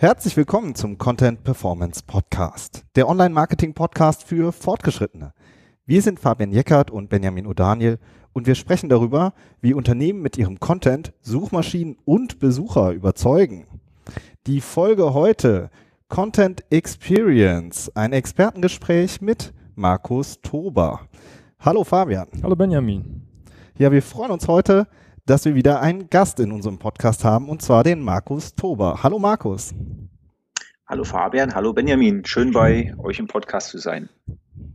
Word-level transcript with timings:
Herzlich 0.00 0.34
willkommen 0.38 0.74
zum 0.74 0.96
Content 0.96 1.44
Performance 1.44 2.02
Podcast, 2.06 2.86
der 2.96 3.06
Online-Marketing-Podcast 3.06 4.24
für 4.24 4.50
Fortgeschrittene. 4.50 5.34
Wir 5.84 6.00
sind 6.00 6.18
Fabian 6.18 6.52
Jeckert 6.52 6.90
und 6.90 7.10
Benjamin 7.10 7.46
O'Daniel 7.46 7.98
und 8.32 8.46
wir 8.46 8.54
sprechen 8.54 8.88
darüber, 8.88 9.34
wie 9.60 9.74
Unternehmen 9.74 10.22
mit 10.22 10.38
ihrem 10.38 10.58
Content 10.58 11.12
Suchmaschinen 11.20 11.98
und 12.06 12.38
Besucher 12.38 12.92
überzeugen. 12.92 13.66
Die 14.46 14.62
Folge 14.62 15.12
heute 15.12 15.68
Content 16.08 16.64
Experience, 16.70 17.94
ein 17.94 18.14
Expertengespräch 18.14 19.20
mit 19.20 19.52
Markus 19.74 20.40
Tober. 20.40 21.02
Hallo 21.58 21.84
Fabian. 21.84 22.28
Hallo 22.42 22.56
Benjamin. 22.56 23.28
Ja, 23.76 23.92
wir 23.92 24.00
freuen 24.00 24.30
uns 24.30 24.48
heute, 24.48 24.86
dass 25.30 25.44
wir 25.44 25.54
wieder 25.54 25.80
einen 25.80 26.10
Gast 26.10 26.40
in 26.40 26.50
unserem 26.50 26.80
Podcast 26.80 27.22
haben, 27.22 27.48
und 27.48 27.62
zwar 27.62 27.84
den 27.84 28.02
Markus 28.02 28.52
Tober. 28.56 29.04
Hallo 29.04 29.20
Markus. 29.20 29.72
Hallo 30.88 31.04
Fabian, 31.04 31.54
hallo 31.54 31.72
Benjamin. 31.72 32.24
Schön 32.24 32.50
bei 32.50 32.92
euch 32.98 33.20
im 33.20 33.28
Podcast 33.28 33.68
zu 33.68 33.78
sein. 33.78 34.08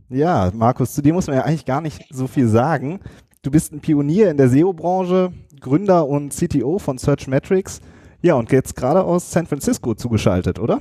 Ja, 0.08 0.50
Markus, 0.54 0.94
zu 0.94 1.02
dir 1.02 1.12
muss 1.12 1.26
man 1.26 1.36
ja 1.36 1.42
eigentlich 1.42 1.66
gar 1.66 1.82
nicht 1.82 2.06
so 2.10 2.26
viel 2.26 2.48
sagen. 2.48 3.00
Du 3.42 3.50
bist 3.50 3.70
ein 3.70 3.80
Pionier 3.80 4.30
in 4.30 4.38
der 4.38 4.48
SEO-Branche, 4.48 5.30
Gründer 5.60 6.08
und 6.08 6.32
CTO 6.32 6.78
von 6.78 6.96
Searchmetrics. 6.96 7.82
Ja, 8.22 8.36
und 8.36 8.50
jetzt 8.50 8.76
gerade 8.76 9.04
aus 9.04 9.30
San 9.30 9.46
Francisco 9.46 9.92
zugeschaltet, 9.92 10.58
oder? 10.58 10.80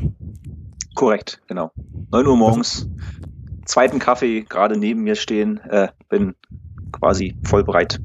Korrekt, 0.96 1.42
genau. 1.48 1.72
9 2.14 2.26
Uhr 2.26 2.38
morgens, 2.38 2.88
zweiten 3.66 4.00
Kaffee 4.00 4.44
gerade 4.44 4.78
neben 4.78 5.04
mir 5.04 5.16
stehen, 5.16 5.60
äh, 5.70 5.90
bin 6.08 6.34
quasi 6.94 7.36
voll 7.44 7.66
bereit. 7.66 8.00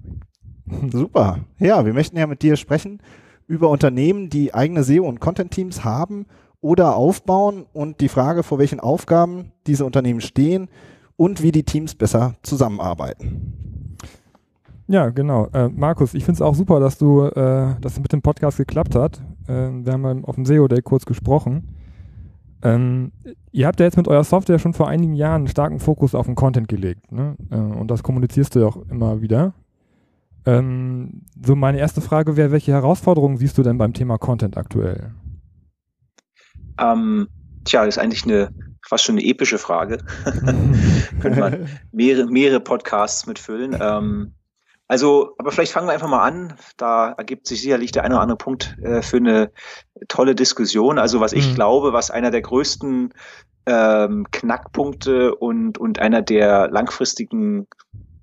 Super. 0.92 1.38
Ja, 1.58 1.84
wir 1.84 1.92
möchten 1.92 2.16
ja 2.16 2.26
mit 2.26 2.42
dir 2.42 2.56
sprechen 2.56 3.00
über 3.46 3.68
Unternehmen, 3.68 4.30
die 4.30 4.54
eigene 4.54 4.84
SEO- 4.84 5.08
und 5.08 5.20
Content-Teams 5.20 5.84
haben 5.84 6.26
oder 6.60 6.94
aufbauen 6.94 7.66
und 7.72 8.00
die 8.00 8.08
Frage, 8.08 8.42
vor 8.42 8.58
welchen 8.58 8.80
Aufgaben 8.80 9.52
diese 9.66 9.84
Unternehmen 9.84 10.20
stehen 10.20 10.68
und 11.16 11.42
wie 11.42 11.52
die 11.52 11.64
Teams 11.64 11.94
besser 11.94 12.36
zusammenarbeiten. 12.42 13.56
Ja, 14.86 15.10
genau. 15.10 15.46
Äh, 15.52 15.68
Markus, 15.68 16.14
ich 16.14 16.24
finde 16.24 16.38
es 16.38 16.42
auch 16.42 16.54
super, 16.54 16.80
dass 16.80 16.98
du, 16.98 17.22
äh, 17.22 17.74
dass 17.80 17.92
es 17.92 18.00
mit 18.00 18.12
dem 18.12 18.22
Podcast 18.22 18.56
geklappt 18.56 18.94
hat. 18.94 19.22
Äh, 19.46 19.70
wir 19.84 19.92
haben 19.92 20.24
auf 20.24 20.34
dem 20.34 20.44
SEO 20.44 20.66
Day 20.66 20.82
kurz 20.82 21.06
gesprochen. 21.06 21.76
Ähm, 22.62 23.12
ihr 23.52 23.66
habt 23.66 23.80
ja 23.80 23.86
jetzt 23.86 23.96
mit 23.96 24.08
eurer 24.08 24.24
Software 24.24 24.58
schon 24.58 24.74
vor 24.74 24.88
einigen 24.88 25.14
Jahren 25.14 25.42
einen 25.42 25.48
starken 25.48 25.78
Fokus 25.78 26.14
auf 26.14 26.26
den 26.26 26.34
Content 26.34 26.68
gelegt. 26.68 27.10
Ne? 27.12 27.36
Äh, 27.50 27.56
und 27.56 27.88
das 27.88 28.02
kommunizierst 28.02 28.54
du 28.54 28.60
ja 28.60 28.66
auch 28.66 28.78
immer 28.90 29.22
wieder. 29.22 29.54
Ähm, 30.46 31.22
so 31.40 31.54
meine 31.54 31.78
erste 31.78 32.00
Frage 32.00 32.36
wäre, 32.36 32.50
welche 32.50 32.72
Herausforderungen 32.72 33.36
siehst 33.36 33.58
du 33.58 33.62
denn 33.62 33.78
beim 33.78 33.92
Thema 33.92 34.18
Content 34.18 34.56
aktuell? 34.56 35.12
Ähm, 36.78 37.28
tja, 37.64 37.84
das 37.84 37.96
ist 37.96 38.02
eigentlich 38.02 38.24
eine 38.24 38.52
fast 38.86 39.04
schon 39.04 39.16
eine 39.18 39.26
epische 39.26 39.58
Frage. 39.58 39.98
Könnte 41.20 41.40
man 41.40 41.68
mehrere, 41.92 42.26
mehrere 42.26 42.60
Podcasts 42.60 43.26
mitfüllen. 43.26 43.76
Ähm, 43.80 44.34
also, 44.88 45.34
aber 45.38 45.52
vielleicht 45.52 45.72
fangen 45.72 45.86
wir 45.86 45.92
einfach 45.92 46.08
mal 46.08 46.26
an. 46.26 46.54
Da 46.76 47.12
ergibt 47.12 47.46
sich 47.46 47.62
sicherlich 47.62 47.92
der 47.92 48.04
eine 48.04 48.14
oder 48.14 48.22
andere 48.22 48.38
Punkt 48.38 48.76
äh, 48.82 49.02
für 49.02 49.18
eine 49.18 49.52
tolle 50.08 50.34
Diskussion. 50.34 50.98
Also, 50.98 51.20
was 51.20 51.32
ich 51.32 51.50
mhm. 51.50 51.54
glaube, 51.54 51.92
was 51.92 52.10
einer 52.10 52.32
der 52.32 52.42
größten 52.42 53.14
ähm, 53.66 54.26
Knackpunkte 54.32 55.36
und, 55.36 55.78
und 55.78 56.00
einer 56.00 56.22
der 56.22 56.68
langfristigen 56.70 57.68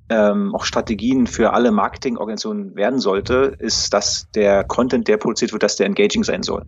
ähm, 0.10 0.56
auch 0.56 0.64
Strategien 0.64 1.28
für 1.28 1.54
alle 1.54 1.72
Marketingorganisationen 1.72 2.76
werden 2.76 3.00
sollte, 3.00 3.56
ist, 3.60 3.94
dass 3.94 4.28
der 4.36 4.64
Content, 4.64 5.08
der 5.08 5.18
produziert 5.18 5.52
wird, 5.52 5.64
dass 5.64 5.76
der 5.76 5.86
engaging 5.86 6.24
sein 6.24 6.44
soll. 6.44 6.66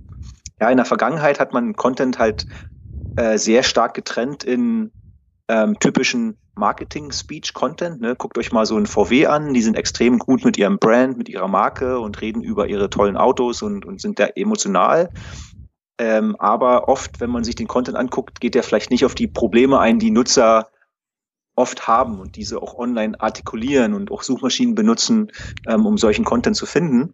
Ja, 0.59 0.69
in 0.69 0.77
der 0.77 0.85
Vergangenheit 0.85 1.39
hat 1.39 1.53
man 1.53 1.75
Content 1.75 2.19
halt 2.19 2.45
äh, 3.16 3.38
sehr 3.38 3.63
stark 3.63 3.94
getrennt 3.94 4.44
in 4.44 4.91
ähm, 5.47 5.79
typischen 5.79 6.38
Marketing-Speech-Content. 6.55 8.01
Ne? 8.01 8.16
Guckt 8.16 8.38
euch 8.38 8.51
mal 8.51 8.66
so 8.66 8.77
ein 8.77 8.85
VW 8.85 9.25
an, 9.27 9.53
die 9.53 9.61
sind 9.61 9.75
extrem 9.75 10.19
gut 10.19 10.44
mit 10.44 10.57
ihrem 10.57 10.77
Brand, 10.77 11.17
mit 11.17 11.29
ihrer 11.29 11.47
Marke 11.47 12.00
und 12.00 12.21
reden 12.21 12.44
über 12.44 12.67
ihre 12.67 12.89
tollen 12.89 13.17
Autos 13.17 13.61
und, 13.61 13.85
und 13.85 14.01
sind 14.01 14.19
da 14.19 14.25
emotional. 14.35 15.09
Ähm, 15.97 16.35
aber 16.39 16.88
oft, 16.88 17.19
wenn 17.19 17.29
man 17.29 17.44
sich 17.44 17.56
den 17.56 17.67
Content 17.67 17.97
anguckt, 17.97 18.39
geht 18.39 18.56
der 18.56 18.63
vielleicht 18.63 18.91
nicht 18.91 19.06
auf 19.06 19.16
die 19.16 19.27
Probleme 19.27 19.79
ein, 19.79 20.00
die 20.00 20.11
Nutzer 20.11 20.67
oft 21.59 21.87
haben 21.87 22.19
und 22.19 22.37
diese 22.37 22.61
auch 22.61 22.77
online 22.77 23.19
artikulieren 23.19 23.93
und 23.93 24.11
auch 24.11 24.23
Suchmaschinen 24.23 24.75
benutzen, 24.75 25.31
ähm, 25.67 25.85
um 25.85 25.97
solchen 25.97 26.23
Content 26.23 26.55
zu 26.55 26.65
finden. 26.65 27.13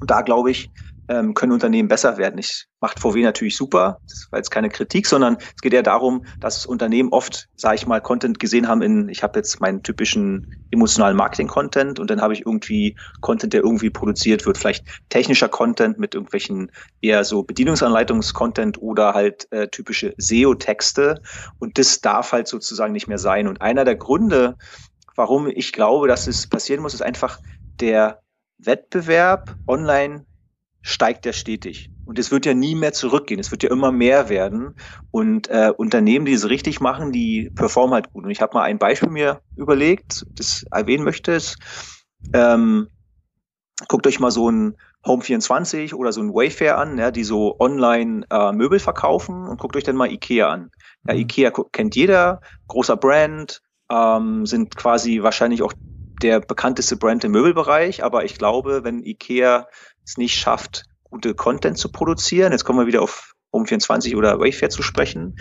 Und 0.00 0.10
da 0.10 0.22
glaube 0.22 0.50
ich, 0.50 0.70
ähm, 1.08 1.34
können 1.34 1.52
Unternehmen 1.52 1.88
besser 1.88 2.16
werden. 2.16 2.38
Ich 2.38 2.66
macht 2.80 3.00
VW 3.00 3.22
natürlich 3.22 3.56
super, 3.56 3.98
das 4.08 4.28
war 4.30 4.38
jetzt 4.38 4.50
keine 4.50 4.68
Kritik, 4.68 5.06
sondern 5.06 5.36
es 5.38 5.60
geht 5.62 5.72
eher 5.72 5.82
darum, 5.82 6.24
dass 6.40 6.66
Unternehmen 6.66 7.10
oft, 7.12 7.48
sage 7.56 7.76
ich 7.76 7.86
mal, 7.86 8.00
Content 8.00 8.38
gesehen 8.38 8.68
haben 8.68 8.82
in, 8.82 9.08
ich 9.08 9.22
habe 9.22 9.38
jetzt 9.38 9.60
meinen 9.60 9.82
typischen 9.82 10.54
emotionalen 10.70 11.16
Marketing-Content 11.16 11.98
und 11.98 12.10
dann 12.10 12.20
habe 12.20 12.34
ich 12.34 12.40
irgendwie 12.40 12.96
Content, 13.20 13.52
der 13.52 13.62
irgendwie 13.62 13.90
produziert 13.90 14.44
wird, 14.44 14.58
vielleicht 14.58 14.84
technischer 15.08 15.48
Content 15.48 15.98
mit 15.98 16.14
irgendwelchen 16.14 16.70
eher 17.00 17.24
so 17.24 17.42
Bedienungsanleitungs-Content 17.42 18.80
oder 18.82 19.14
halt 19.14 19.50
äh, 19.50 19.68
typische 19.68 20.14
SEO-Texte 20.18 21.22
und 21.58 21.78
das 21.78 22.00
darf 22.00 22.32
halt 22.32 22.48
sozusagen 22.48 22.92
nicht 22.92 23.08
mehr 23.08 23.18
sein. 23.18 23.48
Und 23.48 23.62
einer 23.62 23.84
der 23.84 23.96
Gründe, 23.96 24.56
warum 25.16 25.48
ich 25.48 25.72
glaube, 25.72 26.08
dass 26.08 26.26
es 26.26 26.46
passieren 26.46 26.82
muss, 26.82 26.94
ist 26.94 27.02
einfach 27.02 27.38
der 27.80 28.20
Wettbewerb 28.58 29.54
online 29.66 30.26
steigt 30.86 31.24
ja 31.24 31.32
stetig. 31.32 31.90
Und 32.04 32.18
es 32.18 32.30
wird 32.30 32.44
ja 32.44 32.52
nie 32.52 32.74
mehr 32.74 32.92
zurückgehen. 32.92 33.40
Es 33.40 33.50
wird 33.50 33.62
ja 33.62 33.70
immer 33.70 33.90
mehr 33.90 34.28
werden. 34.28 34.76
Und 35.10 35.48
äh, 35.48 35.72
Unternehmen, 35.74 36.26
die 36.26 36.34
es 36.34 36.46
richtig 36.46 36.78
machen, 36.80 37.10
die 37.10 37.50
performen 37.54 37.94
halt 37.94 38.12
gut. 38.12 38.24
Und 38.24 38.30
ich 38.30 38.42
habe 38.42 38.52
mal 38.52 38.64
ein 38.64 38.78
Beispiel 38.78 39.08
mir 39.08 39.40
überlegt, 39.56 40.26
das 40.34 40.66
erwähnen 40.70 41.02
möchte. 41.02 41.32
Ist, 41.32 41.56
ähm, 42.34 42.88
guckt 43.88 44.06
euch 44.06 44.20
mal 44.20 44.30
so 44.30 44.50
ein 44.50 44.76
Home24 45.06 45.94
oder 45.94 46.12
so 46.12 46.20
ein 46.20 46.34
Wayfair 46.34 46.76
an, 46.76 46.98
ja, 46.98 47.10
die 47.10 47.24
so 47.24 47.58
online 47.58 48.26
äh, 48.30 48.52
Möbel 48.52 48.78
verkaufen 48.78 49.48
und 49.48 49.58
guckt 49.58 49.76
euch 49.76 49.84
dann 49.84 49.96
mal 49.96 50.12
Ikea 50.12 50.50
an. 50.50 50.70
Ja, 51.08 51.14
mhm. 51.14 51.20
Ikea 51.20 51.50
kennt 51.72 51.96
jeder, 51.96 52.42
großer 52.68 52.98
Brand, 52.98 53.62
ähm, 53.90 54.44
sind 54.44 54.76
quasi 54.76 55.22
wahrscheinlich 55.22 55.62
auch 55.62 55.72
der 56.22 56.40
bekannteste 56.40 56.96
Brand 56.96 57.24
im 57.24 57.32
Möbelbereich, 57.32 58.04
aber 58.04 58.24
ich 58.24 58.38
glaube, 58.38 58.84
wenn 58.84 59.02
Ikea 59.02 59.66
es 60.04 60.16
nicht 60.16 60.34
schafft, 60.34 60.84
gute 61.04 61.34
Content 61.34 61.78
zu 61.78 61.90
produzieren, 61.90 62.52
jetzt 62.52 62.64
kommen 62.64 62.78
wir 62.78 62.86
wieder 62.86 63.02
auf 63.02 63.34
Home24 63.52 64.16
oder 64.16 64.40
Wayfair 64.40 64.70
zu 64.70 64.82
sprechen, 64.82 65.34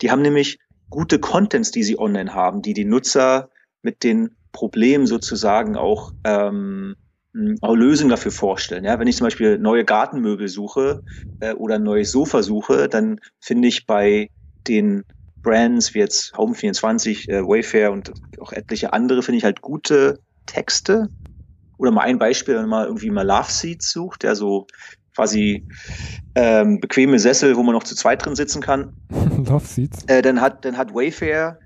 die 0.00 0.10
haben 0.10 0.22
nämlich 0.22 0.58
gute 0.90 1.18
Contents, 1.18 1.70
die 1.70 1.82
sie 1.82 1.98
online 1.98 2.34
haben, 2.34 2.62
die 2.62 2.74
die 2.74 2.84
Nutzer 2.84 3.50
mit 3.82 4.02
den 4.02 4.36
Problemen 4.52 5.06
sozusagen 5.06 5.76
auch, 5.76 6.12
ähm, 6.24 6.96
auch 7.62 7.74
Lösungen 7.74 8.10
dafür 8.10 8.32
vorstellen. 8.32 8.84
Ja, 8.84 8.98
wenn 8.98 9.08
ich 9.08 9.16
zum 9.16 9.26
Beispiel 9.26 9.58
neue 9.58 9.84
Gartenmöbel 9.84 10.48
suche 10.48 11.02
äh, 11.40 11.54
oder 11.54 11.76
ein 11.76 11.82
neues 11.82 12.12
Sofa 12.12 12.42
suche, 12.42 12.88
dann 12.88 13.20
finde 13.40 13.68
ich 13.68 13.86
bei 13.86 14.28
den 14.68 15.04
Brands 15.42 15.94
wie 15.94 16.00
jetzt 16.00 16.34
Home24, 16.34 17.28
äh, 17.28 17.42
Wayfair 17.42 17.90
und 17.90 18.12
auch 18.38 18.52
etliche 18.52 18.92
andere, 18.92 19.22
finde 19.22 19.38
ich 19.38 19.44
halt 19.44 19.62
gute 19.62 20.20
Texte, 20.46 21.08
oder 21.82 21.90
mal 21.90 22.02
ein 22.02 22.18
Beispiel, 22.18 22.54
wenn 22.54 22.68
man 22.68 22.86
irgendwie 22.86 23.10
mal 23.10 23.26
Love 23.26 23.50
Seats 23.50 23.90
sucht, 23.90 24.22
der 24.22 24.36
so 24.36 24.68
quasi 25.16 25.66
ähm, 26.36 26.80
bequeme 26.80 27.18
Sessel, 27.18 27.56
wo 27.56 27.62
man 27.64 27.74
noch 27.74 27.82
zu 27.82 27.96
zweit 27.96 28.24
drin 28.24 28.36
sitzen 28.36 28.62
kann. 28.62 28.94
Love 29.10 29.66
Seats. 29.66 30.04
Äh, 30.06 30.22
dann 30.22 30.40
hat 30.40 30.64
dann 30.64 30.78
hat 30.78 30.94
Wayfair 30.94 31.58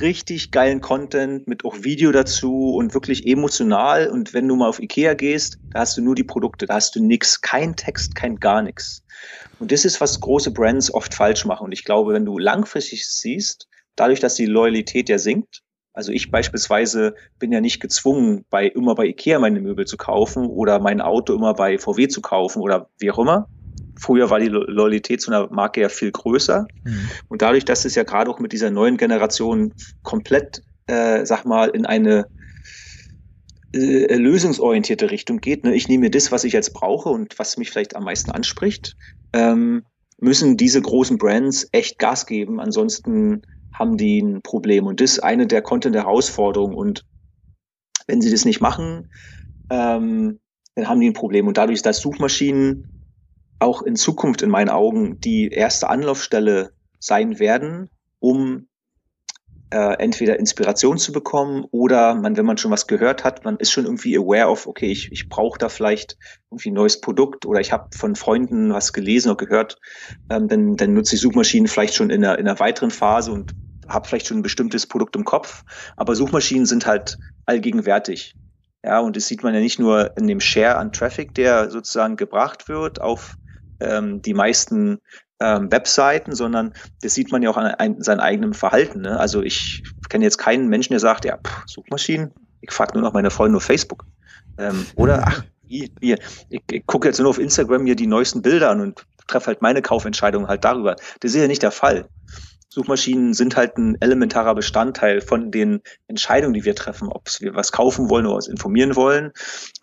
richtig 0.00 0.50
geilen 0.50 0.80
Content 0.80 1.46
mit 1.46 1.64
auch 1.64 1.76
Video 1.84 2.10
dazu 2.10 2.74
und 2.74 2.92
wirklich 2.92 3.24
emotional. 3.26 4.08
Und 4.08 4.34
wenn 4.34 4.48
du 4.48 4.56
mal 4.56 4.68
auf 4.68 4.82
Ikea 4.82 5.14
gehst, 5.14 5.58
da 5.70 5.80
hast 5.80 5.96
du 5.96 6.02
nur 6.02 6.16
die 6.16 6.24
Produkte, 6.24 6.66
da 6.66 6.74
hast 6.74 6.96
du 6.96 7.04
nix, 7.04 7.40
kein 7.40 7.76
Text, 7.76 8.16
kein 8.16 8.36
gar 8.40 8.62
nichts. 8.62 9.04
Und 9.60 9.70
das 9.70 9.84
ist, 9.84 10.00
was 10.00 10.18
große 10.18 10.50
Brands 10.50 10.92
oft 10.92 11.14
falsch 11.14 11.44
machen. 11.44 11.66
Und 11.66 11.72
ich 11.72 11.84
glaube, 11.84 12.14
wenn 12.14 12.24
du 12.24 12.38
langfristig 12.38 13.08
siehst, 13.08 13.68
dadurch, 13.94 14.18
dass 14.18 14.34
die 14.34 14.46
Loyalität 14.46 15.08
ja 15.08 15.18
sinkt, 15.18 15.62
also 15.92 16.12
ich 16.12 16.30
beispielsweise 16.30 17.14
bin 17.38 17.52
ja 17.52 17.60
nicht 17.60 17.80
gezwungen, 17.80 18.44
bei 18.48 18.66
immer 18.66 18.94
bei 18.94 19.06
Ikea 19.06 19.38
meine 19.38 19.60
Möbel 19.60 19.86
zu 19.86 19.96
kaufen 19.96 20.46
oder 20.46 20.78
mein 20.78 21.00
Auto 21.00 21.34
immer 21.34 21.54
bei 21.54 21.78
VW 21.78 22.08
zu 22.08 22.22
kaufen 22.22 22.60
oder 22.62 22.88
wie 22.98 23.10
auch 23.10 23.18
immer. 23.18 23.48
Früher 23.98 24.30
war 24.30 24.40
die 24.40 24.48
Loyalität 24.48 25.20
zu 25.20 25.30
einer 25.30 25.52
Marke 25.52 25.82
ja 25.82 25.88
viel 25.88 26.10
größer. 26.10 26.66
Mhm. 26.84 27.08
Und 27.28 27.42
dadurch, 27.42 27.64
dass 27.64 27.84
es 27.84 27.94
ja 27.94 28.04
gerade 28.04 28.30
auch 28.30 28.40
mit 28.40 28.52
dieser 28.52 28.70
neuen 28.70 28.96
Generation 28.96 29.74
komplett, 30.02 30.62
äh, 30.86 31.26
sag 31.26 31.44
mal, 31.44 31.68
in 31.68 31.84
eine 31.84 32.26
äh, 33.74 34.16
lösungsorientierte 34.16 35.10
Richtung 35.10 35.38
geht, 35.38 35.64
ne? 35.64 35.74
ich 35.74 35.88
nehme 35.88 36.04
mir 36.04 36.10
das, 36.10 36.32
was 36.32 36.44
ich 36.44 36.54
jetzt 36.54 36.72
brauche 36.72 37.10
und 37.10 37.38
was 37.38 37.58
mich 37.58 37.70
vielleicht 37.70 37.94
am 37.94 38.04
meisten 38.04 38.30
anspricht, 38.30 38.96
ähm, 39.34 39.84
müssen 40.18 40.56
diese 40.56 40.80
großen 40.80 41.18
Brands 41.18 41.68
echt 41.72 41.98
Gas 41.98 42.26
geben. 42.26 42.60
Ansonsten 42.60 43.42
haben 43.72 43.96
die 43.96 44.20
ein 44.20 44.42
Problem. 44.42 44.86
Und 44.86 45.00
das 45.00 45.12
ist 45.12 45.20
eine 45.20 45.46
der 45.46 45.62
Content-Herausforderungen. 45.62 46.74
Und 46.74 47.04
wenn 48.06 48.20
sie 48.20 48.30
das 48.30 48.44
nicht 48.44 48.60
machen, 48.60 49.10
ähm, 49.70 50.40
dann 50.74 50.88
haben 50.88 51.00
die 51.00 51.10
ein 51.10 51.14
Problem. 51.14 51.46
Und 51.46 51.56
dadurch, 51.56 51.82
dass 51.82 52.00
Suchmaschinen 52.00 52.86
auch 53.58 53.82
in 53.82 53.96
Zukunft 53.96 54.42
in 54.42 54.50
meinen 54.50 54.70
Augen 54.70 55.20
die 55.20 55.48
erste 55.48 55.88
Anlaufstelle 55.88 56.72
sein 56.98 57.38
werden, 57.38 57.90
um 58.18 58.68
äh, 59.72 59.94
entweder 59.94 60.38
Inspiration 60.38 60.98
zu 60.98 61.12
bekommen 61.12 61.64
oder 61.70 62.14
man, 62.14 62.36
wenn 62.36 62.44
man 62.44 62.58
schon 62.58 62.70
was 62.70 62.86
gehört 62.86 63.24
hat, 63.24 63.42
man 63.46 63.56
ist 63.56 63.72
schon 63.72 63.86
irgendwie 63.86 64.18
aware 64.18 64.48
of, 64.48 64.66
okay, 64.66 64.92
ich, 64.92 65.10
ich 65.10 65.30
brauche 65.30 65.58
da 65.58 65.70
vielleicht 65.70 66.18
irgendwie 66.50 66.70
ein 66.70 66.74
neues 66.74 67.00
Produkt 67.00 67.46
oder 67.46 67.58
ich 67.58 67.72
habe 67.72 67.88
von 67.94 68.14
Freunden 68.14 68.74
was 68.74 68.92
gelesen 68.92 69.30
oder 69.30 69.46
gehört, 69.46 69.78
ähm, 70.28 70.46
dann, 70.48 70.76
dann 70.76 70.92
nutze 70.92 71.14
ich 71.14 71.22
Suchmaschinen 71.22 71.68
vielleicht 71.68 71.94
schon 71.94 72.10
in 72.10 72.22
einer, 72.22 72.38
in 72.38 72.46
einer 72.46 72.60
weiteren 72.60 72.90
Phase 72.90 73.32
und 73.32 73.52
habe 73.88 74.06
vielleicht 74.06 74.26
schon 74.26 74.40
ein 74.40 74.42
bestimmtes 74.42 74.86
Produkt 74.86 75.16
im 75.16 75.24
Kopf. 75.24 75.64
Aber 75.96 76.14
Suchmaschinen 76.14 76.66
sind 76.66 76.84
halt 76.84 77.16
allgegenwärtig. 77.46 78.34
Ja, 78.84 79.00
und 79.00 79.16
das 79.16 79.26
sieht 79.26 79.42
man 79.42 79.54
ja 79.54 79.60
nicht 79.60 79.78
nur 79.78 80.14
in 80.18 80.26
dem 80.26 80.40
Share 80.40 80.76
an 80.76 80.92
Traffic, 80.92 81.34
der 81.34 81.70
sozusagen 81.70 82.16
gebracht 82.16 82.68
wird 82.68 83.00
auf 83.00 83.38
ähm, 83.80 84.20
die 84.20 84.34
meisten 84.34 84.98
ähm, 85.42 85.70
Webseiten, 85.72 86.34
sondern 86.34 86.72
das 87.02 87.14
sieht 87.14 87.32
man 87.32 87.42
ja 87.42 87.50
auch 87.50 87.56
an 87.56 87.66
ein, 87.66 88.00
seinem 88.00 88.20
eigenen 88.20 88.54
Verhalten. 88.54 89.02
Ne? 89.02 89.18
Also 89.18 89.42
ich 89.42 89.82
kenne 90.08 90.24
jetzt 90.24 90.38
keinen 90.38 90.68
Menschen, 90.68 90.92
der 90.92 91.00
sagt, 91.00 91.24
ja, 91.24 91.36
pff, 91.36 91.64
Suchmaschinen, 91.66 92.32
ich 92.60 92.70
frage 92.70 92.94
nur 92.94 93.02
noch 93.02 93.12
meine 93.12 93.30
Freunde 93.30 93.56
auf 93.56 93.64
Facebook. 93.64 94.04
Ähm, 94.58 94.86
oder, 94.94 95.24
ach, 95.26 95.44
wie, 95.66 95.90
ich, 96.00 96.16
ich 96.70 96.86
gucke 96.86 97.08
jetzt 97.08 97.18
nur 97.18 97.30
auf 97.30 97.38
Instagram 97.38 97.82
mir 97.82 97.96
die 97.96 98.06
neuesten 98.06 98.42
Bilder 98.42 98.70
an 98.70 98.80
und 98.80 99.04
treffe 99.26 99.48
halt 99.48 99.62
meine 99.62 99.82
Kaufentscheidungen 99.82 100.48
halt 100.48 100.64
darüber. 100.64 100.96
Das 101.20 101.32
ist 101.32 101.40
ja 101.40 101.48
nicht 101.48 101.62
der 101.62 101.70
Fall. 101.70 102.06
Suchmaschinen 102.72 103.34
sind 103.34 103.54
halt 103.54 103.76
ein 103.76 104.00
elementarer 104.00 104.54
Bestandteil 104.54 105.20
von 105.20 105.50
den 105.50 105.82
Entscheidungen, 106.08 106.54
die 106.54 106.64
wir 106.64 106.74
treffen, 106.74 107.08
ob 107.08 107.28
wir 107.40 107.54
was 107.54 107.70
kaufen 107.70 108.08
wollen 108.08 108.24
oder 108.24 108.36
uns 108.36 108.48
informieren 108.48 108.96
wollen. 108.96 109.32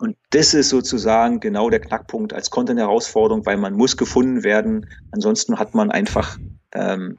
Und 0.00 0.16
das 0.30 0.54
ist 0.54 0.70
sozusagen 0.70 1.38
genau 1.38 1.70
der 1.70 1.78
Knackpunkt 1.78 2.32
als 2.32 2.50
Content-Herausforderung, 2.50 3.46
weil 3.46 3.58
man 3.58 3.74
muss 3.74 3.96
gefunden 3.96 4.42
werden. 4.42 4.86
Ansonsten 5.12 5.58
hat 5.60 5.72
man 5.72 5.92
einfach 5.92 6.36
ähm, 6.72 7.18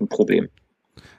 ein 0.00 0.08
Problem. 0.08 0.48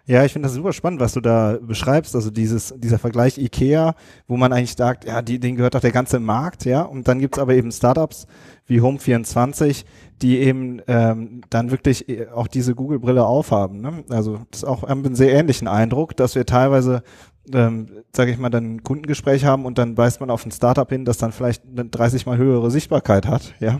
Ja, 0.05 0.23
ich 0.23 0.31
finde 0.31 0.47
das 0.47 0.55
super 0.55 0.71
spannend, 0.71 1.01
was 1.01 1.11
du 1.11 1.19
da 1.19 1.57
beschreibst. 1.61 2.15
Also 2.15 2.29
dieses, 2.29 2.73
dieser 2.77 2.97
Vergleich 2.97 3.37
IKEA, 3.37 3.93
wo 4.25 4.37
man 4.37 4.53
eigentlich 4.53 4.77
sagt, 4.77 5.03
ja, 5.03 5.21
die, 5.21 5.37
denen 5.37 5.57
gehört 5.57 5.75
doch 5.75 5.81
der 5.81 5.91
ganze 5.91 6.21
Markt, 6.21 6.63
ja. 6.63 6.83
Und 6.83 7.09
dann 7.09 7.19
gibt's 7.19 7.37
aber 7.37 7.53
eben 7.53 7.73
Startups 7.73 8.25
wie 8.65 8.79
Home24, 8.79 9.83
die 10.21 10.39
eben 10.39 10.81
ähm, 10.87 11.41
dann 11.49 11.71
wirklich 11.71 12.09
äh, 12.09 12.27
auch 12.27 12.47
diese 12.47 12.75
Google-Brille 12.75 13.25
aufhaben. 13.25 13.81
Ne? 13.81 14.03
Also 14.09 14.39
das 14.51 14.61
ist 14.61 14.63
auch 14.65 14.83
haben 14.83 15.05
einen 15.05 15.15
sehr 15.15 15.33
ähnlichen 15.33 15.67
Eindruck, 15.67 16.15
dass 16.15 16.35
wir 16.35 16.45
teilweise 16.45 17.03
ähm, 17.53 17.87
sage 18.13 18.31
ich 18.31 18.37
mal, 18.37 18.49
dann 18.49 18.75
ein 18.75 18.83
Kundengespräch 18.83 19.45
haben 19.45 19.65
und 19.65 19.77
dann 19.77 19.97
weist 19.97 20.19
man 20.19 20.29
auf 20.29 20.45
ein 20.45 20.51
Startup 20.51 20.89
hin, 20.89 21.05
das 21.05 21.17
dann 21.17 21.31
vielleicht 21.31 21.63
eine 21.65 21.85
30 21.85 22.25
mal 22.25 22.37
höhere 22.37 22.71
Sichtbarkeit 22.71 23.27
hat, 23.27 23.53
ja. 23.59 23.79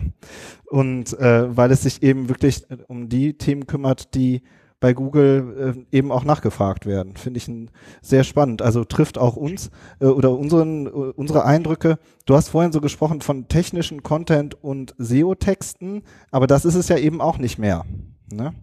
Und 0.66 1.18
äh, 1.18 1.56
weil 1.56 1.70
es 1.70 1.82
sich 1.82 2.02
eben 2.02 2.28
wirklich 2.28 2.66
um 2.88 3.08
die 3.08 3.36
Themen 3.36 3.66
kümmert, 3.66 4.14
die 4.14 4.42
bei 4.80 4.92
Google 4.92 5.84
äh, 5.92 5.96
eben 5.96 6.12
auch 6.12 6.24
nachgefragt 6.24 6.86
werden. 6.86 7.16
Finde 7.16 7.38
ich 7.38 7.48
ein, 7.48 7.70
sehr 8.00 8.24
spannend. 8.24 8.62
Also 8.62 8.84
trifft 8.84 9.18
auch 9.18 9.36
uns 9.36 9.70
äh, 10.00 10.06
oder 10.06 10.30
unseren, 10.30 10.86
äh, 10.86 10.90
unsere 10.90 11.44
Eindrücke. 11.44 11.98
Du 12.26 12.34
hast 12.34 12.48
vorhin 12.48 12.72
so 12.72 12.80
gesprochen 12.80 13.20
von 13.20 13.48
technischen 13.48 14.02
Content 14.02 14.62
und 14.62 14.94
SEO-Texten, 14.98 16.02
aber 16.30 16.46
das 16.46 16.64
ist 16.64 16.76
es 16.76 16.88
ja 16.88 16.96
eben 16.96 17.20
auch 17.20 17.38
nicht 17.38 17.58
mehr. 17.58 17.84
Ne? 18.32 18.54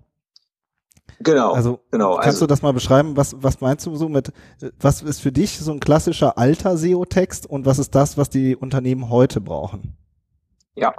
Genau. 1.20 1.54
Also 1.54 1.80
genau, 1.92 2.16
kannst 2.16 2.28
also, 2.28 2.46
du 2.46 2.48
das 2.48 2.62
mal 2.62 2.74
beschreiben? 2.74 3.16
Was, 3.16 3.36
was 3.42 3.62
meinst 3.62 3.86
du 3.86 3.96
so 3.96 4.10
mit, 4.10 4.30
äh, 4.62 4.72
was 4.80 5.02
ist 5.02 5.20
für 5.20 5.32
dich 5.32 5.60
so 5.60 5.72
ein 5.72 5.80
klassischer 5.80 6.38
alter 6.38 6.78
SEO-Text 6.78 7.46
und 7.46 7.66
was 7.66 7.80
ist 7.80 7.94
das, 7.96 8.18
was 8.18 8.30
die 8.30 8.56
Unternehmen 8.56 9.10
heute 9.10 9.42
brauchen? 9.42 9.98
Ja. 10.76 10.94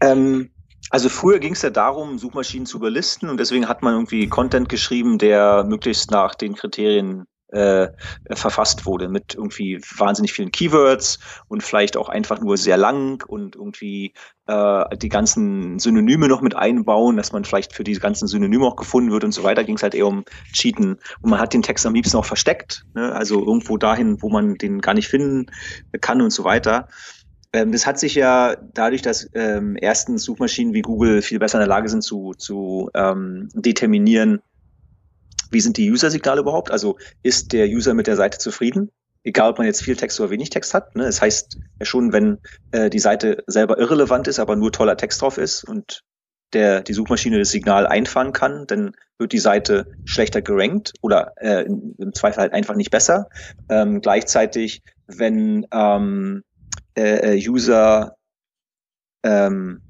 Ähm, 0.00 0.50
also 0.90 1.08
früher 1.08 1.38
ging 1.38 1.52
es 1.52 1.62
ja 1.62 1.70
darum, 1.70 2.18
Suchmaschinen 2.18 2.66
zu 2.66 2.78
überlisten 2.78 3.28
und 3.28 3.38
deswegen 3.38 3.68
hat 3.68 3.82
man 3.82 3.94
irgendwie 3.94 4.28
Content 4.28 4.68
geschrieben, 4.68 5.18
der 5.18 5.64
möglichst 5.64 6.10
nach 6.10 6.34
den 6.34 6.54
Kriterien 6.54 7.26
äh, 7.48 7.88
verfasst 8.32 8.86
wurde 8.86 9.08
mit 9.08 9.34
irgendwie 9.34 9.80
wahnsinnig 9.96 10.32
vielen 10.32 10.50
Keywords 10.50 11.18
und 11.48 11.62
vielleicht 11.62 11.96
auch 11.96 12.08
einfach 12.08 12.40
nur 12.40 12.56
sehr 12.56 12.76
lang 12.76 13.24
und 13.26 13.54
irgendwie 13.54 14.14
äh, 14.46 14.96
die 14.96 15.08
ganzen 15.08 15.78
Synonyme 15.78 16.28
noch 16.28 16.40
mit 16.40 16.56
einbauen, 16.56 17.16
dass 17.16 17.32
man 17.32 17.44
vielleicht 17.44 17.72
für 17.72 17.84
diese 17.84 18.00
ganzen 18.00 18.26
Synonyme 18.26 18.66
auch 18.66 18.76
gefunden 18.76 19.12
wird 19.12 19.22
und 19.22 19.32
so 19.32 19.44
weiter, 19.44 19.62
ging 19.62 19.76
es 19.76 19.82
halt 19.82 19.94
eher 19.94 20.08
um 20.08 20.24
Cheaten. 20.52 20.98
Und 21.20 21.30
man 21.30 21.38
hat 21.38 21.54
den 21.54 21.62
Text 21.62 21.86
am 21.86 21.94
liebsten 21.94 22.16
auch 22.16 22.24
versteckt, 22.24 22.84
ne? 22.94 23.12
also 23.12 23.38
irgendwo 23.38 23.76
dahin, 23.76 24.20
wo 24.22 24.28
man 24.28 24.56
den 24.56 24.80
gar 24.80 24.94
nicht 24.94 25.08
finden 25.08 25.46
kann 26.00 26.20
und 26.20 26.30
so 26.30 26.42
weiter. 26.42 26.88
Ähm, 27.56 27.72
das 27.72 27.86
hat 27.86 27.98
sich 27.98 28.14
ja 28.14 28.54
dadurch, 28.74 29.00
dass 29.00 29.30
ähm, 29.32 29.78
erstens 29.80 30.24
Suchmaschinen 30.24 30.74
wie 30.74 30.82
Google 30.82 31.22
viel 31.22 31.38
besser 31.38 31.56
in 31.56 31.60
der 31.60 31.68
Lage 31.68 31.88
sind 31.88 32.02
zu, 32.02 32.34
zu 32.36 32.90
ähm, 32.92 33.48
determinieren, 33.54 34.42
wie 35.50 35.60
sind 35.60 35.78
die 35.78 35.90
User-Signale 35.90 36.42
überhaupt? 36.42 36.70
Also 36.70 36.98
ist 37.22 37.54
der 37.54 37.66
User 37.66 37.94
mit 37.94 38.08
der 38.08 38.16
Seite 38.16 38.36
zufrieden? 38.36 38.90
Egal, 39.24 39.50
ob 39.50 39.56
man 39.56 39.66
jetzt 39.66 39.80
viel 39.80 39.96
Text 39.96 40.20
oder 40.20 40.28
wenig 40.28 40.50
Text 40.50 40.74
hat. 40.74 40.94
Ne? 40.96 41.04
Das 41.04 41.22
heißt 41.22 41.58
ja 41.80 41.86
schon, 41.86 42.12
wenn 42.12 42.38
äh, 42.72 42.90
die 42.90 42.98
Seite 42.98 43.42
selber 43.46 43.78
irrelevant 43.78 44.28
ist, 44.28 44.38
aber 44.38 44.54
nur 44.54 44.70
toller 44.70 44.98
Text 44.98 45.22
drauf 45.22 45.38
ist 45.38 45.64
und 45.64 46.02
der 46.52 46.82
die 46.82 46.92
Suchmaschine 46.92 47.38
das 47.38 47.50
Signal 47.50 47.86
einfangen 47.86 48.34
kann, 48.34 48.66
dann 48.66 48.92
wird 49.16 49.32
die 49.32 49.38
Seite 49.38 49.86
schlechter 50.04 50.42
gerankt 50.42 50.92
oder 51.00 51.32
äh, 51.36 51.62
im 51.62 52.12
Zweifel 52.12 52.42
halt 52.42 52.52
einfach 52.52 52.76
nicht 52.76 52.90
besser. 52.90 53.30
Ähm, 53.70 54.02
gleichzeitig, 54.02 54.82
wenn 55.06 55.66
ähm, 55.72 56.42
äh, 56.96 57.34
äh, 57.34 57.48
User 57.48 58.16
ähm, 59.22 59.80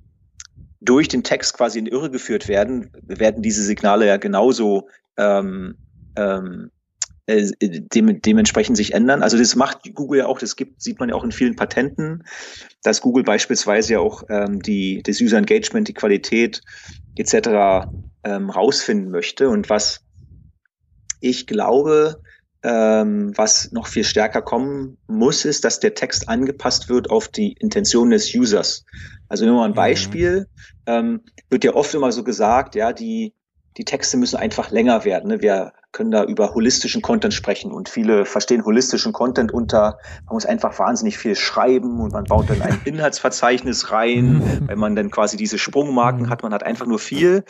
durch 0.80 1.08
den 1.08 1.22
Text 1.22 1.56
quasi 1.56 1.78
in 1.78 1.86
Irre 1.86 2.10
geführt 2.10 2.48
werden, 2.48 2.90
werden 3.02 3.42
diese 3.42 3.62
Signale 3.62 4.06
ja 4.06 4.16
genauso 4.16 4.88
ähm, 5.16 5.76
ähm, 6.16 6.70
äh, 7.26 7.50
dem, 7.58 8.20
dementsprechend 8.20 8.76
sich 8.76 8.94
ändern. 8.94 9.22
Also 9.22 9.36
das 9.36 9.56
macht 9.56 9.94
Google 9.94 10.20
ja 10.20 10.26
auch, 10.26 10.38
das 10.38 10.56
gibt, 10.56 10.80
sieht 10.80 11.00
man 11.00 11.08
ja 11.08 11.14
auch 11.14 11.24
in 11.24 11.32
vielen 11.32 11.56
Patenten, 11.56 12.24
dass 12.82 13.00
Google 13.00 13.24
beispielsweise 13.24 13.94
ja 13.94 13.98
auch 14.00 14.22
ähm, 14.28 14.62
die, 14.62 15.02
das 15.02 15.20
User 15.20 15.38
Engagement, 15.38 15.88
die 15.88 15.94
Qualität 15.94 16.60
etc. 17.16 17.88
Ähm, 18.24 18.50
rausfinden 18.50 19.10
möchte. 19.10 19.48
Und 19.48 19.70
was 19.70 20.04
ich 21.20 21.46
glaube, 21.46 22.20
ähm, 22.66 23.32
was 23.36 23.70
noch 23.70 23.86
viel 23.86 24.02
stärker 24.02 24.42
kommen 24.42 24.98
muss, 25.06 25.44
ist, 25.44 25.64
dass 25.64 25.78
der 25.78 25.94
Text 25.94 26.28
angepasst 26.28 26.88
wird 26.88 27.10
auf 27.10 27.28
die 27.28 27.52
Intention 27.52 28.10
des 28.10 28.34
Users. 28.34 28.84
Also 29.28 29.46
nur 29.46 29.54
mal 29.54 29.66
ein 29.66 29.70
mhm. 29.70 29.76
Beispiel. 29.76 30.40
Mhm. 30.40 30.46
Ähm, 30.86 31.20
wird 31.48 31.62
ja 31.62 31.74
oft 31.74 31.94
immer 31.94 32.10
so 32.10 32.24
gesagt, 32.24 32.74
ja, 32.74 32.92
die, 32.92 33.34
die 33.76 33.84
Texte 33.84 34.16
müssen 34.16 34.36
einfach 34.36 34.72
länger 34.72 35.04
werden. 35.04 35.28
Ne? 35.28 35.42
Wir 35.42 35.74
können 35.92 36.10
da 36.10 36.24
über 36.24 36.54
holistischen 36.54 37.02
Content 37.02 37.34
sprechen 37.34 37.70
und 37.70 37.88
viele 37.88 38.24
verstehen 38.24 38.64
holistischen 38.64 39.12
Content 39.12 39.52
unter, 39.52 39.98
man 40.26 40.34
muss 40.34 40.44
einfach 40.44 40.76
wahnsinnig 40.80 41.18
viel 41.18 41.36
schreiben 41.36 42.00
und 42.00 42.12
man 42.12 42.24
baut 42.24 42.50
dann 42.50 42.62
ein 42.62 42.80
Inhaltsverzeichnis 42.84 43.92
rein, 43.92 44.38
mhm. 44.38 44.62
wenn 44.66 44.78
man 44.80 44.96
dann 44.96 45.12
quasi 45.12 45.36
diese 45.36 45.58
Sprungmarken 45.58 46.22
mhm. 46.22 46.30
hat, 46.30 46.42
man 46.42 46.52
hat 46.52 46.64
einfach 46.64 46.86
nur 46.86 46.98
viel. 46.98 47.44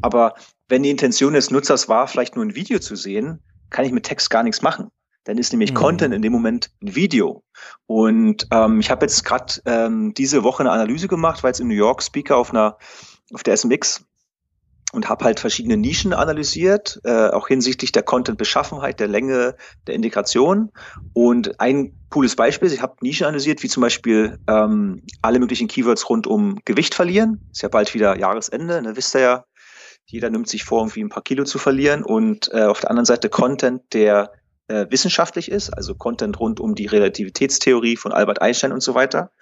Aber 0.00 0.32
wenn 0.68 0.82
die 0.82 0.90
Intention 0.90 1.34
des 1.34 1.50
Nutzers 1.50 1.90
war, 1.90 2.08
vielleicht 2.08 2.36
nur 2.36 2.44
ein 2.44 2.54
Video 2.54 2.78
zu 2.78 2.96
sehen, 2.96 3.40
kann 3.72 3.84
ich 3.84 3.92
mit 3.92 4.04
Text 4.04 4.30
gar 4.30 4.42
nichts 4.42 4.62
machen. 4.62 4.90
Dann 5.24 5.38
ist 5.38 5.52
nämlich 5.52 5.70
mhm. 5.70 5.76
Content 5.76 6.14
in 6.14 6.22
dem 6.22 6.32
Moment 6.32 6.70
ein 6.82 6.94
Video. 6.94 7.44
Und 7.86 8.46
ähm, 8.50 8.80
ich 8.80 8.90
habe 8.90 9.04
jetzt 9.04 9.24
gerade 9.24 9.54
ähm, 9.66 10.14
diese 10.14 10.42
Woche 10.42 10.62
eine 10.62 10.72
Analyse 10.72 11.08
gemacht, 11.08 11.42
weil 11.42 11.50
jetzt 11.50 11.60
in 11.60 11.68
New 11.68 11.74
York 11.74 12.02
Speaker 12.02 12.36
auf 12.36 12.50
einer 12.50 12.76
auf 13.32 13.42
der 13.42 13.56
SMX 13.56 14.04
und 14.92 15.08
habe 15.08 15.24
halt 15.24 15.40
verschiedene 15.40 15.78
Nischen 15.78 16.12
analysiert, 16.12 17.00
äh, 17.04 17.28
auch 17.30 17.48
hinsichtlich 17.48 17.92
der 17.92 18.02
Content-Beschaffenheit, 18.02 19.00
der 19.00 19.08
Länge, 19.08 19.56
der 19.86 19.94
Integration. 19.94 20.70
Und 21.14 21.58
ein 21.60 21.98
cooles 22.10 22.36
Beispiel, 22.36 22.70
ich 22.70 22.82
habe 22.82 22.96
Nischen 23.00 23.24
analysiert, 23.24 23.62
wie 23.62 23.68
zum 23.68 23.80
Beispiel 23.80 24.38
ähm, 24.48 25.02
alle 25.22 25.38
möglichen 25.38 25.66
Keywords 25.66 26.10
rund 26.10 26.26
um 26.26 26.58
Gewicht 26.66 26.94
verlieren. 26.94 27.40
Ist 27.50 27.62
ja 27.62 27.70
bald 27.70 27.94
wieder 27.94 28.18
Jahresende, 28.18 28.82
ne, 28.82 28.94
wisst 28.94 29.14
ihr 29.16 29.20
ja, 29.20 29.44
jeder 30.12 30.28
nimmt 30.28 30.46
sich 30.46 30.64
vor, 30.64 30.82
irgendwie 30.82 31.02
ein 31.02 31.08
paar 31.08 31.22
Kilo 31.22 31.44
zu 31.44 31.58
verlieren 31.58 32.04
und 32.04 32.52
äh, 32.52 32.64
auf 32.64 32.80
der 32.80 32.90
anderen 32.90 33.06
Seite 33.06 33.30
Content, 33.30 33.82
der 33.94 34.30
äh, 34.68 34.86
wissenschaftlich 34.90 35.50
ist, 35.50 35.70
also 35.70 35.94
Content 35.94 36.38
rund 36.38 36.60
um 36.60 36.74
die 36.74 36.84
Relativitätstheorie 36.84 37.96
von 37.96 38.12
Albert 38.12 38.42
Einstein 38.42 38.72
und 38.72 38.82
so 38.82 38.94
weiter. 38.94 39.32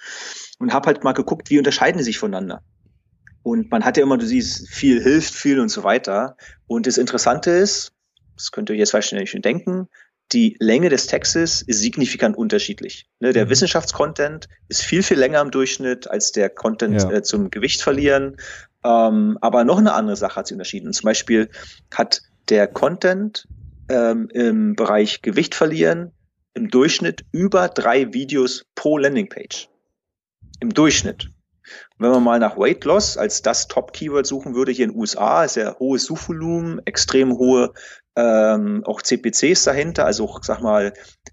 Und 0.60 0.72
habe 0.72 0.86
halt 0.86 1.02
mal 1.02 1.12
geguckt, 1.12 1.50
wie 1.50 1.58
unterscheiden 1.58 1.98
die 1.98 2.04
sich 2.04 2.18
voneinander. 2.18 2.62
Und 3.42 3.70
man 3.72 3.84
hat 3.84 3.96
ja 3.96 4.04
immer, 4.04 4.16
du 4.16 4.26
siehst, 4.26 4.68
viel 4.68 5.02
hilft 5.02 5.34
viel 5.34 5.58
und 5.58 5.70
so 5.70 5.82
weiter. 5.82 6.36
Und 6.68 6.86
das 6.86 6.98
Interessante 6.98 7.50
ist, 7.50 7.92
das 8.36 8.52
könnt 8.52 8.70
ihr 8.70 8.76
jetzt 8.76 8.94
wahrscheinlich 8.94 9.30
schon 9.30 9.42
denken, 9.42 9.88
die 10.32 10.56
Länge 10.60 10.88
des 10.88 11.08
Textes 11.08 11.62
ist 11.62 11.80
signifikant 11.80 12.36
unterschiedlich. 12.36 13.08
Ne, 13.18 13.32
der 13.32 13.46
mhm. 13.46 13.50
Wissenschaftscontent 13.50 14.48
ist 14.68 14.82
viel, 14.82 15.02
viel 15.02 15.18
länger 15.18 15.40
im 15.40 15.50
Durchschnitt 15.50 16.08
als 16.08 16.30
der 16.30 16.48
Content 16.48 17.02
ja. 17.02 17.10
äh, 17.10 17.22
zum 17.22 17.50
Gewicht 17.50 17.82
verlieren. 17.82 18.36
Ähm, 18.84 19.38
aber 19.40 19.64
noch 19.64 19.78
eine 19.78 19.92
andere 19.92 20.16
Sache 20.16 20.36
hat 20.36 20.46
sie 20.46 20.54
unterschieden. 20.54 20.92
Zum 20.92 21.04
Beispiel 21.04 21.50
hat 21.94 22.22
der 22.48 22.66
Content 22.66 23.46
ähm, 23.88 24.28
im 24.32 24.74
Bereich 24.74 25.22
Gewicht 25.22 25.54
verlieren 25.54 26.12
im 26.54 26.68
Durchschnitt 26.68 27.24
über 27.32 27.68
drei 27.68 28.12
Videos 28.12 28.64
pro 28.74 28.98
Landingpage. 28.98 29.68
Im 30.60 30.74
Durchschnitt. 30.74 31.26
Und 31.26 32.04
wenn 32.04 32.10
man 32.10 32.24
mal 32.24 32.38
nach 32.38 32.56
Weight 32.56 32.84
Loss 32.84 33.16
als 33.16 33.42
das 33.42 33.68
Top-Keyword 33.68 34.26
suchen 34.26 34.54
würde 34.54 34.72
hier 34.72 34.86
in 34.86 34.90
den 34.90 34.98
USA, 34.98 35.44
ist 35.44 35.56
ja 35.56 35.78
hohes 35.78 36.04
Suchvolumen, 36.04 36.80
extrem 36.84 37.38
hohe 37.38 37.72
ähm, 38.16 38.82
auch 38.84 39.02
CPCs 39.02 39.64
dahinter, 39.64 40.04
also 40.04 40.24
auch, 40.24 40.42
sag 40.42 40.60
mal, 40.60 40.92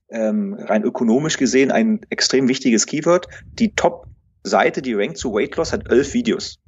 ähm, 0.10 0.54
rein 0.54 0.84
ökonomisch 0.84 1.38
gesehen 1.38 1.72
ein 1.72 2.02
extrem 2.10 2.48
wichtiges 2.48 2.86
Keyword. 2.86 3.28
Die 3.54 3.74
Top-Seite, 3.74 4.82
die 4.82 4.94
rankt 4.94 5.18
zu 5.18 5.34
Weight 5.34 5.56
Loss, 5.56 5.74
hat 5.74 5.90
elf 5.92 6.14
Videos. 6.14 6.60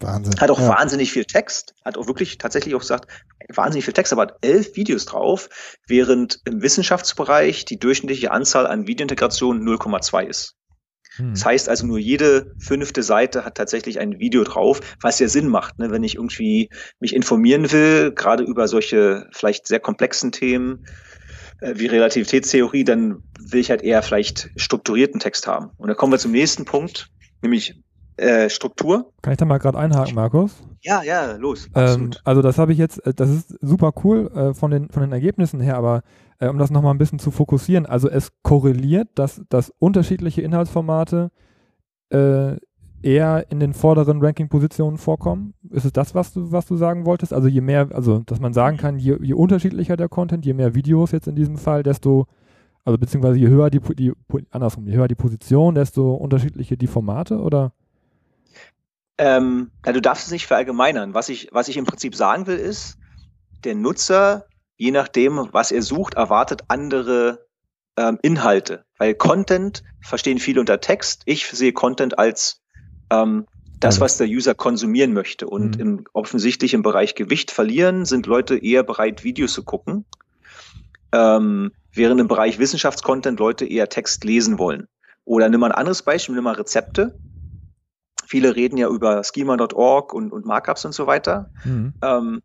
Wahnsinn. 0.00 0.40
Hat 0.40 0.50
auch 0.50 0.60
ja. 0.60 0.68
wahnsinnig 0.68 1.12
viel 1.12 1.24
Text, 1.24 1.74
hat 1.84 1.96
auch 1.96 2.06
wirklich 2.06 2.38
tatsächlich 2.38 2.74
auch 2.74 2.80
gesagt, 2.80 3.10
wahnsinnig 3.52 3.84
viel 3.84 3.94
Text, 3.94 4.12
aber 4.12 4.22
hat 4.22 4.36
elf 4.42 4.76
Videos 4.76 5.06
drauf, 5.06 5.48
während 5.86 6.40
im 6.44 6.62
Wissenschaftsbereich 6.62 7.64
die 7.64 7.78
durchschnittliche 7.78 8.30
Anzahl 8.30 8.66
an 8.66 8.86
Videointegrationen 8.86 9.62
0,2 9.62 10.26
ist. 10.26 10.56
Hm. 11.16 11.30
Das 11.32 11.44
heißt 11.44 11.68
also 11.68 11.86
nur 11.86 11.98
jede 11.98 12.54
fünfte 12.58 13.02
Seite 13.02 13.44
hat 13.44 13.56
tatsächlich 13.56 14.00
ein 14.00 14.18
Video 14.18 14.42
drauf, 14.44 14.80
was 15.00 15.18
ja 15.18 15.28
Sinn 15.28 15.48
macht, 15.48 15.78
ne? 15.78 15.90
wenn 15.90 16.02
ich 16.02 16.16
irgendwie 16.16 16.70
mich 16.98 17.14
informieren 17.14 17.70
will, 17.70 18.12
gerade 18.12 18.42
über 18.44 18.68
solche 18.68 19.28
vielleicht 19.32 19.66
sehr 19.68 19.80
komplexen 19.80 20.32
Themen 20.32 20.86
äh, 21.60 21.74
wie 21.76 21.86
Relativitätstheorie, 21.86 22.84
dann 22.84 23.22
will 23.38 23.60
ich 23.60 23.70
halt 23.70 23.82
eher 23.82 24.02
vielleicht 24.02 24.50
strukturierten 24.56 25.20
Text 25.20 25.46
haben. 25.46 25.70
Und 25.76 25.88
da 25.88 25.94
kommen 25.94 26.12
wir 26.12 26.18
zum 26.18 26.32
nächsten 26.32 26.64
Punkt, 26.64 27.10
nämlich 27.42 27.83
äh, 28.16 28.48
Struktur. 28.48 29.12
Kann 29.22 29.32
ich 29.32 29.38
da 29.38 29.44
mal 29.44 29.58
gerade 29.58 29.78
einhaken, 29.78 30.14
Markus? 30.14 30.62
Ja, 30.82 31.02
ja, 31.02 31.36
los. 31.36 31.68
Ähm, 31.74 32.10
also 32.24 32.42
das 32.42 32.58
habe 32.58 32.72
ich 32.72 32.78
jetzt, 32.78 33.04
äh, 33.06 33.14
das 33.14 33.30
ist 33.30 33.58
super 33.60 33.92
cool 34.04 34.30
äh, 34.34 34.54
von, 34.54 34.70
den, 34.70 34.88
von 34.90 35.02
den 35.02 35.12
Ergebnissen 35.12 35.60
her, 35.60 35.76
aber 35.76 36.02
äh, 36.38 36.48
um 36.48 36.58
das 36.58 36.70
nochmal 36.70 36.94
ein 36.94 36.98
bisschen 36.98 37.18
zu 37.18 37.30
fokussieren, 37.30 37.86
also 37.86 38.08
es 38.08 38.32
korreliert, 38.42 39.08
dass, 39.14 39.42
dass 39.48 39.72
unterschiedliche 39.78 40.42
Inhaltsformate 40.42 41.30
äh, 42.10 42.56
eher 43.02 43.46
in 43.50 43.60
den 43.60 43.74
vorderen 43.74 44.22
Ranking-Positionen 44.22 44.96
vorkommen. 44.96 45.54
Ist 45.70 45.84
es 45.84 45.92
das, 45.92 46.14
was 46.14 46.32
du, 46.32 46.52
was 46.52 46.66
du 46.66 46.76
sagen 46.76 47.04
wolltest? 47.06 47.32
Also 47.32 47.48
je 47.48 47.60
mehr, 47.60 47.88
also 47.92 48.20
dass 48.20 48.40
man 48.40 48.54
sagen 48.54 48.76
kann, 48.76 48.98
je, 48.98 49.18
je 49.20 49.34
unterschiedlicher 49.34 49.96
der 49.96 50.08
Content, 50.08 50.46
je 50.46 50.54
mehr 50.54 50.74
Videos 50.74 51.12
jetzt 51.12 51.28
in 51.28 51.36
diesem 51.36 51.58
Fall, 51.58 51.82
desto 51.82 52.26
also 52.84 52.98
beziehungsweise 52.98 53.38
je 53.38 53.48
höher 53.48 53.70
die, 53.70 53.80
die 53.80 54.12
andersrum, 54.50 54.86
je 54.86 54.94
höher 54.94 55.08
die 55.08 55.14
Position, 55.14 55.74
desto 55.74 56.14
unterschiedliche 56.14 56.76
die 56.76 56.86
Formate, 56.86 57.40
oder? 57.40 57.72
Ähm, 59.18 59.70
na, 59.84 59.92
du 59.92 60.02
darfst 60.02 60.26
es 60.26 60.32
nicht 60.32 60.46
verallgemeinern. 60.46 61.14
Was 61.14 61.28
ich, 61.28 61.48
was 61.52 61.68
ich 61.68 61.76
im 61.76 61.84
Prinzip 61.84 62.14
sagen 62.14 62.46
will, 62.46 62.56
ist, 62.56 62.98
der 63.64 63.74
Nutzer, 63.74 64.46
je 64.76 64.90
nachdem, 64.90 65.48
was 65.52 65.72
er 65.72 65.82
sucht, 65.82 66.14
erwartet 66.14 66.62
andere 66.68 67.46
ähm, 67.96 68.18
Inhalte. 68.22 68.84
Weil 68.98 69.14
Content 69.14 69.82
verstehen 70.00 70.38
viele 70.38 70.60
unter 70.60 70.80
Text. 70.80 71.22
Ich 71.26 71.46
sehe 71.46 71.72
Content 71.72 72.18
als 72.18 72.60
ähm, 73.10 73.46
das, 73.80 74.00
was 74.00 74.16
der 74.16 74.26
User 74.26 74.54
konsumieren 74.54 75.12
möchte. 75.12 75.46
Und 75.46 75.76
mhm. 75.76 75.82
im, 75.82 76.04
offensichtlich 76.12 76.74
im 76.74 76.82
Bereich 76.82 77.14
Gewicht 77.14 77.50
verlieren 77.50 78.04
sind 78.04 78.26
Leute 78.26 78.56
eher 78.56 78.82
bereit, 78.82 79.24
Videos 79.24 79.52
zu 79.52 79.62
gucken, 79.62 80.04
ähm, 81.12 81.72
während 81.92 82.20
im 82.20 82.28
Bereich 82.28 82.58
Wissenschaftscontent 82.58 83.38
Leute 83.38 83.66
eher 83.66 83.88
Text 83.88 84.24
lesen 84.24 84.58
wollen. 84.58 84.88
Oder 85.24 85.48
nimm 85.48 85.60
mal 85.60 85.70
ein 85.70 85.78
anderes 85.78 86.02
Beispiel, 86.02 86.34
nimm 86.34 86.44
mal 86.44 86.54
Rezepte. 86.54 87.18
Viele 88.34 88.56
reden 88.56 88.76
ja 88.78 88.88
über 88.88 89.22
schema.org 89.22 90.12
und, 90.12 90.32
und 90.32 90.44
Markups 90.44 90.84
und 90.84 90.90
so 90.90 91.06
weiter. 91.06 91.52
Mhm. 91.62 91.94
Ähm, 92.02 92.42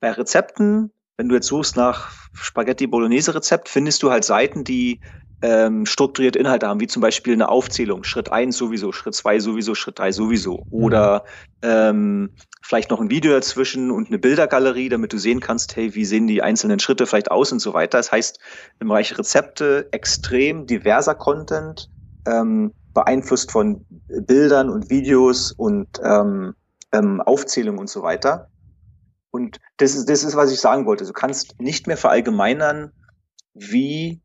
bei 0.00 0.12
Rezepten, 0.12 0.92
wenn 1.16 1.28
du 1.28 1.34
jetzt 1.34 1.48
suchst 1.48 1.76
nach 1.76 2.12
Spaghetti 2.32 2.86
Bolognese 2.86 3.34
Rezept, 3.34 3.68
findest 3.68 4.04
du 4.04 4.12
halt 4.12 4.22
Seiten, 4.22 4.62
die 4.62 5.00
ähm, 5.42 5.84
strukturierte 5.84 6.38
Inhalte 6.38 6.68
haben, 6.68 6.78
wie 6.78 6.86
zum 6.86 7.02
Beispiel 7.02 7.32
eine 7.32 7.48
Aufzählung. 7.48 8.04
Schritt 8.04 8.30
eins 8.30 8.56
sowieso, 8.56 8.92
Schritt 8.92 9.16
zwei 9.16 9.40
sowieso, 9.40 9.74
Schritt 9.74 9.98
drei 9.98 10.12
sowieso. 10.12 10.58
Mhm. 10.70 10.84
Oder 10.84 11.24
ähm, 11.62 12.30
vielleicht 12.62 12.90
noch 12.90 13.00
ein 13.00 13.10
Video 13.10 13.32
dazwischen 13.32 13.90
und 13.90 14.10
eine 14.10 14.18
Bildergalerie, 14.20 14.90
damit 14.90 15.12
du 15.12 15.18
sehen 15.18 15.40
kannst, 15.40 15.74
hey, 15.74 15.92
wie 15.96 16.04
sehen 16.04 16.28
die 16.28 16.40
einzelnen 16.40 16.78
Schritte 16.78 17.04
vielleicht 17.08 17.32
aus 17.32 17.50
und 17.50 17.58
so 17.58 17.74
weiter. 17.74 17.98
Das 17.98 18.12
heißt, 18.12 18.38
im 18.78 18.86
Bereich 18.86 19.18
Rezepte 19.18 19.88
extrem 19.90 20.68
diverser 20.68 21.16
Content, 21.16 21.90
ähm, 22.28 22.74
beeinflusst 22.94 23.50
von 23.50 23.84
Bildern 24.08 24.70
und 24.70 24.90
Videos 24.90 25.52
und 25.52 25.88
ähm, 26.02 26.54
ähm, 26.92 27.20
Aufzählungen 27.20 27.78
und 27.78 27.90
so 27.90 28.02
weiter. 28.02 28.48
Und 29.30 29.60
das 29.76 29.94
ist, 29.94 30.08
das 30.08 30.24
ist, 30.24 30.36
was 30.36 30.50
ich 30.52 30.60
sagen 30.60 30.86
wollte. 30.86 31.04
Du 31.04 31.12
kannst 31.12 31.60
nicht 31.60 31.86
mehr 31.86 31.96
verallgemeinern, 31.96 32.92
wie 33.54 34.20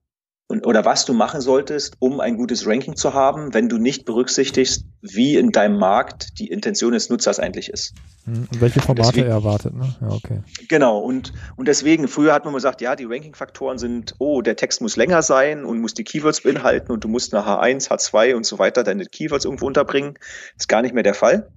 und, 0.48 0.68
oder 0.68 0.86
was 0.86 1.06
du 1.06 1.14
machen 1.14 1.42
solltest, 1.42 1.96
um 2.00 2.20
ein 2.20 2.38
gutes 2.38 2.68
Ranking 2.68 2.96
zu 2.96 3.16
haben, 3.16 3.54
wenn 3.56 3.68
du 3.68 3.78
nicht 3.78 4.06
berücksichtigst, 4.06 4.86
wie 5.02 5.38
in 5.38 5.52
deinem 5.52 5.80
Markt 5.80 6.38
die 6.38 6.50
Intention 6.50 6.94
des 6.94 7.10
Nutzers 7.10 7.40
eigentlich 7.40 7.70
ist. 7.70 7.96
Hm, 8.25 8.48
und 8.52 8.62
welche 8.62 8.80
Formate 8.80 9.10
deswegen, 9.10 9.28
er 9.28 9.34
erwartet, 9.34 9.74
ne? 9.74 9.96
Ja, 10.02 10.10
okay. 10.10 10.44
Genau, 10.70 11.00
und, 11.00 11.34
und 11.56 11.68
deswegen, 11.68 12.08
früher 12.08 12.34
hat 12.34 12.46
man 12.46 12.54
gesagt, 12.54 12.82
ja, 12.82 12.96
die 12.96 13.06
Ranking-Faktoren 13.06 13.80
sind, 13.80 14.16
oh, 14.20 14.44
der 14.44 14.56
Text 14.56 14.82
muss 14.82 14.96
länger 14.98 15.24
sein 15.24 15.66
und 15.66 15.82
muss 15.82 15.96
die 15.96 16.04
Keywords 16.04 16.42
beinhalten 16.42 16.92
und 16.92 17.04
du 17.04 17.08
musst 17.08 17.34
nach 17.34 17.48
H1, 17.48 17.90
H2 17.90 18.36
und 18.36 18.46
so 18.46 18.60
weiter 18.60 18.84
deine 18.84 19.06
Keywords 19.06 19.46
irgendwo 19.46 19.66
unterbringen. 19.66 20.20
Ist 20.58 20.70
gar 20.70 20.84
nicht 20.84 20.94
mehr 20.94 21.04
der 21.04 21.16
Fall. 21.16 21.50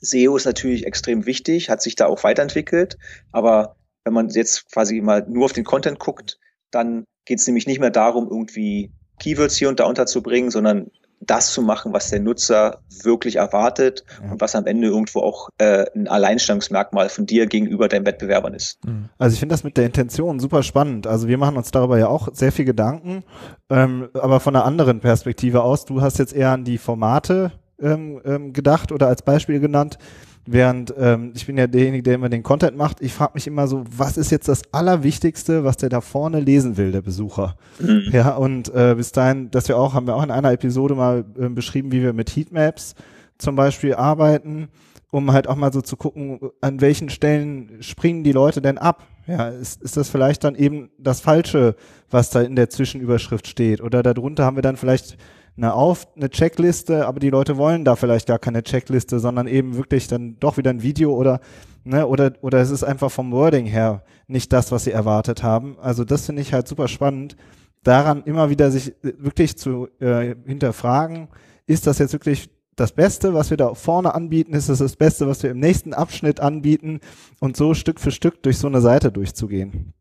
SEO 0.00 0.36
ist 0.36 0.46
natürlich 0.46 0.86
extrem 0.86 1.26
wichtig, 1.26 1.68
hat 1.68 1.82
sich 1.82 1.94
da 1.94 2.06
auch 2.06 2.24
weiterentwickelt, 2.24 2.96
aber 3.32 3.76
wenn 4.04 4.14
man 4.14 4.28
jetzt 4.28 4.70
quasi 4.70 5.00
mal 5.00 5.26
nur 5.28 5.46
auf 5.46 5.52
den 5.52 5.64
Content 5.64 5.98
guckt, 5.98 6.38
dann 6.70 7.04
geht 7.26 7.40
es 7.40 7.46
nämlich 7.46 7.66
nicht 7.66 7.80
mehr 7.80 7.90
darum, 7.90 8.28
irgendwie 8.30 8.90
Keywords 9.18 9.56
hier 9.56 9.68
und 9.68 9.80
da 9.80 9.84
unterzubringen, 9.84 10.50
sondern 10.50 10.90
das 11.20 11.52
zu 11.52 11.62
machen, 11.62 11.92
was 11.92 12.10
der 12.10 12.20
Nutzer 12.20 12.80
wirklich 13.02 13.36
erwartet 13.36 14.04
ja. 14.22 14.30
und 14.30 14.40
was 14.40 14.54
am 14.54 14.66
Ende 14.66 14.88
irgendwo 14.88 15.20
auch 15.20 15.48
äh, 15.58 15.86
ein 15.94 16.08
Alleinstellungsmerkmal 16.08 17.08
von 17.08 17.26
dir 17.26 17.46
gegenüber 17.46 17.88
deinen 17.88 18.06
Wettbewerbern 18.06 18.54
ist. 18.54 18.84
Mhm. 18.84 19.08
Also 19.18 19.34
ich 19.34 19.40
finde 19.40 19.54
das 19.54 19.64
mit 19.64 19.76
der 19.76 19.86
Intention 19.86 20.40
super 20.40 20.62
spannend. 20.62 21.06
Also 21.06 21.26
wir 21.26 21.38
machen 21.38 21.56
uns 21.56 21.70
darüber 21.70 21.98
ja 21.98 22.08
auch 22.08 22.28
sehr 22.32 22.52
viel 22.52 22.64
Gedanken, 22.64 23.24
ähm, 23.70 24.08
aber 24.14 24.40
von 24.40 24.54
einer 24.54 24.64
anderen 24.64 25.00
Perspektive 25.00 25.62
aus. 25.62 25.84
Du 25.86 26.02
hast 26.02 26.18
jetzt 26.18 26.34
eher 26.34 26.50
an 26.50 26.64
die 26.64 26.78
Formate 26.78 27.52
ähm, 27.80 28.20
ähm, 28.24 28.52
gedacht 28.52 28.92
oder 28.92 29.08
als 29.08 29.22
Beispiel 29.22 29.60
genannt. 29.60 29.98
Während 30.46 30.94
ähm, 30.96 31.32
ich 31.34 31.46
bin 31.46 31.58
ja 31.58 31.66
derjenige, 31.66 32.04
der 32.04 32.14
immer 32.14 32.28
den 32.28 32.42
Content 32.42 32.76
macht. 32.76 33.00
Ich 33.00 33.12
frage 33.12 33.32
mich 33.34 33.46
immer 33.46 33.66
so, 33.66 33.84
was 33.96 34.16
ist 34.16 34.30
jetzt 34.30 34.48
das 34.48 34.62
Allerwichtigste, 34.72 35.64
was 35.64 35.76
der 35.76 35.88
da 35.88 36.00
vorne 36.00 36.40
lesen 36.40 36.76
will, 36.76 36.92
der 36.92 37.02
Besucher? 37.02 37.56
Mhm. 37.80 38.04
Ja, 38.12 38.36
und 38.36 38.72
äh, 38.72 38.94
bis 38.96 39.12
dahin, 39.12 39.50
dass 39.50 39.68
wir 39.68 39.76
auch, 39.76 39.94
haben 39.94 40.06
wir 40.06 40.14
auch 40.14 40.22
in 40.22 40.30
einer 40.30 40.52
Episode 40.52 40.94
mal 40.94 41.24
äh, 41.38 41.48
beschrieben, 41.48 41.90
wie 41.90 42.02
wir 42.02 42.12
mit 42.12 42.30
Heatmaps 42.30 42.94
zum 43.38 43.56
Beispiel 43.56 43.94
arbeiten, 43.94 44.68
um 45.10 45.32
halt 45.32 45.48
auch 45.48 45.56
mal 45.56 45.72
so 45.72 45.80
zu 45.80 45.96
gucken, 45.96 46.38
an 46.60 46.80
welchen 46.80 47.10
Stellen 47.10 47.78
springen 47.80 48.22
die 48.22 48.32
Leute 48.32 48.62
denn 48.62 48.78
ab? 48.78 49.04
Ja, 49.26 49.48
ist, 49.48 49.82
ist 49.82 49.96
das 49.96 50.08
vielleicht 50.08 50.44
dann 50.44 50.54
eben 50.54 50.90
das 50.98 51.20
Falsche, 51.20 51.74
was 52.10 52.30
da 52.30 52.42
in 52.42 52.54
der 52.54 52.70
Zwischenüberschrift 52.70 53.48
steht? 53.48 53.80
Oder 53.80 54.04
darunter 54.04 54.44
haben 54.44 54.56
wir 54.56 54.62
dann 54.62 54.76
vielleicht 54.76 55.16
eine 55.56 55.74
auf 55.74 56.06
eine 56.16 56.30
Checkliste, 56.30 57.06
aber 57.06 57.20
die 57.20 57.30
Leute 57.30 57.56
wollen 57.56 57.84
da 57.84 57.96
vielleicht 57.96 58.28
gar 58.28 58.38
keine 58.38 58.62
Checkliste, 58.62 59.18
sondern 59.18 59.46
eben 59.46 59.76
wirklich 59.76 60.08
dann 60.08 60.36
doch 60.38 60.56
wieder 60.56 60.70
ein 60.70 60.82
Video 60.82 61.14
oder 61.14 61.40
ne, 61.84 62.06
oder 62.06 62.32
oder 62.42 62.60
es 62.60 62.70
ist 62.70 62.84
einfach 62.84 63.10
vom 63.10 63.32
Wording 63.32 63.66
her 63.66 64.02
nicht 64.26 64.52
das, 64.52 64.72
was 64.72 64.84
sie 64.84 64.92
erwartet 64.92 65.42
haben. 65.42 65.78
Also 65.80 66.04
das 66.04 66.26
finde 66.26 66.42
ich 66.42 66.52
halt 66.52 66.68
super 66.68 66.88
spannend, 66.88 67.36
daran 67.82 68.22
immer 68.24 68.50
wieder 68.50 68.70
sich 68.70 68.94
wirklich 69.02 69.56
zu 69.56 69.88
äh, 70.00 70.34
hinterfragen, 70.46 71.28
ist 71.66 71.86
das 71.86 71.98
jetzt 71.98 72.12
wirklich 72.12 72.50
das 72.76 72.92
Beste, 72.92 73.32
was 73.32 73.48
wir 73.48 73.56
da 73.56 73.74
vorne 73.74 74.14
anbieten, 74.14 74.52
ist 74.52 74.68
das 74.68 74.78
das 74.78 74.96
Beste, 74.96 75.26
was 75.26 75.42
wir 75.42 75.50
im 75.50 75.60
nächsten 75.60 75.94
Abschnitt 75.94 76.40
anbieten 76.40 77.00
und 77.40 77.56
so 77.56 77.72
Stück 77.72 77.98
für 77.98 78.10
Stück 78.10 78.42
durch 78.42 78.58
so 78.58 78.66
eine 78.66 78.82
Seite 78.82 79.10
durchzugehen. 79.10 79.94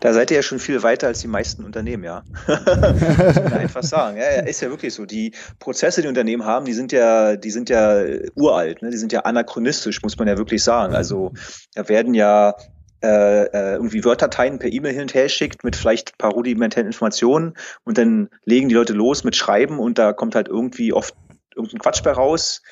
Da 0.00 0.12
seid 0.12 0.30
ihr 0.30 0.36
ja 0.36 0.42
schon 0.42 0.58
viel 0.58 0.82
weiter 0.82 1.06
als 1.06 1.20
die 1.20 1.28
meisten 1.28 1.64
Unternehmen, 1.64 2.04
ja. 2.04 2.24
muss 2.46 3.36
man 3.36 3.52
einfach 3.52 3.82
sagen. 3.82 4.16
Ja, 4.16 4.42
ist 4.42 4.60
ja 4.60 4.70
wirklich 4.70 4.94
so. 4.94 5.06
Die 5.06 5.32
Prozesse, 5.58 6.02
die 6.02 6.08
Unternehmen 6.08 6.44
haben, 6.44 6.64
die 6.66 6.72
sind 6.72 6.92
ja, 6.92 7.36
die 7.36 7.50
sind 7.50 7.68
ja 7.68 8.02
uralt, 8.34 8.82
ne? 8.82 8.90
die 8.90 8.96
sind 8.96 9.12
ja 9.12 9.20
anachronistisch, 9.20 10.02
muss 10.02 10.18
man 10.18 10.28
ja 10.28 10.38
wirklich 10.38 10.62
sagen. 10.62 10.94
Also 10.94 11.32
da 11.74 11.88
werden 11.88 12.14
ja 12.14 12.54
äh, 13.02 13.44
äh 13.44 13.74
irgendwie 13.74 14.04
Worddateien 14.04 14.58
per 14.58 14.72
E-Mail 14.72 14.92
hin 14.92 15.02
und 15.02 15.14
her 15.14 15.28
schickt 15.28 15.64
mit 15.64 15.76
vielleicht 15.76 16.14
ein 16.14 16.18
paar 16.18 16.32
rudimentären 16.32 16.86
Informationen 16.86 17.54
und 17.84 17.98
dann 17.98 18.28
legen 18.44 18.68
die 18.68 18.74
Leute 18.74 18.92
los 18.92 19.24
mit 19.24 19.36
Schreiben 19.36 19.78
und 19.78 19.98
da 19.98 20.12
kommt 20.12 20.34
halt 20.34 20.48
irgendwie 20.48 20.92
oft 20.92 21.14
irgendein 21.54 21.80
Quatsch 21.80 22.02
bei 22.02 22.12
raus, 22.12 22.62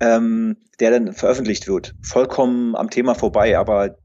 ähm, 0.00 0.56
der 0.80 0.90
dann 0.90 1.12
veröffentlicht 1.12 1.68
wird. 1.68 1.94
Vollkommen 2.02 2.76
am 2.76 2.90
Thema 2.90 3.14
vorbei, 3.14 3.56
aber 3.56 3.96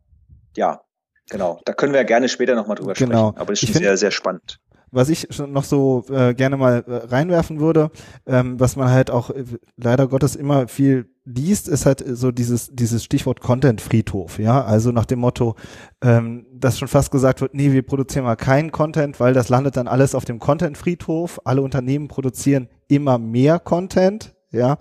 ja, 0.56 0.82
Genau, 1.30 1.60
da 1.66 1.74
können 1.74 1.94
wir 1.94 2.00
ja 2.00 2.06
gerne 2.06 2.30
später 2.30 2.56
nochmal 2.56 2.78
drüber 2.78 2.94
genau. 2.94 3.30
sprechen. 3.30 3.42
Aber 3.42 3.54
das 3.54 3.64
ist 3.64 3.74
schon 3.74 3.82
sehr, 3.82 3.98
sehr 3.98 4.12
spannend. 4.12 4.60
Was 4.90 5.10
ich 5.10 5.28
schon 5.32 5.52
noch 5.52 5.66
so 5.66 6.06
äh, 6.10 6.34
gerne 6.34 6.56
mal 6.56 6.84
äh, 6.88 7.08
reinwerfen 7.08 7.60
würde, 7.60 7.92
ähm, 8.26 8.58
was 8.58 8.78
man 8.78 8.90
halt 8.90 9.12
auch 9.12 9.30
äh, 9.30 9.44
leider 9.76 10.08
Gottes 10.08 10.38
immer 10.38 10.70
viel 10.70 11.10
liest, 11.26 11.68
ist 11.68 11.86
halt 11.86 12.02
so 12.08 12.32
dieses, 12.32 12.70
dieses 12.72 13.04
Stichwort 13.04 13.42
Content-Friedhof, 13.42 14.40
ja, 14.40 14.64
also 14.64 14.94
nach 14.94 15.06
dem 15.06 15.20
Motto, 15.20 15.56
ähm, 16.02 16.46
dass 16.54 16.80
schon 16.80 16.88
fast 16.88 17.12
gesagt 17.12 17.42
wird, 17.42 17.54
nee, 17.54 17.74
wir 17.74 17.86
produzieren 17.86 18.24
mal 18.24 18.38
keinen 18.38 18.72
Content, 18.72 19.20
weil 19.20 19.34
das 19.34 19.50
landet 19.50 19.76
dann 19.76 19.90
alles 19.90 20.16
auf 20.16 20.24
dem 20.24 20.40
Content-Friedhof. 20.40 21.42
Alle 21.44 21.62
Unternehmen 21.62 22.08
produzieren 22.08 22.70
immer 22.88 23.18
mehr 23.18 23.60
Content, 23.60 24.36
ja, 24.52 24.78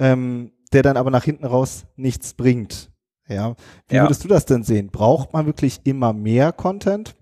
ähm, 0.00 0.50
der 0.72 0.82
dann 0.82 0.96
aber 0.96 1.10
nach 1.10 1.24
hinten 1.24 1.46
raus 1.46 1.86
nichts 1.94 2.34
bringt. 2.34 2.90
Ja. 3.28 3.54
Wie 3.88 3.96
Ja. 3.96 4.04
würdest 4.04 4.24
du 4.24 4.28
das 4.28 4.46
denn 4.46 4.62
sehen? 4.62 4.90
Braucht 4.90 5.32
man 5.32 5.46
wirklich 5.46 5.80
immer 5.84 6.12
mehr 6.12 6.52
Content? 6.52 7.14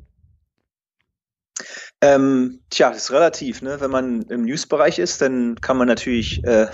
Ähm, 2.01 2.61
tja, 2.71 2.91
das 2.91 3.05
ist 3.05 3.13
relativ. 3.13 3.63
Ne? 3.63 3.81
Wenn 3.81 3.91
man 3.91 4.23
im 4.23 4.45
News-Bereich 4.45 4.99
ist, 4.99 5.23
dann 5.23 5.57
kann 5.61 5.77
man 5.77 5.87
natürlich 5.87 6.43
äh, 6.45 6.67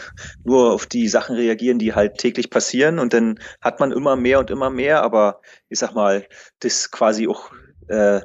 nur 0.44 0.72
auf 0.72 0.86
die 0.86 1.06
Sachen 1.08 1.36
reagieren, 1.36 1.78
die 1.78 1.94
halt 1.94 2.18
täglich 2.18 2.50
passieren. 2.50 2.98
Und 2.98 3.12
dann 3.12 3.38
hat 3.60 3.78
man 3.78 3.92
immer 3.92 4.16
mehr 4.16 4.38
und 4.40 4.50
immer 4.50 4.70
mehr. 4.70 5.02
Aber 5.02 5.40
ich 5.68 5.78
sag 5.78 5.94
mal, 5.94 6.26
das 6.60 6.72
ist 6.80 6.90
quasi 6.92 7.28
auch 7.28 7.50
äh, 7.88 8.20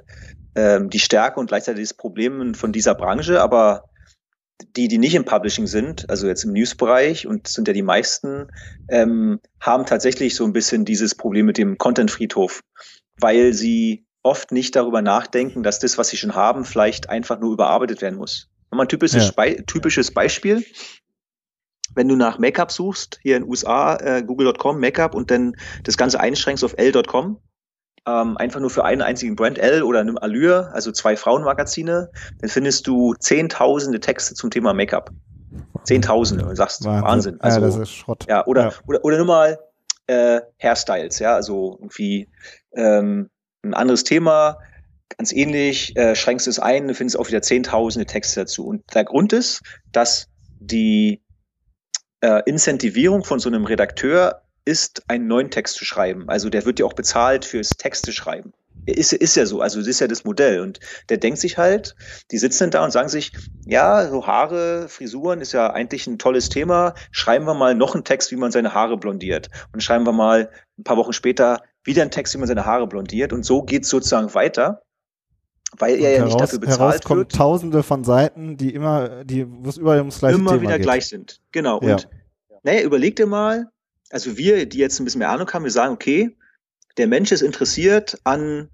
ähm, 0.55 0.89
die 0.89 1.00
Stärke 1.00 1.39
und 1.39 1.47
gleichzeitig 1.47 1.83
das 1.89 1.93
Problem 1.93 2.55
von 2.55 2.71
dieser 2.71 2.95
Branche. 2.95 3.41
Aber 3.41 3.83
die, 4.75 4.88
die 4.88 4.97
nicht 4.97 5.15
im 5.15 5.25
Publishing 5.25 5.67
sind, 5.67 6.09
also 6.09 6.27
jetzt 6.27 6.43
im 6.43 6.53
News-Bereich, 6.53 7.27
und 7.27 7.45
das 7.45 7.53
sind 7.53 7.67
ja 7.67 7.74
die 7.74 7.81
meisten, 7.81 8.47
ähm, 8.89 9.39
haben 9.59 9.85
tatsächlich 9.85 10.35
so 10.35 10.45
ein 10.45 10.53
bisschen 10.53 10.85
dieses 10.85 11.15
Problem 11.15 11.45
mit 11.45 11.57
dem 11.57 11.77
Content-Friedhof, 11.77 12.62
weil 13.19 13.53
sie 13.53 14.05
oft 14.24 14.51
nicht 14.51 14.75
darüber 14.75 15.01
nachdenken, 15.01 15.62
dass 15.62 15.79
das, 15.79 15.97
was 15.97 16.09
sie 16.09 16.17
schon 16.17 16.35
haben, 16.35 16.65
vielleicht 16.65 17.09
einfach 17.09 17.39
nur 17.39 17.53
überarbeitet 17.53 18.01
werden 18.01 18.17
muss. 18.17 18.50
Mal 18.71 18.83
ein 18.83 18.89
typisches, 18.89 19.27
Ja. 19.27 19.31
Bei 19.35 19.53
typisches 19.67 20.12
Beispiel. 20.12 20.65
Wenn 21.93 22.07
du 22.07 22.15
nach 22.15 22.39
Make-up 22.39 22.71
suchst, 22.71 23.19
hier 23.21 23.38
in 23.38 23.43
den 23.43 23.50
USA, 23.50 23.95
äh, 23.95 24.24
google.com, 24.24 24.79
Make-up 24.79 25.15
und 25.15 25.31
dann 25.31 25.55
das 25.83 25.95
Ganze 25.95 26.19
einschränkst 26.19 26.63
auf 26.63 26.74
L.com, 26.77 27.39
ähm, 28.07 28.38
einfach 28.38 28.59
nur 28.59 28.69
für 28.69 28.85
einen 28.85 29.01
einzigen 29.01 29.35
Brand, 29.35 29.57
L 29.57 29.83
oder 29.83 30.03
nimm 30.03 30.17
Allure, 30.17 30.71
also 30.74 30.91
zwei 30.91 31.15
Frauenmagazine, 31.17 32.12
dann 32.39 32.50
findest 32.50 32.88
du 32.88 33.13
zehntausende 33.15 34.00
Texte 34.00 34.35
zum 34.35 34.51
Thema 34.51 34.74
Make-up. 34.74 35.12
Zehntausende, 35.83 36.45
und 36.45 36.55
sagst 36.55 36.83
Wahnsinn. 36.83 37.39
Also, 37.41 37.59
ja, 37.59 37.65
das 37.65 37.75
ist 37.77 37.91
Schrott. 37.91 38.25
ja, 38.27 38.45
oder, 38.45 38.63
Ja. 38.63 38.74
oder, 38.88 39.03
oder 39.05 39.17
nur 39.17 39.25
mal 39.27 39.59
äh, 40.07 40.41
Hairstyles, 40.62 41.19
ja, 41.19 41.35
also 41.35 41.77
irgendwie 41.79 42.29
ähm, 42.74 43.29
ein 43.63 43.74
anderes 43.74 44.03
Thema, 44.03 44.57
ganz 45.17 45.31
ähnlich, 45.31 45.95
äh, 45.95 46.15
schränkst 46.15 46.47
es 46.47 46.59
ein, 46.59 46.88
du 46.88 46.93
findest 46.93 47.17
auch 47.17 47.27
wieder 47.27 47.41
zehntausende 47.41 48.05
Texte 48.05 48.41
dazu. 48.41 48.67
Und 48.67 48.83
der 48.93 49.05
Grund 49.05 49.33
ist, 49.33 49.62
dass 49.91 50.27
die 50.59 51.21
äh, 52.21 52.41
Incentivierung 52.45 53.24
von 53.24 53.39
so 53.39 53.50
einem 53.50 53.65
Redakteur 53.65 54.41
ist, 54.65 55.03
einen 55.07 55.27
neuen 55.27 55.51
Text 55.51 55.75
zu 55.75 55.86
schreiben. 55.86 56.27
Also 56.27 56.50
der 56.50 56.65
wird 56.65 56.79
ja 56.79 56.86
auch 56.86 56.93
bezahlt 56.93 57.45
fürs 57.45 57.69
Texte 57.69 58.12
schreiben. 58.12 58.53
Ist, 58.88 59.13
ist 59.13 59.36
ja 59.36 59.45
so, 59.48 59.62
also 59.62 59.79
das 59.79 59.88
ist 59.88 60.00
ja 60.00 60.07
das 60.07 60.25
Modell. 60.25 60.60
Und 60.60 60.79
der 61.10 61.17
denkt 61.17 61.39
sich 61.39 61.57
halt, 61.57 61.95
die 62.31 62.38
sitzen 62.38 62.65
dann 62.65 62.72
da 62.72 62.86
und 62.86 62.91
sagen 62.91 63.10
sich, 63.10 63.31
ja, 63.65 64.07
so 64.10 64.27
Haare, 64.27 64.88
Frisuren 64.89 65.41
ist 65.41 65.53
ja 65.53 65.72
eigentlich 65.72 66.05
ein 66.05 66.19
tolles 66.19 66.50
Thema. 66.50 66.93
Schreiben 67.12 67.45
wir 67.45 67.55
mal 67.55 67.74
noch 67.74 67.95
einen 67.95 68.03
Text, 68.03 68.31
wie 68.31 68.36
man 68.36 68.51
seine 68.51 68.74
Haare 68.74 68.98
blondiert. 68.98 69.50
Und 69.74 69.81
schreiben 69.81 70.05
wir 70.05 70.12
mal 70.12 70.51
ein 70.77 70.84
paar 70.84 70.98
Wochen 70.98 71.13
später 71.13 71.62
wieder 71.84 72.03
einen 72.03 72.12
Text, 72.12 72.34
wie 72.34 72.38
man 72.38 72.48
seine 72.48 72.65
Haare 72.65 72.88
blondiert. 72.88 73.34
Und 73.34 73.43
so 73.43 73.63
geht's 73.63 73.89
sozusagen 73.89 74.34
weiter, 74.36 74.84
weil 75.77 75.95
er 75.95 76.12
ja 76.12 76.17
Und 76.19 76.25
nicht 76.25 76.36
heraus, 76.36 76.51
dafür 76.51 76.60
bezahlt 76.60 76.79
herauskommen 76.79 77.19
wird. 77.22 77.31
tausende 77.31 77.84
von 77.84 78.03
Seiten, 78.03 78.55
die 78.57 78.74
immer, 78.74 79.24
die, 79.24 79.48
wo 79.48 79.69
es 79.69 79.77
überall 79.77 80.00
ums 80.00 80.19
gleiche 80.19 80.36
immer 80.36 80.51
Thema 80.51 80.62
wieder 80.62 80.77
geht. 80.77 80.84
gleich 80.84 81.07
sind. 81.07 81.41
Genau. 81.51 81.81
Ja. 81.81 81.93
Und 81.93 82.07
naja, 82.63 82.81
überleg 82.81 83.15
dir 83.15 83.25
mal, 83.25 83.72
also 84.15 84.38
wir, 84.38 84.65
die 84.65 84.77
jetzt 84.77 84.98
ein 84.98 85.03
bisschen 85.03 85.19
mehr 85.19 85.29
Ahnung 85.29 85.51
haben, 85.51 85.65
wir 85.65 85.72
sagen, 85.72 85.93
okay, 85.93 86.38
der 86.95 87.05
Mensch 87.05 87.33
ist 87.33 87.42
interessiert 87.42 88.18
an 88.24 88.70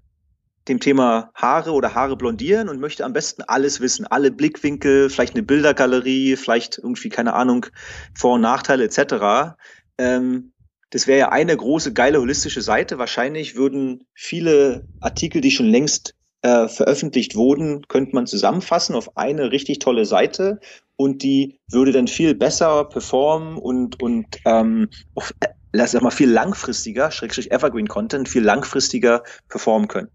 dem 0.68 0.78
Thema 0.78 1.32
Haare 1.34 1.72
oder 1.72 1.96
Haare 1.96 2.16
blondieren 2.16 2.68
und 2.68 2.78
möchte 2.78 3.04
am 3.04 3.12
besten 3.12 3.42
alles 3.42 3.80
wissen, 3.80 4.06
alle 4.06 4.30
Blickwinkel, 4.30 5.10
vielleicht 5.10 5.34
eine 5.34 5.42
Bildergalerie, 5.42 6.36
vielleicht 6.36 6.78
irgendwie, 6.78 7.08
keine 7.08 7.32
Ahnung, 7.32 7.66
Vor- 8.14 8.34
und 8.34 8.42
Nachteile 8.42 8.84
etc. 8.84 9.56
Ähm, 9.98 10.52
das 10.90 11.08
wäre 11.08 11.18
ja 11.18 11.28
eine 11.30 11.56
große, 11.56 11.92
geile, 11.92 12.20
holistische 12.20 12.62
Seite. 12.62 12.98
Wahrscheinlich 12.98 13.56
würden 13.56 14.06
viele 14.14 14.86
Artikel, 15.00 15.40
die 15.40 15.50
schon 15.50 15.66
längst 15.66 16.14
äh, 16.42 16.68
veröffentlicht 16.68 17.36
wurden, 17.36 17.86
könnte 17.88 18.14
man 18.14 18.26
zusammenfassen 18.26 18.94
auf 18.94 19.16
eine 19.16 19.52
richtig 19.52 19.78
tolle 19.78 20.04
Seite 20.04 20.60
und 20.96 21.22
die 21.22 21.60
würde 21.70 21.92
dann 21.92 22.08
viel 22.08 22.34
besser 22.34 22.84
performen 22.84 23.58
und, 23.58 24.02
und 24.02 24.26
ähm, 24.44 24.88
auch, 25.14 25.30
äh, 25.40 25.48
lass 25.72 25.94
mal, 26.00 26.10
viel 26.10 26.30
langfristiger, 26.30 27.10
Schrägstrich 27.10 27.50
Evergreen 27.50 27.88
Content, 27.88 28.28
viel 28.28 28.42
langfristiger 28.42 29.22
performen 29.48 29.88
können. 29.88 30.08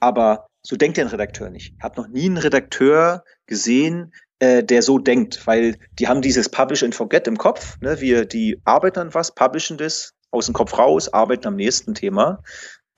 Aber 0.00 0.46
so 0.62 0.76
denkt 0.76 0.96
der 0.96 1.10
Redakteur 1.10 1.50
nicht. 1.50 1.74
Ich 1.76 1.82
habe 1.82 2.00
noch 2.00 2.08
nie 2.08 2.26
einen 2.26 2.38
Redakteur 2.38 3.24
gesehen, 3.46 4.12
äh, 4.40 4.62
der 4.62 4.82
so 4.82 4.98
denkt, 4.98 5.46
weil 5.46 5.76
die 5.98 6.08
haben 6.08 6.22
dieses 6.22 6.48
Publish 6.48 6.82
and 6.82 6.94
Forget 6.94 7.26
im 7.26 7.38
Kopf. 7.38 7.78
Ne? 7.80 8.00
Wir, 8.00 8.24
die 8.24 8.60
arbeiten 8.64 8.98
an 8.98 9.14
was, 9.14 9.34
publishen 9.34 9.78
das 9.78 10.14
aus 10.30 10.46
dem 10.46 10.54
Kopf 10.54 10.78
raus, 10.78 11.12
arbeiten 11.12 11.46
am 11.46 11.56
nächsten 11.56 11.94
Thema. 11.94 12.42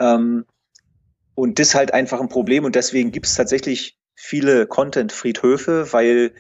Ähm, 0.01 0.45
und 1.35 1.59
das 1.59 1.75
halt 1.75 1.95
einfach 1.95 2.21
ein 2.21 2.29
Problem 2.29 2.65
und 2.65 2.75
deswegen 2.75 3.13
gibt 3.13 3.27
es 3.27 3.35
tatsächlich 3.35 3.99
viele 4.15 4.67
Content-Friedhöfe, 4.67 5.93
weil 5.93 6.33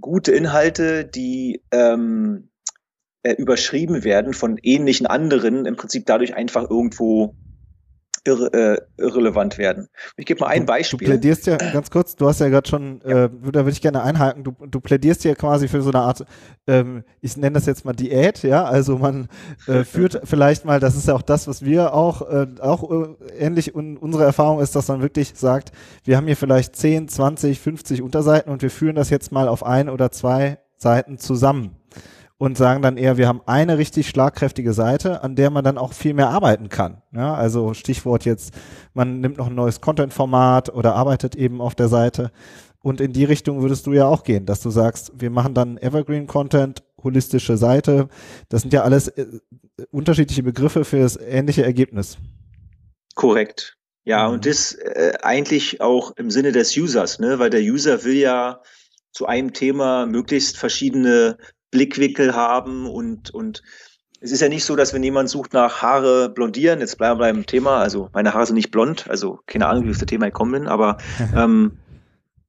gute 0.00 0.32
Inhalte, 0.32 1.04
die 1.04 1.62
ähm, 1.70 2.50
äh, 3.22 3.34
überschrieben 3.34 4.04
werden 4.04 4.34
von 4.34 4.58
ähnlichen 4.62 5.06
anderen, 5.06 5.66
im 5.66 5.76
Prinzip 5.76 6.06
dadurch 6.06 6.34
einfach 6.34 6.68
irgendwo 6.68 7.34
irre, 8.24 8.52
äh, 8.52 9.02
irrelevant 9.02 9.58
werden. 9.58 9.88
Ich 10.16 10.26
gebe 10.26 10.40
mal 10.40 10.48
ein 10.48 10.60
Du 10.60 10.66
Beispiel. 10.66 11.08
plädierst 11.08 11.46
ja 11.46 11.56
ganz 11.56 11.90
kurz, 11.90 12.16
du 12.16 12.28
hast 12.28 12.40
ja 12.40 12.48
gerade 12.48 12.68
schon, 12.68 13.00
äh, 13.02 13.28
da 13.28 13.30
würde 13.52 13.70
ich 13.70 13.80
gerne 13.80 14.02
einhaken, 14.02 14.44
du, 14.44 14.52
du 14.66 14.80
plädierst 14.80 15.24
ja 15.24 15.34
quasi 15.34 15.68
für 15.68 15.82
so 15.82 15.90
eine 15.90 16.00
Art, 16.00 16.24
ähm, 16.66 17.04
ich 17.20 17.36
nenne 17.36 17.54
das 17.54 17.66
jetzt 17.66 17.84
mal 17.84 17.92
Diät, 17.92 18.42
ja, 18.42 18.64
also 18.64 18.98
man 18.98 19.28
äh, 19.66 19.84
führt 19.84 20.20
vielleicht 20.24 20.64
mal, 20.64 20.80
das 20.80 20.96
ist 20.96 21.08
ja 21.08 21.14
auch 21.14 21.22
das, 21.22 21.48
was 21.48 21.64
wir 21.64 21.94
auch, 21.94 22.22
äh, 22.22 22.46
auch 22.60 22.90
äh, 22.90 23.14
ähnlich 23.38 23.74
und 23.74 23.96
unsere 23.96 24.24
Erfahrung 24.24 24.60
ist, 24.60 24.76
dass 24.76 24.88
man 24.88 25.02
wirklich 25.02 25.32
sagt, 25.34 25.72
wir 26.04 26.16
haben 26.16 26.26
hier 26.26 26.36
vielleicht 26.36 26.76
10, 26.76 27.08
20, 27.08 27.60
50 27.60 28.02
Unterseiten 28.02 28.50
und 28.50 28.62
wir 28.62 28.70
führen 28.70 28.94
das 28.94 29.10
jetzt 29.10 29.32
mal 29.32 29.48
auf 29.48 29.64
ein 29.64 29.88
oder 29.88 30.12
zwei 30.12 30.58
Seiten 30.76 31.18
zusammen 31.18 31.76
und 32.42 32.58
sagen 32.58 32.82
dann 32.82 32.96
eher, 32.96 33.18
wir 33.18 33.28
haben 33.28 33.40
eine 33.46 33.78
richtig 33.78 34.08
schlagkräftige 34.08 34.72
Seite, 34.72 35.22
an 35.22 35.36
der 35.36 35.50
man 35.50 35.62
dann 35.62 35.78
auch 35.78 35.92
viel 35.92 36.12
mehr 36.12 36.30
arbeiten 36.30 36.68
kann. 36.68 37.00
Ja, 37.12 37.34
also 37.34 37.72
Stichwort 37.72 38.24
jetzt, 38.24 38.52
man 38.94 39.20
nimmt 39.20 39.36
noch 39.36 39.46
ein 39.46 39.54
neues 39.54 39.80
Content-Format 39.80 40.74
oder 40.74 40.96
arbeitet 40.96 41.36
eben 41.36 41.60
auf 41.60 41.76
der 41.76 41.86
Seite. 41.86 42.32
Und 42.80 43.00
in 43.00 43.12
die 43.12 43.22
Richtung 43.22 43.62
würdest 43.62 43.86
du 43.86 43.92
ja 43.92 44.06
auch 44.06 44.24
gehen, 44.24 44.44
dass 44.44 44.60
du 44.60 44.70
sagst, 44.70 45.12
wir 45.14 45.30
machen 45.30 45.54
dann 45.54 45.76
Evergreen-Content, 45.76 46.82
holistische 47.04 47.56
Seite. 47.56 48.08
Das 48.48 48.62
sind 48.62 48.72
ja 48.72 48.82
alles 48.82 49.06
äh, 49.06 49.24
unterschiedliche 49.92 50.42
Begriffe 50.42 50.84
für 50.84 50.98
das 50.98 51.16
ähnliche 51.16 51.62
Ergebnis. 51.62 52.18
Korrekt. 53.14 53.76
Ja, 54.02 54.26
Mhm. 54.26 54.34
und 54.34 54.46
das 54.46 54.72
äh, 54.74 55.12
eigentlich 55.22 55.80
auch 55.80 56.10
im 56.16 56.28
Sinne 56.32 56.50
des 56.50 56.76
Users, 56.76 57.20
ne? 57.20 57.38
weil 57.38 57.50
der 57.50 57.60
User 57.60 58.02
will 58.02 58.16
ja 58.16 58.60
zu 59.12 59.26
einem 59.26 59.52
Thema 59.52 60.06
möglichst 60.06 60.56
verschiedene 60.58 61.38
Blickwinkel 61.72 62.36
haben 62.36 62.86
und, 62.86 63.30
und 63.30 63.62
es 64.20 64.30
ist 64.30 64.40
ja 64.40 64.48
nicht 64.48 64.64
so, 64.64 64.76
dass 64.76 64.94
wenn 64.94 65.02
jemand 65.02 65.28
sucht 65.28 65.52
nach 65.52 65.82
Haare 65.82 66.28
blondieren, 66.28 66.78
jetzt 66.78 66.96
bleiben 66.96 67.18
wir 67.18 67.24
beim 67.24 67.44
Thema, 67.44 67.78
also 67.78 68.08
meine 68.12 68.32
Haare 68.32 68.46
sind 68.46 68.54
nicht 68.54 68.70
blond, 68.70 69.10
also 69.10 69.40
keine 69.46 69.66
Ahnung, 69.66 69.82
wie 69.82 69.88
ich 69.88 69.96
auf 69.96 70.00
das 70.00 70.06
Thema 70.06 70.26
gekommen 70.26 70.52
bin, 70.52 70.68
aber 70.68 70.98
ähm, 71.36 71.78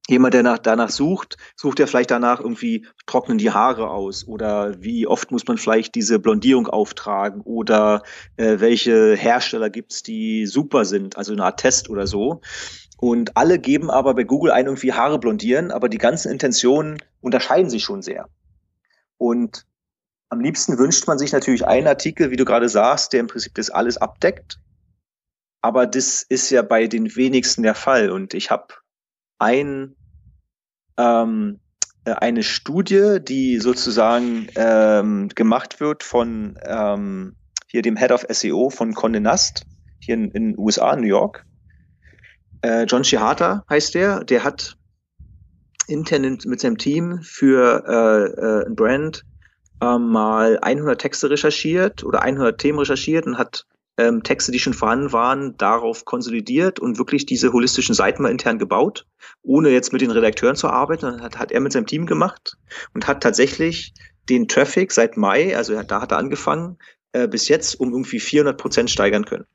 jemand, 0.08 0.34
der 0.34 0.42
nach, 0.42 0.58
danach 0.58 0.90
sucht, 0.90 1.36
sucht 1.56 1.80
ja 1.80 1.86
vielleicht 1.86 2.12
danach 2.12 2.38
irgendwie, 2.38 2.86
trocknen 3.06 3.38
die 3.38 3.50
Haare 3.50 3.90
aus 3.90 4.28
oder 4.28 4.80
wie 4.82 5.08
oft 5.08 5.32
muss 5.32 5.46
man 5.48 5.58
vielleicht 5.58 5.96
diese 5.96 6.20
Blondierung 6.20 6.68
auftragen 6.68 7.40
oder 7.40 8.02
äh, 8.36 8.60
welche 8.60 9.16
Hersteller 9.16 9.70
gibt's, 9.70 10.04
die 10.04 10.46
super 10.46 10.84
sind, 10.84 11.16
also 11.16 11.32
eine 11.32 11.44
Art 11.44 11.58
Test 11.58 11.90
oder 11.90 12.06
so. 12.06 12.40
Und 12.98 13.36
alle 13.36 13.58
geben 13.58 13.90
aber 13.90 14.14
bei 14.14 14.24
Google 14.24 14.52
ein, 14.52 14.66
irgendwie 14.66 14.92
Haare 14.92 15.18
blondieren, 15.18 15.72
aber 15.72 15.88
die 15.88 15.98
ganzen 15.98 16.30
Intentionen 16.30 16.98
unterscheiden 17.20 17.68
sich 17.68 17.82
schon 17.82 18.02
sehr. 18.02 18.28
Und 19.24 19.64
am 20.28 20.40
liebsten 20.40 20.76
wünscht 20.76 21.06
man 21.06 21.18
sich 21.18 21.32
natürlich 21.32 21.66
einen 21.66 21.86
Artikel, 21.86 22.30
wie 22.30 22.36
du 22.36 22.44
gerade 22.44 22.68
sagst, 22.68 23.14
der 23.14 23.20
im 23.20 23.26
Prinzip 23.26 23.54
das 23.54 23.70
alles 23.70 23.96
abdeckt. 23.96 24.60
Aber 25.62 25.86
das 25.86 26.22
ist 26.22 26.50
ja 26.50 26.60
bei 26.60 26.88
den 26.88 27.16
wenigsten 27.16 27.62
der 27.62 27.74
Fall. 27.74 28.10
Und 28.10 28.34
ich 28.34 28.50
habe 28.50 28.74
ein, 29.38 29.96
ähm, 30.98 31.58
äh, 32.04 32.12
eine 32.12 32.42
Studie, 32.42 33.16
die 33.22 33.60
sozusagen 33.60 34.48
ähm, 34.56 35.30
gemacht 35.34 35.80
wird 35.80 36.02
von 36.02 36.58
ähm, 36.62 37.34
hier 37.68 37.80
dem 37.80 37.96
Head 37.96 38.12
of 38.12 38.26
SEO 38.28 38.68
von 38.68 38.92
Condé 38.92 39.20
Nast, 39.20 39.64
hier 40.00 40.16
in, 40.16 40.30
in 40.32 40.48
den 40.50 40.58
USA, 40.58 40.96
New 40.96 41.06
York. 41.06 41.46
Äh, 42.60 42.84
John 42.84 43.04
Shihata 43.04 43.64
heißt 43.70 43.94
der. 43.94 44.22
Der 44.24 44.44
hat 44.44 44.76
intern 45.88 46.24
in- 46.24 46.38
mit 46.46 46.60
seinem 46.60 46.78
Team 46.78 47.20
für 47.22 47.84
äh, 47.86 48.40
äh, 48.40 48.66
ein 48.66 48.74
Brand 48.74 49.24
ähm, 49.80 50.08
mal 50.10 50.58
100 50.60 51.00
Texte 51.00 51.30
recherchiert 51.30 52.04
oder 52.04 52.22
100 52.22 52.58
Themen 52.58 52.78
recherchiert 52.78 53.26
und 53.26 53.38
hat 53.38 53.66
ähm, 53.96 54.22
Texte, 54.22 54.50
die 54.50 54.58
schon 54.58 54.74
vorhanden 54.74 55.12
waren, 55.12 55.56
darauf 55.56 56.04
konsolidiert 56.04 56.80
und 56.80 56.98
wirklich 56.98 57.26
diese 57.26 57.52
holistischen 57.52 57.94
Seiten 57.94 58.22
mal 58.22 58.30
intern 58.30 58.58
gebaut, 58.58 59.06
ohne 59.42 59.70
jetzt 59.70 59.92
mit 59.92 60.02
den 60.02 60.10
Redakteuren 60.10 60.56
zu 60.56 60.68
arbeiten. 60.68 61.06
Und 61.06 61.22
hat, 61.22 61.38
hat 61.38 61.52
er 61.52 61.60
mit 61.60 61.72
seinem 61.72 61.86
Team 61.86 62.06
gemacht 62.06 62.56
und 62.92 63.06
hat 63.06 63.22
tatsächlich 63.22 63.94
den 64.28 64.48
Traffic 64.48 64.90
seit 64.90 65.16
Mai, 65.16 65.56
also 65.56 65.80
da 65.82 66.00
hat 66.00 66.12
er 66.12 66.18
angefangen, 66.18 66.78
äh, 67.12 67.28
bis 67.28 67.48
jetzt 67.48 67.78
um 67.78 67.92
irgendwie 67.92 68.18
400 68.18 68.56
Prozent 68.58 68.90
steigern 68.90 69.26
können. 69.26 69.46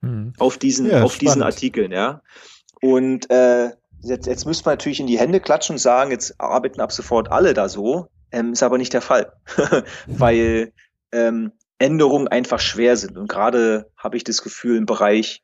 Mhm. 0.00 0.34
Auf 0.38 0.58
diesen, 0.58 0.88
ja, 0.88 1.02
auf 1.02 1.18
diesen 1.18 1.42
Artikeln, 1.42 1.90
ja. 1.92 2.22
Und 2.80 3.30
äh, 3.30 3.70
jetzt, 4.02 4.26
jetzt 4.26 4.46
müsste 4.46 4.64
man 4.66 4.74
natürlich 4.74 5.00
in 5.00 5.06
die 5.06 5.18
Hände 5.18 5.40
klatschen 5.40 5.74
und 5.74 5.78
sagen, 5.78 6.10
jetzt 6.10 6.40
arbeiten 6.40 6.80
ab 6.80 6.92
sofort 6.92 7.30
alle 7.30 7.54
da 7.54 7.68
so. 7.68 8.08
Ähm, 8.30 8.52
ist 8.52 8.62
aber 8.62 8.78
nicht 8.78 8.92
der 8.92 9.02
Fall, 9.02 9.32
weil 10.06 10.72
ähm, 11.12 11.52
Änderungen 11.78 12.28
einfach 12.28 12.60
schwer 12.60 12.96
sind. 12.96 13.18
Und 13.18 13.28
gerade 13.28 13.90
habe 13.96 14.16
ich 14.16 14.24
das 14.24 14.42
Gefühl, 14.42 14.78
im 14.78 14.86
Bereich 14.86 15.42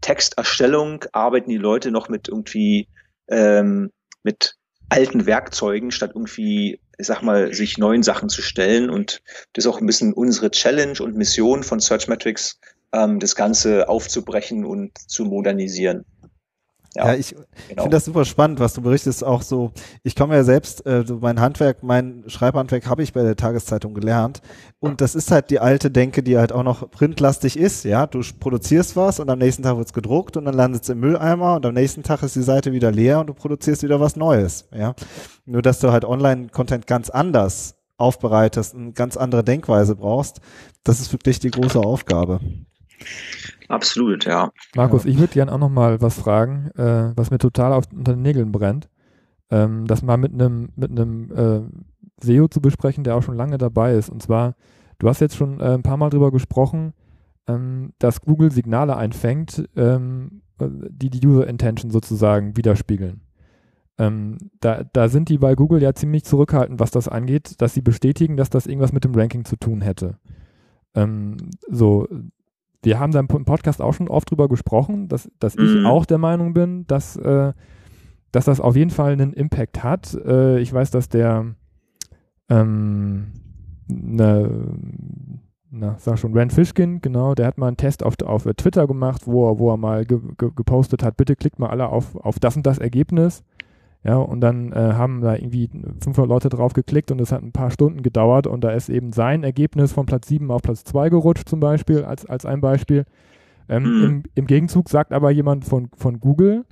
Texterstellung 0.00 1.04
arbeiten 1.12 1.50
die 1.50 1.56
Leute 1.56 1.90
noch 1.90 2.08
mit 2.08 2.28
irgendwie 2.28 2.88
ähm, 3.28 3.90
mit 4.22 4.56
alten 4.88 5.24
Werkzeugen, 5.24 5.90
statt 5.90 6.10
irgendwie, 6.14 6.80
ich 6.98 7.06
sag 7.06 7.22
mal, 7.22 7.54
sich 7.54 7.78
neuen 7.78 8.02
Sachen 8.02 8.28
zu 8.28 8.42
stellen. 8.42 8.90
Und 8.90 9.22
das 9.54 9.64
ist 9.64 9.70
auch 9.70 9.80
ein 9.80 9.86
bisschen 9.86 10.12
unsere 10.12 10.50
Challenge 10.50 11.00
und 11.00 11.16
Mission 11.16 11.62
von 11.62 11.80
Searchmetrics, 11.80 12.60
ähm, 12.92 13.20
das 13.20 13.34
Ganze 13.34 13.88
aufzubrechen 13.88 14.66
und 14.66 14.98
zu 14.98 15.24
modernisieren. 15.24 16.04
Ja, 16.94 17.12
ja 17.12 17.18
ich 17.18 17.34
genau. 17.68 17.82
finde 17.82 17.96
das 17.96 18.04
super 18.04 18.24
spannend, 18.24 18.60
was 18.60 18.74
du 18.74 18.82
berichtest. 18.82 19.24
Auch 19.24 19.42
so, 19.42 19.72
ich 20.02 20.14
komme 20.14 20.34
ja 20.34 20.44
selbst, 20.44 20.84
äh, 20.86 21.04
so 21.06 21.18
mein 21.20 21.40
Handwerk, 21.40 21.82
mein 21.82 22.24
Schreibhandwerk 22.26 22.86
habe 22.86 23.02
ich 23.02 23.12
bei 23.12 23.22
der 23.22 23.36
Tageszeitung 23.36 23.94
gelernt. 23.94 24.42
Und 24.78 25.00
das 25.00 25.14
ist 25.14 25.30
halt 25.30 25.50
die 25.50 25.60
alte 25.60 25.90
Denke, 25.90 26.22
die 26.22 26.38
halt 26.38 26.52
auch 26.52 26.62
noch 26.62 26.90
printlastig 26.90 27.58
ist. 27.58 27.84
Ja, 27.84 28.06
du 28.06 28.20
produzierst 28.38 28.96
was 28.96 29.20
und 29.20 29.30
am 29.30 29.38
nächsten 29.38 29.62
Tag 29.62 29.76
wird's 29.76 29.92
gedruckt 29.92 30.36
und 30.36 30.44
dann 30.44 30.54
landet 30.54 30.82
es 30.82 30.88
im 30.88 31.00
Mülleimer 31.00 31.56
und 31.56 31.66
am 31.66 31.74
nächsten 31.74 32.02
Tag 32.02 32.22
ist 32.22 32.36
die 32.36 32.42
Seite 32.42 32.72
wieder 32.72 32.90
leer 32.90 33.20
und 33.20 33.28
du 33.28 33.34
produzierst 33.34 33.82
wieder 33.82 34.00
was 34.00 34.16
Neues. 34.16 34.68
Ja, 34.74 34.94
nur 35.46 35.62
dass 35.62 35.80
du 35.80 35.92
halt 35.92 36.04
Online-Content 36.04 36.86
ganz 36.86 37.10
anders 37.10 37.76
aufbereitest, 37.96 38.74
eine 38.74 38.92
ganz 38.92 39.16
andere 39.16 39.44
Denkweise 39.44 39.94
brauchst. 39.94 40.40
Das 40.82 41.00
ist 41.00 41.12
wirklich 41.12 41.38
die 41.38 41.50
große 41.50 41.78
Aufgabe. 41.78 42.40
Absolut, 43.68 44.24
ja. 44.24 44.50
Markus, 44.76 45.04
ich 45.04 45.18
würde 45.18 45.32
gerne 45.32 45.52
auch 45.52 45.58
noch 45.58 45.70
mal 45.70 46.00
was 46.00 46.18
fragen, 46.18 46.70
äh, 46.76 47.12
was 47.16 47.30
mir 47.30 47.38
total 47.38 47.72
auf, 47.72 47.84
unter 47.92 48.12
den 48.12 48.22
Nägeln 48.22 48.52
brennt. 48.52 48.88
Ähm, 49.50 49.86
das 49.86 50.02
mal 50.02 50.16
mit 50.16 50.32
einem 50.32 50.70
mit 50.76 50.90
einem 50.90 51.30
äh, 51.32 52.24
SEO 52.24 52.48
zu 52.48 52.60
besprechen, 52.60 53.04
der 53.04 53.16
auch 53.16 53.22
schon 53.22 53.36
lange 53.36 53.58
dabei 53.58 53.94
ist. 53.94 54.08
Und 54.08 54.22
zwar, 54.22 54.54
du 54.98 55.08
hast 55.08 55.20
jetzt 55.20 55.36
schon 55.36 55.60
äh, 55.60 55.74
ein 55.74 55.82
paar 55.82 55.96
Mal 55.96 56.10
drüber 56.10 56.30
gesprochen, 56.30 56.92
ähm, 57.46 57.92
dass 57.98 58.20
Google 58.20 58.50
Signale 58.50 58.96
einfängt, 58.96 59.68
ähm, 59.76 60.42
die 60.60 61.10
die 61.10 61.26
User 61.26 61.46
Intention 61.46 61.90
sozusagen 61.90 62.56
widerspiegeln. 62.56 63.22
Ähm, 63.98 64.38
da, 64.60 64.84
da 64.92 65.08
sind 65.08 65.28
die 65.28 65.38
bei 65.38 65.54
Google 65.54 65.82
ja 65.82 65.94
ziemlich 65.94 66.24
zurückhaltend, 66.24 66.80
was 66.80 66.90
das 66.90 67.08
angeht, 67.08 67.60
dass 67.60 67.74
sie 67.74 67.82
bestätigen, 67.82 68.36
dass 68.36 68.50
das 68.50 68.66
irgendwas 68.66 68.92
mit 68.92 69.04
dem 69.04 69.14
Ranking 69.14 69.44
zu 69.44 69.56
tun 69.56 69.80
hätte. 69.80 70.18
Ähm, 70.94 71.36
so, 71.68 72.08
wir 72.82 72.98
haben 72.98 73.12
da 73.12 73.20
im 73.20 73.28
Podcast 73.28 73.80
auch 73.80 73.94
schon 73.94 74.08
oft 74.08 74.30
drüber 74.30 74.48
gesprochen, 74.48 75.08
dass, 75.08 75.30
dass 75.38 75.56
mhm. 75.56 75.64
ich 75.64 75.86
auch 75.86 76.04
der 76.04 76.18
Meinung 76.18 76.52
bin, 76.52 76.86
dass, 76.86 77.16
äh, 77.16 77.52
dass 78.32 78.44
das 78.46 78.60
auf 78.60 78.76
jeden 78.76 78.90
Fall 78.90 79.12
einen 79.12 79.32
Impact 79.32 79.82
hat. 79.82 80.14
Äh, 80.14 80.60
ich 80.60 80.72
weiß, 80.72 80.90
dass 80.90 81.08
der 81.08 81.54
ähm, 82.48 83.32
ne, 83.88 84.50
na, 85.74 85.96
sag 85.98 86.18
schon, 86.18 86.36
Rand 86.36 86.52
Fishkin, 86.52 87.00
genau, 87.00 87.34
der 87.34 87.46
hat 87.46 87.56
mal 87.56 87.68
einen 87.68 87.78
Test 87.78 88.02
auf, 88.02 88.14
auf 88.24 88.44
Twitter 88.56 88.86
gemacht, 88.86 89.22
wo 89.26 89.50
er, 89.50 89.58
wo 89.58 89.70
er 89.70 89.78
mal 89.78 90.04
ge, 90.04 90.20
ge, 90.36 90.50
gepostet 90.54 91.02
hat, 91.02 91.16
bitte 91.16 91.34
klickt 91.34 91.58
mal 91.58 91.70
alle 91.70 91.88
auf, 91.88 92.14
auf 92.16 92.38
das 92.38 92.56
und 92.56 92.66
das 92.66 92.78
Ergebnis. 92.78 93.42
Ja, 94.04 94.16
und 94.16 94.40
dann 94.40 94.72
äh, 94.72 94.94
haben 94.94 95.20
da 95.20 95.36
irgendwie 95.36 95.70
500 96.02 96.28
Leute 96.28 96.48
drauf 96.48 96.72
geklickt 96.72 97.12
und 97.12 97.20
es 97.20 97.30
hat 97.30 97.42
ein 97.42 97.52
paar 97.52 97.70
Stunden 97.70 98.02
gedauert 98.02 98.48
und 98.48 98.64
da 98.64 98.70
ist 98.70 98.88
eben 98.88 99.12
sein 99.12 99.44
Ergebnis 99.44 99.92
von 99.92 100.06
Platz 100.06 100.26
7 100.26 100.50
auf 100.50 100.62
Platz 100.62 100.82
2 100.84 101.08
gerutscht 101.08 101.48
zum 101.48 101.60
Beispiel, 101.60 102.04
als, 102.04 102.26
als 102.26 102.44
ein 102.44 102.60
Beispiel. 102.60 103.04
Ähm, 103.68 103.82
mhm. 103.84 104.04
im, 104.04 104.22
im, 104.34 104.46
Gegenzug 104.46 104.88
sagt 104.88 105.12
aber 105.12 105.30
jemand 105.30 105.64
von, 105.64 105.88
von 105.96 106.18
Google, 106.18 106.64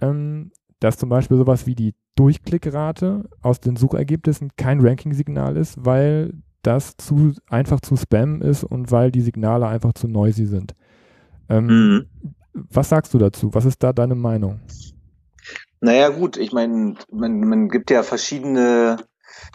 ähm, 0.00 0.52
dass 0.78 0.96
zum 0.96 1.08
Beispiel 1.08 1.36
sowas 1.36 1.66
wie 1.66 1.74
die 1.74 1.94
Durchklickrate 2.14 3.28
aus 3.42 3.60
den 3.60 3.74
Suchergebnissen 3.74 4.50
kein 4.56 4.80
Ranking-Signal 4.80 5.56
ist, 5.56 5.84
weil 5.84 6.34
das 6.62 6.96
zu 6.96 7.32
einfach 7.48 7.80
zu 7.80 7.96
Spam 7.96 8.40
ist 8.40 8.62
und 8.62 8.92
weil 8.92 9.10
die 9.10 9.20
Signale 9.20 9.66
einfach 9.66 9.94
zu 9.94 10.06
noisy 10.06 10.46
sind. 10.46 10.74
Ähm, 11.48 11.66
mhm. 11.66 12.06
Was 12.52 12.88
sagst 12.88 13.14
du 13.14 13.18
dazu? 13.18 13.52
Was 13.52 13.64
ist 13.64 13.82
da 13.82 13.92
deine 13.92 14.14
Meinung? 14.14 14.60
Naja, 15.80 16.08
gut, 16.08 16.36
ich 16.36 16.52
meine, 16.52 16.96
man, 17.10 17.40
man 17.40 17.68
gibt 17.68 17.90
ja 17.90 18.02
verschiedene 18.02 18.96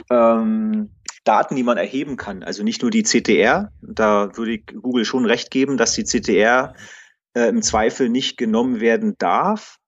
ähm, 0.09 0.89
Daten, 1.23 1.55
die 1.55 1.63
man 1.63 1.77
erheben 1.77 2.17
kann. 2.17 2.43
Also 2.43 2.63
nicht 2.63 2.81
nur 2.81 2.91
die 2.91 3.03
CTR. 3.03 3.71
Da 3.81 4.35
würde 4.35 4.53
ich 4.53 4.65
Google 4.67 5.05
schon 5.05 5.25
recht 5.25 5.51
geben, 5.51 5.77
dass 5.77 5.93
die 5.93 6.03
CTR 6.03 6.73
äh, 7.33 7.47
im 7.47 7.61
Zweifel 7.61 8.09
nicht 8.09 8.37
genommen 8.37 8.79
werden 8.79 9.15
darf, 9.17 9.79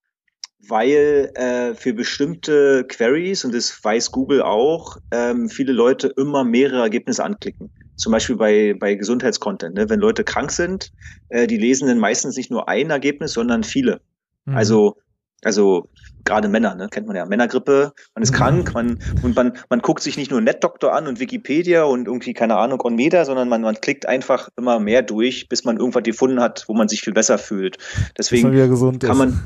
weil 0.68 1.32
äh, 1.36 1.76
für 1.76 1.94
bestimmte 1.94 2.86
Queries, 2.88 3.46
und 3.46 3.54
das 3.54 3.84
weiß 3.84 4.12
Google 4.12 4.42
auch, 4.42 4.98
ähm, 5.12 5.50
viele 5.50 5.74
Leute 5.74 6.08
immer 6.18 6.44
mehrere 6.44 6.82
Ergebnisse 6.82 7.24
anklicken. 7.24 7.70
Zum 7.96 8.12
Beispiel 8.12 8.36
bei, 8.36 8.76
bei 8.78 8.96
Gesundheitscontent. 8.96 9.76
Ne? 9.76 9.90
Wenn 9.90 10.00
Leute 10.00 10.24
krank 10.24 10.52
sind, 10.52 10.92
äh, 11.30 11.48
die 11.48 11.58
lesen 11.58 11.88
dann 11.88 12.00
meistens 12.00 12.36
nicht 12.36 12.52
nur 12.52 12.68
ein 12.68 12.90
Ergebnis, 12.90 13.34
sondern 13.34 13.64
viele. 13.64 14.02
Mhm. 14.46 14.56
Also 14.56 14.98
also 15.46 15.88
gerade 16.24 16.50
Männer, 16.50 16.74
ne, 16.76 16.88
kennt 16.90 17.08
man 17.08 17.16
ja. 17.16 17.26
Männergrippe, 17.26 17.94
man 18.16 18.24
ist 18.24 18.32
mhm. 18.32 18.36
krank, 18.36 18.74
man 18.74 18.98
und 19.22 19.36
man, 19.36 19.54
man 19.70 19.80
guckt 19.80 20.02
sich 20.02 20.18
nicht 20.18 20.32
nur 20.32 20.42
NetDoktor 20.42 20.94
an 20.94 21.08
und 21.08 21.20
Wikipedia 21.20 21.84
und 21.84 22.08
irgendwie, 22.08 22.34
keine 22.34 22.58
Ahnung, 22.58 22.82
OnMeda, 22.82 23.26
sondern 23.26 23.48
man, 23.48 23.62
man 23.62 23.76
klickt 23.76 24.08
einfach 24.08 24.50
immer 24.58 24.80
mehr 24.80 25.04
durch, 25.04 25.48
bis 25.48 25.64
man 25.64 25.78
irgendwas 25.78 26.04
gefunden 26.04 26.42
hat, 26.42 26.66
wo 26.68 26.74
man 26.74 26.88
sich 26.88 27.02
viel 27.02 27.14
besser 27.14 27.38
fühlt. 27.38 27.78
Deswegen 28.18 28.52
kann 29.00 29.18
man, 29.18 29.40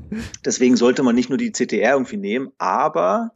deswegen 0.44 0.76
sollte 0.76 1.02
man 1.02 1.14
nicht 1.14 1.30
nur 1.30 1.38
die 1.38 1.52
CTR 1.52 1.94
irgendwie 1.94 2.18
nehmen, 2.18 2.52
aber 2.58 3.32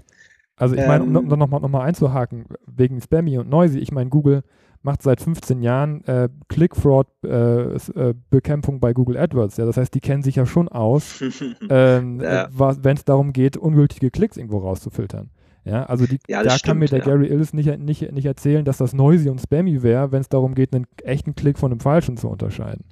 also 0.56 0.74
ich 0.74 0.86
meine, 0.86 1.04
um 1.04 1.16
ähm, 1.16 1.26
nochmal 1.26 1.60
noch 1.60 1.70
mal 1.70 1.84
einzuhaken, 1.84 2.44
wegen 2.66 3.00
Spammy 3.00 3.38
und 3.38 3.48
Noisy, 3.48 3.78
ich 3.78 3.92
meine, 3.92 4.10
Google 4.10 4.42
macht 4.82 5.02
seit 5.02 5.20
15 5.20 5.62
Jahren 5.62 6.04
äh, 6.04 6.28
Click-Fraud-Bekämpfung 6.48 8.76
äh, 8.76 8.78
bei 8.78 8.92
Google 8.92 9.18
AdWords. 9.18 9.56
Ja, 9.56 9.66
das 9.66 9.76
heißt, 9.76 9.92
die 9.94 10.00
kennen 10.00 10.22
sich 10.22 10.36
ja 10.36 10.46
schon 10.46 10.68
aus, 10.68 11.20
ähm, 11.70 12.20
ja. 12.20 12.48
wenn 12.50 12.96
es 12.96 13.04
darum 13.04 13.32
geht, 13.32 13.56
ungültige 13.56 14.10
Klicks 14.10 14.36
irgendwo 14.36 14.58
rauszufiltern. 14.58 15.30
Ja, 15.64 15.84
also 15.84 16.06
die, 16.06 16.18
ja, 16.26 16.42
da 16.42 16.50
stimmt, 16.50 16.66
kann 16.66 16.78
mir 16.78 16.86
der 16.86 17.00
ja. 17.00 17.04
Gary 17.04 17.26
Illis 17.26 17.52
nicht, 17.52 17.78
nicht, 17.78 18.12
nicht 18.12 18.24
erzählen, 18.24 18.64
dass 18.64 18.78
das 18.78 18.94
noisy 18.94 19.28
und 19.28 19.40
spammy 19.40 19.82
wäre, 19.82 20.10
wenn 20.10 20.22
es 20.22 20.30
darum 20.30 20.54
geht, 20.54 20.74
einen 20.74 20.86
echten 21.04 21.34
Klick 21.34 21.58
von 21.58 21.70
einem 21.70 21.80
falschen 21.80 22.16
zu 22.16 22.28
unterscheiden. 22.28 22.84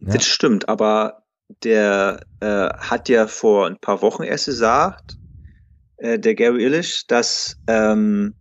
Ja. 0.00 0.14
Das 0.14 0.24
stimmt, 0.24 0.66
aber 0.68 1.24
der 1.62 2.20
äh, 2.40 2.46
hat 2.46 3.10
ja 3.10 3.26
vor 3.26 3.66
ein 3.66 3.76
paar 3.78 4.00
Wochen 4.00 4.22
erst 4.22 4.46
gesagt, 4.46 5.18
äh, 5.98 6.18
der 6.18 6.34
Gary 6.34 6.64
Illich, 6.64 7.06
dass 7.06 7.58
ähm, 7.66 8.34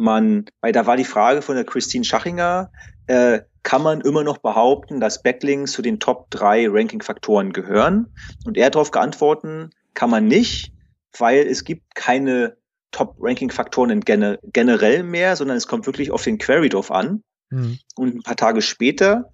man, 0.00 0.46
weil 0.60 0.72
da 0.72 0.86
war 0.86 0.96
die 0.96 1.04
Frage 1.04 1.42
von 1.42 1.54
der 1.54 1.64
Christine 1.64 2.04
Schachinger, 2.04 2.70
äh, 3.06 3.40
kann 3.62 3.82
man 3.82 4.00
immer 4.00 4.24
noch 4.24 4.38
behaupten, 4.38 5.00
dass 5.00 5.22
Backlinks 5.22 5.72
zu 5.72 5.82
den 5.82 6.00
Top 6.00 6.30
3 6.30 6.68
Ranking-Faktoren 6.68 7.52
gehören? 7.52 8.12
Und 8.44 8.56
er 8.56 8.66
hat 8.66 8.74
darauf 8.74 8.90
geantwortet, 8.90 9.72
kann 9.94 10.10
man 10.10 10.26
nicht, 10.26 10.72
weil 11.18 11.46
es 11.46 11.64
gibt 11.64 11.94
keine 11.94 12.56
Top-Ranking-Faktoren 12.92 14.00
gener 14.00 14.38
generell 14.42 15.02
mehr, 15.02 15.36
sondern 15.36 15.56
es 15.56 15.66
kommt 15.66 15.86
wirklich 15.86 16.10
auf 16.10 16.24
den 16.24 16.38
Query 16.38 16.68
drauf 16.68 16.90
an. 16.90 17.22
Mhm. 17.50 17.78
Und 17.96 18.14
ein 18.16 18.22
paar 18.22 18.36
Tage 18.36 18.62
später 18.62 19.32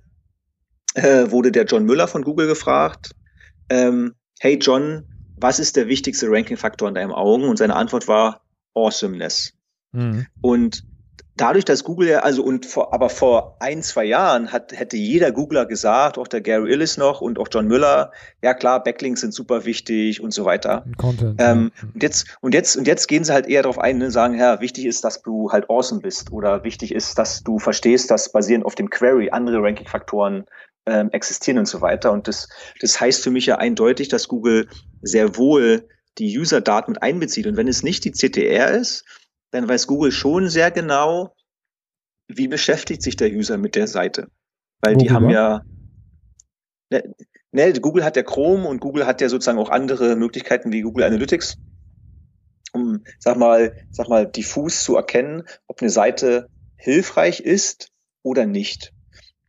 äh, 0.94 1.31
wurde 1.31 1.52
der 1.52 1.64
John 1.64 1.85
Müller 1.85 2.09
von 2.09 2.22
Google 2.22 2.46
gefragt, 2.46 3.12
ähm, 3.68 4.14
hey 4.40 4.59
John, 4.61 5.05
was 5.38 5.59
ist 5.59 5.76
der 5.76 5.88
wichtigste 5.88 6.29
Ranking-Faktor 6.29 6.88
in 6.88 6.94
deinen 6.94 7.12
Augen? 7.12 7.44
Und 7.44 7.59
seine 7.59 7.76
Antwort 7.76 8.09
war 8.09 8.42
Awesomeness. 8.74 9.52
Mhm. 9.96 10.26
Und 10.40 10.85
dadurch, 11.37 11.64
dass 11.64 11.85
Google 11.85 12.09
ja, 12.09 12.18
also 12.20 12.42
und 12.42 12.66
vor, 12.66 12.92
aber 12.94 13.11
vor 13.11 13.56
ein, 13.61 13.82
zwei 13.82 14.04
Jahren 14.04 14.52
hat, 14.52 14.72
hätte 14.72 14.96
jeder 14.96 15.32
Googler 15.32 15.66
gesagt, 15.66 16.18
auch 16.18 16.28
der 16.28 16.40
Gary 16.40 16.72
Illis 16.72 16.96
noch 16.96 17.20
und 17.20 17.38
auch 17.38 17.48
John 17.50 17.66
Müller, 17.66 18.12
ja 18.42 18.54
klar, 18.54 18.82
Backlinks 18.82 19.20
sind 19.20 19.35
super 19.35 19.64
wichtig 19.64 20.20
und 20.20 20.32
so 20.32 20.44
weiter. 20.44 20.85
Content, 20.96 21.40
ähm, 21.40 21.72
ja. 21.74 21.88
Und 21.94 22.02
jetzt, 22.02 22.38
und 22.40 22.54
jetzt, 22.54 22.76
und 22.76 22.87
jetzt 22.87 23.06
gehen 23.06 23.24
sie 23.24 23.32
halt 23.32 23.46
eher 23.46 23.62
darauf 23.62 23.78
ein, 23.78 23.98
ne, 23.98 24.11
sagen, 24.11 24.38
ja, 24.38 24.61
wichtig 24.61 24.87
ist, 24.87 25.04
dass 25.04 25.22
du 25.22 25.50
halt 25.52 25.68
awesome 25.68 26.00
bist 26.00 26.32
oder 26.32 26.64
wichtig 26.64 26.94
ist, 26.94 27.18
dass 27.18 27.42
du 27.42 27.59
verstehst, 27.59 28.11
dass 28.11 28.32
basierend 28.32 28.64
auf 28.64 28.74
dem 28.74 28.90
Query 28.90 29.30
andere 29.30 29.62
Ranking-Faktoren 29.62 30.46
ähm, 30.87 31.11
existieren 31.11 31.59
und 31.59 31.66
so 31.66 31.80
weiter. 31.80 32.12
Und 32.12 32.28
das, 32.28 32.48
das 32.80 33.00
heißt 33.00 33.22
für 33.22 33.30
mich 33.30 33.46
ja 33.46 33.56
eindeutig, 33.56 34.09
dass 34.09 34.28
Google 34.28 34.68
sehr 35.02 35.37
wohl 35.37 35.88
die 36.18 36.38
User-Daten 36.38 36.92
mit 36.92 37.02
einbezieht. 37.02 37.46
Und 37.46 37.56
wenn 37.56 37.68
es 37.68 37.82
nicht 37.82 38.04
die 38.04 38.12
CTR 38.12 38.70
ist, 38.70 39.04
dann 39.50 39.68
weiß 39.68 39.87
Google 39.87 40.12
schon 40.12 40.48
sehr 40.48 40.70
genau, 40.70 41.35
wie 42.28 42.48
beschäftigt 42.48 43.02
sich 43.02 43.16
der 43.16 43.30
User 43.30 43.56
mit 43.56 43.76
der 43.76 43.87
Seite. 43.87 44.28
Weil 44.80 44.94
Worüber? 44.94 45.04
die 45.04 45.11
haben 45.11 45.30
ja, 45.30 45.62
ne, 46.90 47.14
ne, 47.52 47.72
Google 47.74 48.04
hat 48.04 48.16
ja 48.16 48.22
Chrome 48.22 48.66
und 48.66 48.80
Google 48.80 49.06
hat 49.06 49.20
ja 49.20 49.28
sozusagen 49.28 49.59
auch 49.59 49.70
andere 49.70 50.16
Möglichkeiten 50.16 50.72
wie 50.72 50.82
Google 50.82 51.04
Analytics. 51.04 51.56
um, 52.72 53.04
sag 53.18 53.37
mal, 53.37 53.74
sag 53.90 54.09
mal, 54.09 54.26
diffus 54.26 54.85
zu 54.85 54.96
erkennen, 54.96 55.44
ob 55.66 55.80
eine 55.80 55.90
Seite 55.90 56.48
hilfreich 56.76 57.40
ist 57.40 57.90
oder 58.22 58.46
nicht. 58.46 58.92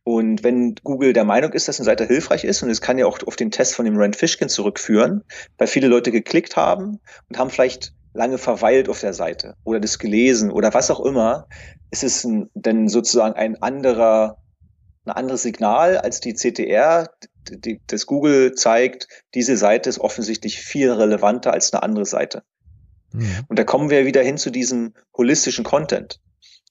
Und 0.02 0.42
wenn 0.42 0.74
Google 0.76 1.12
der 1.12 1.24
Meinung 1.24 1.52
ist, 1.52 1.68
dass 1.68 1.78
eine 1.78 1.84
Seite 1.84 2.06
hilfreich 2.06 2.44
ist, 2.44 2.62
und 2.62 2.70
es 2.70 2.80
kann 2.80 2.96
ja 2.96 3.04
auch 3.04 3.18
auf 3.26 3.36
den 3.36 3.50
Test 3.50 3.74
von 3.74 3.84
dem 3.84 3.98
Rand 3.98 4.16
Fishkin 4.16 4.48
zurückführen, 4.48 5.22
weil 5.58 5.68
viele 5.68 5.88
Leute 5.88 6.10
geklickt 6.10 6.56
haben 6.56 7.00
und 7.28 7.38
haben 7.38 7.50
vielleicht 7.50 7.92
lange 8.18 8.36
verweilt 8.36 8.88
auf 8.88 9.00
der 9.00 9.14
Seite 9.14 9.54
oder 9.64 9.80
das 9.80 9.98
gelesen 9.98 10.50
oder 10.50 10.74
was 10.74 10.90
auch 10.90 11.00
immer, 11.00 11.48
ist 11.90 12.02
es 12.02 12.24
ein, 12.24 12.50
dann 12.54 12.88
sozusagen 12.88 13.34
ein 13.34 13.62
anderer, 13.62 14.42
ein 15.04 15.12
anderes 15.12 15.42
Signal 15.42 15.96
als 15.96 16.20
die 16.20 16.34
CTR, 16.34 17.08
die, 17.48 17.80
das 17.86 18.06
Google 18.06 18.54
zeigt, 18.54 19.06
diese 19.34 19.56
Seite 19.56 19.88
ist 19.88 20.00
offensichtlich 20.00 20.60
viel 20.60 20.90
relevanter 20.90 21.52
als 21.52 21.72
eine 21.72 21.82
andere 21.82 22.04
Seite. 22.04 22.42
Mhm. 23.12 23.44
Und 23.48 23.58
da 23.58 23.64
kommen 23.64 23.88
wir 23.88 24.04
wieder 24.04 24.22
hin 24.22 24.36
zu 24.36 24.50
diesem 24.50 24.94
holistischen 25.16 25.64
Content. 25.64 26.20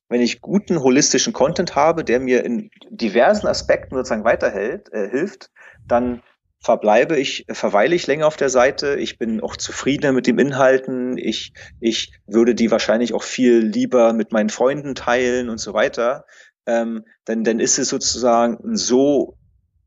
Wenn 0.10 0.21
ich 0.21 0.41
guten 0.41 0.81
holistischen 0.81 1.33
Content 1.33 1.75
habe, 1.75 2.03
der 2.03 2.19
mir 2.19 2.43
in 2.43 2.69
diversen 2.89 3.47
Aspekten 3.47 3.95
sozusagen 3.95 4.25
weiterhilft, 4.25 4.91
äh, 4.91 5.10
hilft, 5.10 5.49
dann 5.88 6.21
verbleibe 6.59 7.17
ich, 7.17 7.45
verweile 7.49 7.95
ich 7.95 8.07
länger 8.07 8.27
auf 8.27 8.37
der 8.37 8.49
Seite. 8.49 8.95
Ich 8.95 9.17
bin 9.17 9.41
auch 9.41 9.55
zufriedener 9.57 10.11
mit 10.11 10.27
dem 10.27 10.39
Inhalten. 10.39 11.17
Ich, 11.17 11.53
ich 11.79 12.11
würde 12.25 12.55
die 12.55 12.71
wahrscheinlich 12.71 13.13
auch 13.13 13.23
viel 13.23 13.59
lieber 13.59 14.13
mit 14.13 14.31
meinen 14.31 14.49
Freunden 14.49 14.95
teilen 14.95 15.49
und 15.49 15.59
so 15.59 15.73
weiter. 15.73 16.25
Ähm, 16.65 17.05
denn 17.27 17.43
dann 17.43 17.59
ist 17.59 17.79
es 17.79 17.89
sozusagen 17.89 18.57
ein 18.63 18.75
so 18.75 19.37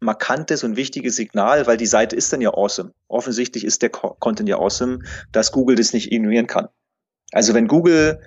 markantes 0.01 0.65
und 0.65 0.77
wichtiges 0.77 1.17
Signal, 1.17 1.67
weil 1.67 1.77
die 1.77 1.87
Seite 1.87 2.17
ist 2.17 2.33
dann 2.33 2.41
ja 2.41 2.55
awesome. 2.55 2.93
Offensichtlich 3.09 3.65
ist 3.65 3.83
der 3.83 3.91
Content 3.91 4.49
ja 4.49 4.57
awesome, 4.57 5.01
dass 5.31 5.53
Google 5.53 5.77
das 5.77 5.93
nicht 5.93 6.11
ignorieren 6.11 6.47
kann. 6.47 6.69
Also 7.33 7.53
wenn 7.53 7.69
Google 7.69 8.21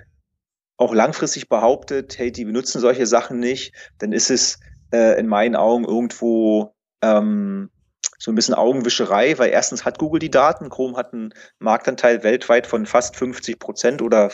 auch 0.76 0.94
langfristig 0.94 1.48
behauptet, 1.48 2.18
hey, 2.18 2.30
die 2.30 2.44
benutzen 2.44 2.80
solche 2.80 3.06
Sachen 3.06 3.38
nicht, 3.38 3.74
dann 3.98 4.12
ist 4.12 4.30
es 4.30 4.60
äh, 4.92 5.18
in 5.18 5.26
meinen 5.26 5.56
Augen 5.56 5.84
irgendwo 5.84 6.74
ähm, 7.02 7.70
so 8.18 8.30
ein 8.30 8.34
bisschen 8.34 8.54
Augenwischerei, 8.54 9.38
weil 9.38 9.50
erstens 9.50 9.84
hat 9.84 9.98
Google 9.98 10.18
die 10.18 10.30
Daten, 10.30 10.70
Chrome 10.70 10.96
hat 10.96 11.12
einen 11.12 11.34
Marktanteil 11.58 12.22
weltweit 12.22 12.66
von 12.66 12.86
fast 12.86 13.16
50 13.16 13.58
Prozent 13.58 14.02
oder 14.02 14.30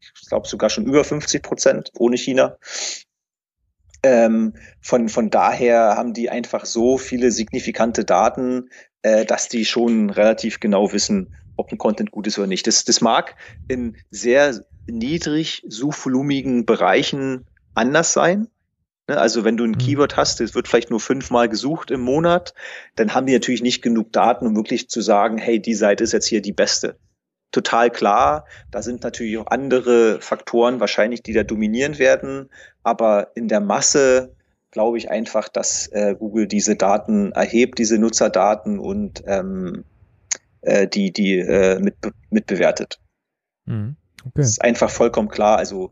ich 0.00 0.28
glaube 0.28 0.48
sogar 0.48 0.70
schon 0.70 0.86
über 0.86 1.04
50 1.04 1.42
Prozent 1.42 1.90
ohne 1.98 2.16
China. 2.16 2.56
Ähm, 4.02 4.54
von, 4.80 5.08
von 5.08 5.30
daher 5.30 5.96
haben 5.96 6.14
die 6.14 6.30
einfach 6.30 6.64
so 6.64 6.96
viele 6.96 7.30
signifikante 7.30 8.04
Daten, 8.04 8.70
äh, 9.02 9.26
dass 9.26 9.48
die 9.48 9.64
schon 9.64 10.10
relativ 10.10 10.60
genau 10.60 10.92
wissen, 10.92 11.34
ob 11.56 11.70
ein 11.70 11.78
Content 11.78 12.10
gut 12.10 12.26
ist 12.26 12.38
oder 12.38 12.46
nicht. 12.46 12.66
Das, 12.66 12.84
das 12.84 13.00
mag 13.00 13.36
in 13.68 13.96
sehr 14.10 14.64
niedrig 14.86 15.62
suchvolumigen 15.68 16.64
Bereichen 16.64 17.46
anders 17.74 18.12
sein. 18.12 18.48
Ne, 19.10 19.18
also 19.18 19.42
wenn 19.42 19.56
du 19.56 19.64
ein 19.64 19.72
mhm. 19.72 19.78
Keyword 19.78 20.16
hast, 20.16 20.40
es 20.40 20.54
wird 20.54 20.68
vielleicht 20.68 20.90
nur 20.90 21.00
fünfmal 21.00 21.48
gesucht 21.48 21.90
im 21.90 22.00
Monat, 22.00 22.54
dann 22.94 23.12
haben 23.12 23.26
die 23.26 23.32
natürlich 23.32 23.60
nicht 23.60 23.82
genug 23.82 24.12
Daten, 24.12 24.46
um 24.46 24.54
wirklich 24.54 24.88
zu 24.88 25.00
sagen, 25.00 25.36
hey, 25.36 25.60
die 25.60 25.74
Seite 25.74 26.04
ist 26.04 26.12
jetzt 26.12 26.26
hier 26.26 26.40
die 26.40 26.52
beste 26.52 26.96
total 27.50 27.90
klar. 27.90 28.46
Da 28.70 28.82
sind 28.82 29.02
natürlich 29.02 29.36
auch 29.38 29.48
andere 29.48 30.20
Faktoren 30.20 30.78
wahrscheinlich, 30.78 31.24
die 31.24 31.32
da 31.32 31.42
dominieren 31.42 31.98
werden. 31.98 32.50
Aber 32.84 33.32
in 33.34 33.48
der 33.48 33.58
Masse 33.58 34.36
glaube 34.70 34.98
ich 34.98 35.10
einfach, 35.10 35.48
dass 35.48 35.88
äh, 35.88 36.14
Google 36.16 36.46
diese 36.46 36.76
Daten 36.76 37.32
erhebt, 37.32 37.80
diese 37.80 37.98
Nutzerdaten 37.98 38.78
und 38.78 39.24
ähm, 39.26 39.82
äh, 40.60 40.86
die, 40.86 41.12
die 41.12 41.40
äh, 41.40 41.80
mit, 41.80 41.96
mit 42.30 42.46
bewertet. 42.46 43.00
Mhm. 43.64 43.96
Okay. 44.20 44.32
Das 44.36 44.50
ist 44.50 44.62
einfach 44.62 44.90
vollkommen 44.90 45.30
klar. 45.30 45.58
Also 45.58 45.90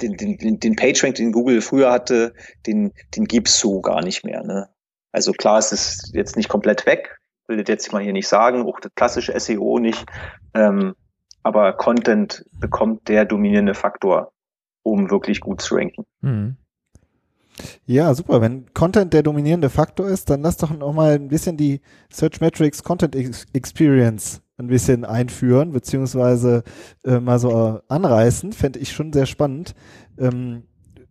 den, 0.00 0.16
den, 0.16 0.60
den 0.60 0.76
PageRank, 0.76 1.14
den 1.16 1.32
Google 1.32 1.60
früher 1.60 1.90
hatte, 1.90 2.34
den, 2.66 2.92
den 3.16 3.24
gibt's 3.24 3.58
so 3.58 3.80
gar 3.80 4.02
nicht 4.02 4.24
mehr. 4.24 4.42
Ne? 4.42 4.68
Also 5.12 5.32
klar, 5.32 5.58
es 5.58 5.72
ist 5.72 6.10
jetzt 6.14 6.36
nicht 6.36 6.48
komplett 6.48 6.86
weg, 6.86 7.18
will 7.46 7.58
das 7.58 7.68
jetzt 7.68 7.92
mal 7.92 8.02
hier 8.02 8.12
nicht 8.12 8.28
sagen, 8.28 8.62
auch 8.62 8.80
das 8.80 8.92
klassische 8.94 9.38
SEO 9.38 9.78
nicht. 9.78 10.04
Ähm, 10.54 10.94
aber 11.42 11.72
Content 11.72 12.44
bekommt 12.58 13.08
der 13.08 13.24
dominierende 13.24 13.74
Faktor, 13.74 14.32
um 14.82 15.10
wirklich 15.10 15.40
gut 15.40 15.60
zu 15.60 15.74
ranken. 15.74 16.04
Mhm. 16.20 16.56
Ja, 17.84 18.14
super. 18.14 18.40
Wenn 18.40 18.72
Content 18.72 19.12
der 19.12 19.22
dominierende 19.22 19.68
Faktor 19.68 20.08
ist, 20.08 20.30
dann 20.30 20.40
lass 20.42 20.56
doch 20.56 20.70
noch 20.70 20.92
mal 20.92 21.14
ein 21.14 21.28
bisschen 21.28 21.56
die 21.56 21.80
Search 22.10 22.40
Metrics 22.40 22.82
Content 22.82 23.14
Experience 23.52 24.40
ein 24.62 24.68
bisschen 24.68 25.04
einführen, 25.04 25.72
beziehungsweise 25.72 26.62
äh, 27.04 27.20
mal 27.20 27.38
so 27.38 27.80
anreißen. 27.88 28.52
Fände 28.52 28.78
ich 28.78 28.92
schon 28.92 29.12
sehr 29.12 29.26
spannend. 29.26 29.74
Ähm, 30.18 30.64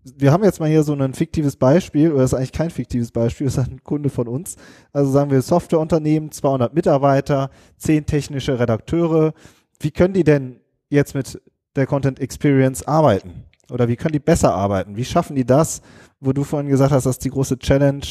wir 0.03 0.31
haben 0.31 0.43
jetzt 0.43 0.59
mal 0.59 0.69
hier 0.69 0.83
so 0.83 0.93
ein 0.93 1.13
fiktives 1.13 1.55
Beispiel, 1.55 2.11
oder 2.11 2.23
ist 2.23 2.33
eigentlich 2.33 2.51
kein 2.51 2.69
fiktives 2.69 3.11
Beispiel, 3.11 3.47
ist 3.47 3.59
ein 3.59 3.83
Kunde 3.83 4.09
von 4.09 4.27
uns. 4.27 4.55
Also 4.91 5.11
sagen 5.11 5.31
wir 5.31 5.41
Softwareunternehmen, 5.41 6.31
200 6.31 6.73
Mitarbeiter, 6.73 7.49
10 7.77 8.05
technische 8.05 8.59
Redakteure. 8.59 9.33
Wie 9.79 9.91
können 9.91 10.13
die 10.13 10.23
denn 10.23 10.59
jetzt 10.89 11.15
mit 11.15 11.41
der 11.75 11.87
Content 11.87 12.19
Experience 12.19 12.83
arbeiten? 12.83 13.45
Oder 13.69 13.87
wie 13.87 13.95
können 13.95 14.13
die 14.13 14.19
besser 14.19 14.53
arbeiten? 14.53 14.97
Wie 14.97 15.05
schaffen 15.05 15.35
die 15.35 15.45
das, 15.45 15.81
wo 16.19 16.33
du 16.33 16.43
vorhin 16.43 16.69
gesagt 16.69 16.91
hast, 16.91 17.05
das 17.05 17.15
ist 17.15 17.25
die 17.25 17.29
große 17.29 17.57
Challenge, 17.57 18.05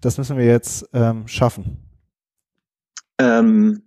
das 0.00 0.18
müssen 0.18 0.36
wir 0.36 0.44
jetzt 0.44 0.86
ähm, 0.92 1.26
schaffen? 1.26 1.78
Ähm, 3.18 3.82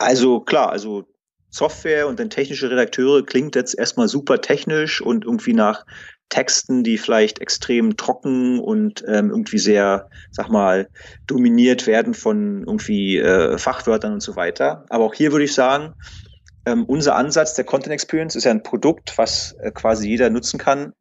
also 0.00 0.40
klar, 0.40 0.70
also 0.70 1.04
Software 1.50 2.06
und 2.06 2.18
dann 2.18 2.30
technische 2.30 2.70
Redakteure 2.70 3.24
klingt 3.24 3.54
jetzt 3.54 3.78
erstmal 3.78 4.08
super 4.08 4.40
technisch 4.40 5.00
und 5.00 5.24
irgendwie 5.24 5.52
nach 5.52 5.84
Texten, 6.28 6.84
die 6.84 6.96
vielleicht 6.96 7.40
extrem 7.40 7.96
trocken 7.96 8.60
und 8.60 9.04
ähm, 9.08 9.30
irgendwie 9.30 9.58
sehr, 9.58 10.08
sag 10.30 10.48
mal, 10.48 10.88
dominiert 11.26 11.86
werden 11.86 12.14
von 12.14 12.60
irgendwie 12.60 13.18
äh, 13.18 13.58
Fachwörtern 13.58 14.12
und 14.12 14.22
so 14.22 14.36
weiter. 14.36 14.86
Aber 14.88 15.04
auch 15.04 15.14
hier 15.14 15.32
würde 15.32 15.44
ich 15.44 15.54
sagen, 15.54 15.94
ähm, 16.66 16.84
unser 16.84 17.16
Ansatz 17.16 17.54
der 17.54 17.64
Content 17.64 17.92
Experience 17.92 18.36
ist 18.36 18.44
ja 18.44 18.52
ein 18.52 18.62
Produkt, 18.62 19.18
was 19.18 19.52
äh, 19.60 19.72
quasi 19.72 20.08
jeder 20.08 20.30
nutzen 20.30 20.58
kann. 20.58 20.92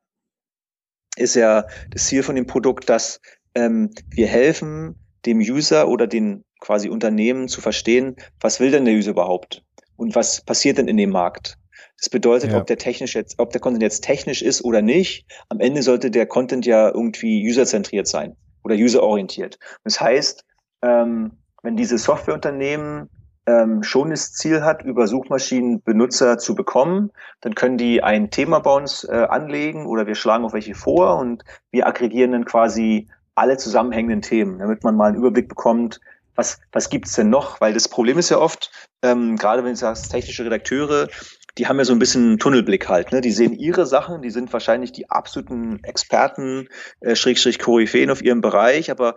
Ist 1.15 1.35
ja 1.35 1.65
das 1.91 2.05
Ziel 2.05 2.23
von 2.23 2.35
dem 2.35 2.47
Produkt, 2.47 2.89
dass 2.89 3.21
ähm, 3.53 3.91
wir 4.09 4.27
helfen, 4.27 4.95
dem 5.25 5.39
User 5.39 5.87
oder 5.87 6.07
den 6.07 6.43
quasi 6.59 6.89
Unternehmen 6.89 7.47
zu 7.47 7.61
verstehen, 7.61 8.15
was 8.39 8.59
will 8.59 8.71
denn 8.71 8.85
der 8.85 8.93
User 8.93 9.11
überhaupt? 9.11 9.63
Und 9.95 10.15
was 10.15 10.41
passiert 10.41 10.77
denn 10.77 10.87
in 10.87 10.97
dem 10.97 11.09
Markt? 11.09 11.57
Das 11.99 12.09
bedeutet, 12.09 12.51
ja. 12.51 12.57
ob 12.57 12.67
der 12.67 12.77
technisch 12.77 13.15
jetzt, 13.15 13.39
ob 13.39 13.51
der 13.51 13.59
Content 13.59 13.83
jetzt 13.83 14.03
technisch 14.03 14.41
ist 14.41 14.63
oder 14.63 14.81
nicht, 14.81 15.25
am 15.49 15.59
Ende 15.59 15.81
sollte 15.81 16.09
der 16.09 16.25
Content 16.25 16.65
ja 16.65 16.87
irgendwie 16.87 17.45
userzentriert 17.47 18.07
sein 18.07 18.37
oder 18.63 18.75
userorientiert. 18.75 19.59
Das 19.83 19.99
heißt, 19.99 20.45
ähm, 20.81 21.31
wenn 21.61 21.75
diese 21.75 21.97
Softwareunternehmen 21.97 23.09
ähm, 23.45 23.83
schon 23.83 24.11
das 24.11 24.33
Ziel 24.33 24.63
hat, 24.63 24.83
über 24.83 25.07
Suchmaschinen 25.07 25.81
Benutzer 25.81 26.37
zu 26.37 26.55
bekommen, 26.55 27.11
dann 27.41 27.55
können 27.55 27.77
die 27.77 28.01
ein 28.01 28.31
Thema 28.31 28.59
bei 28.59 28.73
uns 28.73 29.03
äh, 29.03 29.25
anlegen 29.29 29.85
oder 29.85 30.07
wir 30.07 30.15
schlagen 30.15 30.45
auch 30.45 30.53
welche 30.53 30.75
vor 30.75 31.17
und 31.17 31.43
wir 31.71 31.87
aggregieren 31.87 32.31
dann 32.31 32.45
quasi 32.45 33.09
alle 33.35 33.57
zusammenhängenden 33.57 34.21
Themen, 34.21 34.59
damit 34.59 34.83
man 34.83 34.95
mal 34.95 35.07
einen 35.07 35.17
Überblick 35.17 35.49
bekommt, 35.49 35.99
was, 36.39 36.59
was 36.71 36.89
gibt's 36.89 37.13
denn 37.13 37.29
noch? 37.29 37.59
Weil 37.59 37.73
das 37.73 37.89
Problem 37.89 38.17
ist 38.17 38.29
ja 38.29 38.39
oft, 38.39 38.71
ähm, 39.03 39.35
gerade 39.35 39.63
wenn 39.63 39.73
du 39.73 39.77
sagst, 39.77 40.09
technische 40.09 40.45
Redakteure, 40.45 41.09
die 41.57 41.67
haben 41.67 41.77
ja 41.77 41.83
so 41.83 41.91
ein 41.91 41.99
bisschen 41.99 42.39
Tunnelblick 42.39 42.87
halt. 42.87 43.11
Ne? 43.11 43.19
Die 43.19 43.33
sehen 43.33 43.53
ihre 43.53 43.85
Sachen, 43.85 44.21
die 44.21 44.29
sind 44.29 44.51
wahrscheinlich 44.53 44.93
die 44.93 45.09
absoluten 45.09 45.83
Experten, 45.83 46.69
äh, 47.01 47.15
Schrägstrich 47.15 47.59
Koryphäen 47.59 48.09
auf 48.09 48.21
ihrem 48.21 48.39
Bereich, 48.39 48.89
aber 48.89 49.15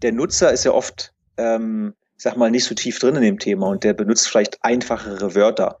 der 0.00 0.12
Nutzer 0.12 0.52
ist 0.52 0.64
ja 0.64 0.72
oft, 0.72 1.12
ähm, 1.36 1.94
ich 2.16 2.22
sag 2.22 2.36
mal, 2.38 2.50
nicht 2.50 2.64
so 2.64 2.74
tief 2.74 2.98
drin 2.98 3.16
in 3.16 3.22
dem 3.22 3.38
Thema 3.38 3.68
und 3.68 3.84
der 3.84 3.92
benutzt 3.92 4.28
vielleicht 4.28 4.64
einfachere 4.64 5.34
Wörter 5.34 5.80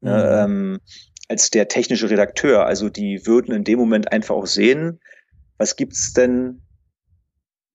ne? 0.00 0.10
mhm. 0.10 0.16
ne, 0.16 0.42
ähm, 0.42 0.80
als 1.28 1.50
der 1.50 1.68
technische 1.68 2.08
Redakteur. 2.08 2.64
Also 2.64 2.88
die 2.88 3.26
würden 3.26 3.54
in 3.54 3.64
dem 3.64 3.78
Moment 3.78 4.10
einfach 4.10 4.34
auch 4.34 4.46
sehen, 4.46 5.00
was 5.58 5.76
gibt's 5.76 6.14
denn 6.14 6.62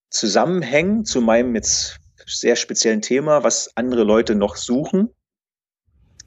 Zusammenhängen 0.10 1.06
zu 1.06 1.22
meinem 1.22 1.54
jetzt 1.54 2.00
sehr 2.30 2.56
speziellen 2.56 3.02
Thema, 3.02 3.44
was 3.44 3.72
andere 3.76 4.04
Leute 4.04 4.36
noch 4.36 4.56
suchen 4.56 5.10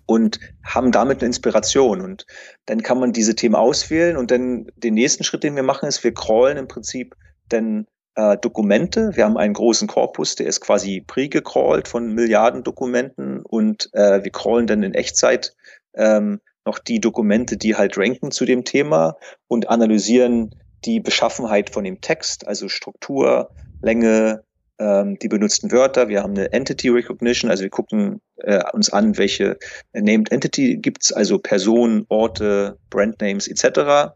und 0.07 0.41
haben 0.65 0.93
damit 0.93 1.21
eine 1.21 1.29
Inspiration. 1.29 2.01
Und 2.01 2.27
dann 2.67 2.83
kann 2.83 2.99
man 2.99 3.13
diese 3.13 3.35
Themen 3.35 3.55
auswählen 3.55 4.17
und 4.17 4.31
dann 4.31 4.71
den 4.77 4.95
nächsten 4.95 5.25
Schritt, 5.25 5.43
den 5.43 5.57
wir 5.57 5.63
machen, 5.63 5.89
ist, 5.89 6.05
wir 6.05 6.15
crawlen 6.15 6.59
im 6.59 6.69
Prinzip 6.69 7.15
dann 7.49 7.87
äh, 8.15 8.37
Dokumente. 8.39 9.13
Wir 9.15 9.25
haben 9.25 9.37
einen 9.37 9.55
großen 9.55 9.89
Korpus, 9.89 10.35
der 10.35 10.47
ist 10.47 10.61
quasi 10.61 11.03
pre-gecrawlt 11.07 11.89
von 11.89 12.15
Milliarden 12.15 12.63
Dokumenten 12.63 13.41
und 13.43 13.89
äh, 13.95 14.23
wir 14.23 14.31
crawlen 14.31 14.67
dann 14.67 14.83
in 14.83 14.95
Echtzeit 14.95 15.55
ähm, 15.95 16.41
noch 16.65 16.79
die 16.79 17.01
Dokumente, 17.01 17.57
die 17.57 17.77
halt 17.77 17.97
ranken 17.99 18.31
zu 18.31 18.45
dem 18.45 18.65
Thema 18.65 19.17
und 19.49 19.69
analysieren 19.69 20.55
die 20.85 21.01
Beschaffenheit 21.01 21.71
von 21.71 21.85
dem 21.85 22.01
Text, 22.01 22.47
also 22.47 22.69
Struktur, 22.69 23.51
Länge, 23.81 24.45
ähm, 24.83 25.19
die 25.19 25.29
benutzten 25.29 25.71
Wörter. 25.71 26.09
Wir 26.09 26.23
haben 26.23 26.33
eine 26.33 26.53
Entity 26.53 26.89
Recognition, 26.89 27.51
also 27.51 27.63
wir 27.63 27.71
gucken 27.71 28.21
äh, 28.39 28.63
uns 28.73 28.93
an, 28.93 29.17
welche 29.17 29.57
Named 29.93 30.33
Entity 30.33 30.77
gibt's, 30.77 31.13
also 31.13 31.39
Personen, 31.39 32.05
Orte, 32.09 32.79
Brandnames 32.91 33.47
etc. 33.47 34.13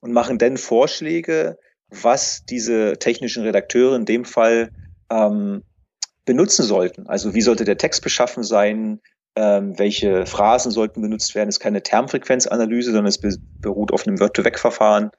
und 0.00 0.12
machen 0.12 0.38
dann 0.38 0.58
Vorschläge, 0.58 1.58
was 1.88 2.44
diese 2.44 2.98
technischen 2.98 3.44
Redakteure 3.44 3.96
in 3.96 4.04
dem 4.04 4.24
Fall 4.24 4.70
ähm, 5.10 5.62
benutzen 6.26 6.64
sollten. 6.64 7.06
Also 7.06 7.34
wie 7.34 7.40
sollte 7.40 7.64
der 7.64 7.78
Text 7.78 8.02
beschaffen 8.02 8.42
sein? 8.42 9.00
Ähm, 9.36 9.78
welche 9.78 10.26
Phrasen 10.26 10.70
sollten 10.70 11.00
benutzt 11.00 11.34
werden? 11.34 11.48
Es 11.48 11.56
ist 11.56 11.60
keine 11.60 11.82
Termfrequenzanalyse, 11.82 12.90
sondern 12.90 13.06
es 13.06 13.20
beruht 13.60 13.92
auf 13.92 14.06
einem 14.06 14.20
Word-to-Vec-Verfahren 14.20 15.10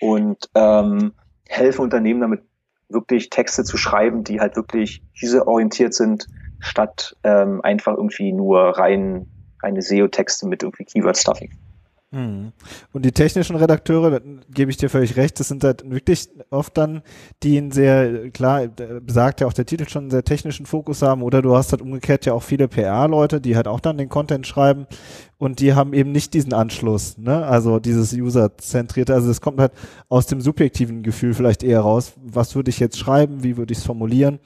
und 0.00 0.48
ähm, 0.54 1.12
helfen 1.48 1.80
Unternehmen 1.80 2.20
damit 2.20 2.42
wirklich 2.92 3.30
Texte 3.30 3.64
zu 3.64 3.76
schreiben, 3.76 4.24
die 4.24 4.40
halt 4.40 4.56
wirklich 4.56 5.02
userorientiert 5.22 5.94
sind, 5.94 6.26
statt 6.58 7.16
ähm, 7.24 7.60
einfach 7.62 7.96
irgendwie 7.96 8.32
nur 8.32 8.78
rein 8.78 9.28
reine 9.62 9.80
SEO-Texte 9.80 10.46
mit 10.46 10.62
irgendwie 10.62 10.84
Keyword-Stuffing. 10.84 11.50
Mhm. 12.12 12.52
Und 12.92 13.06
die 13.06 13.12
technischen 13.12 13.56
Redakteure, 13.56 14.10
da 14.10 14.20
gebe 14.52 14.70
ich 14.70 14.76
dir 14.76 14.90
völlig 14.90 15.16
recht, 15.16 15.40
das 15.40 15.48
sind 15.48 15.64
halt 15.64 15.90
wirklich 15.90 16.28
oft 16.50 16.76
dann, 16.76 17.00
die 17.42 17.56
einen 17.56 17.70
sehr, 17.70 18.30
klar, 18.30 18.68
sagt 19.06 19.40
ja 19.40 19.46
auch 19.46 19.54
der 19.54 19.64
Titel 19.64 19.88
schon, 19.88 20.02
einen 20.02 20.10
sehr 20.10 20.22
technischen 20.22 20.66
Fokus 20.66 21.00
haben, 21.00 21.22
oder 21.22 21.40
du 21.40 21.56
hast 21.56 21.72
halt 21.72 21.80
umgekehrt 21.80 22.26
ja 22.26 22.34
auch 22.34 22.42
viele 22.42 22.68
PR-Leute, 22.68 23.40
die 23.40 23.56
halt 23.56 23.66
auch 23.66 23.80
dann 23.80 23.96
den 23.96 24.10
Content 24.10 24.46
schreiben 24.46 24.86
und 25.38 25.58
die 25.58 25.72
haben 25.72 25.94
eben 25.94 26.12
nicht 26.12 26.34
diesen 26.34 26.52
Anschluss, 26.52 27.16
ne? 27.16 27.46
Also 27.46 27.80
dieses 27.80 28.12
User-zentrierte, 28.12 29.14
also 29.14 29.28
das 29.28 29.40
kommt 29.40 29.58
halt 29.58 29.72
aus 30.10 30.26
dem 30.26 30.42
subjektiven 30.42 31.02
Gefühl 31.02 31.32
vielleicht 31.32 31.62
eher 31.62 31.80
raus, 31.80 32.12
was 32.22 32.54
würde 32.54 32.68
ich 32.68 32.78
jetzt 32.78 32.98
schreiben, 32.98 33.42
wie 33.42 33.56
würde 33.56 33.72
ich 33.72 33.78
es 33.78 33.84
formulieren, 33.84 34.38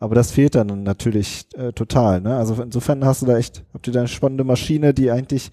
aber 0.00 0.16
das 0.16 0.32
fehlt 0.32 0.56
dann 0.56 0.82
natürlich 0.82 1.46
äh, 1.54 1.72
total, 1.72 2.20
ne? 2.20 2.36
Also 2.36 2.60
insofern 2.60 3.04
hast 3.04 3.22
du 3.22 3.26
da 3.26 3.38
echt, 3.38 3.62
habt 3.72 3.86
ihr 3.86 3.92
da 3.92 4.00
eine 4.00 4.08
spannende 4.08 4.42
Maschine, 4.42 4.92
die 4.92 5.12
eigentlich 5.12 5.52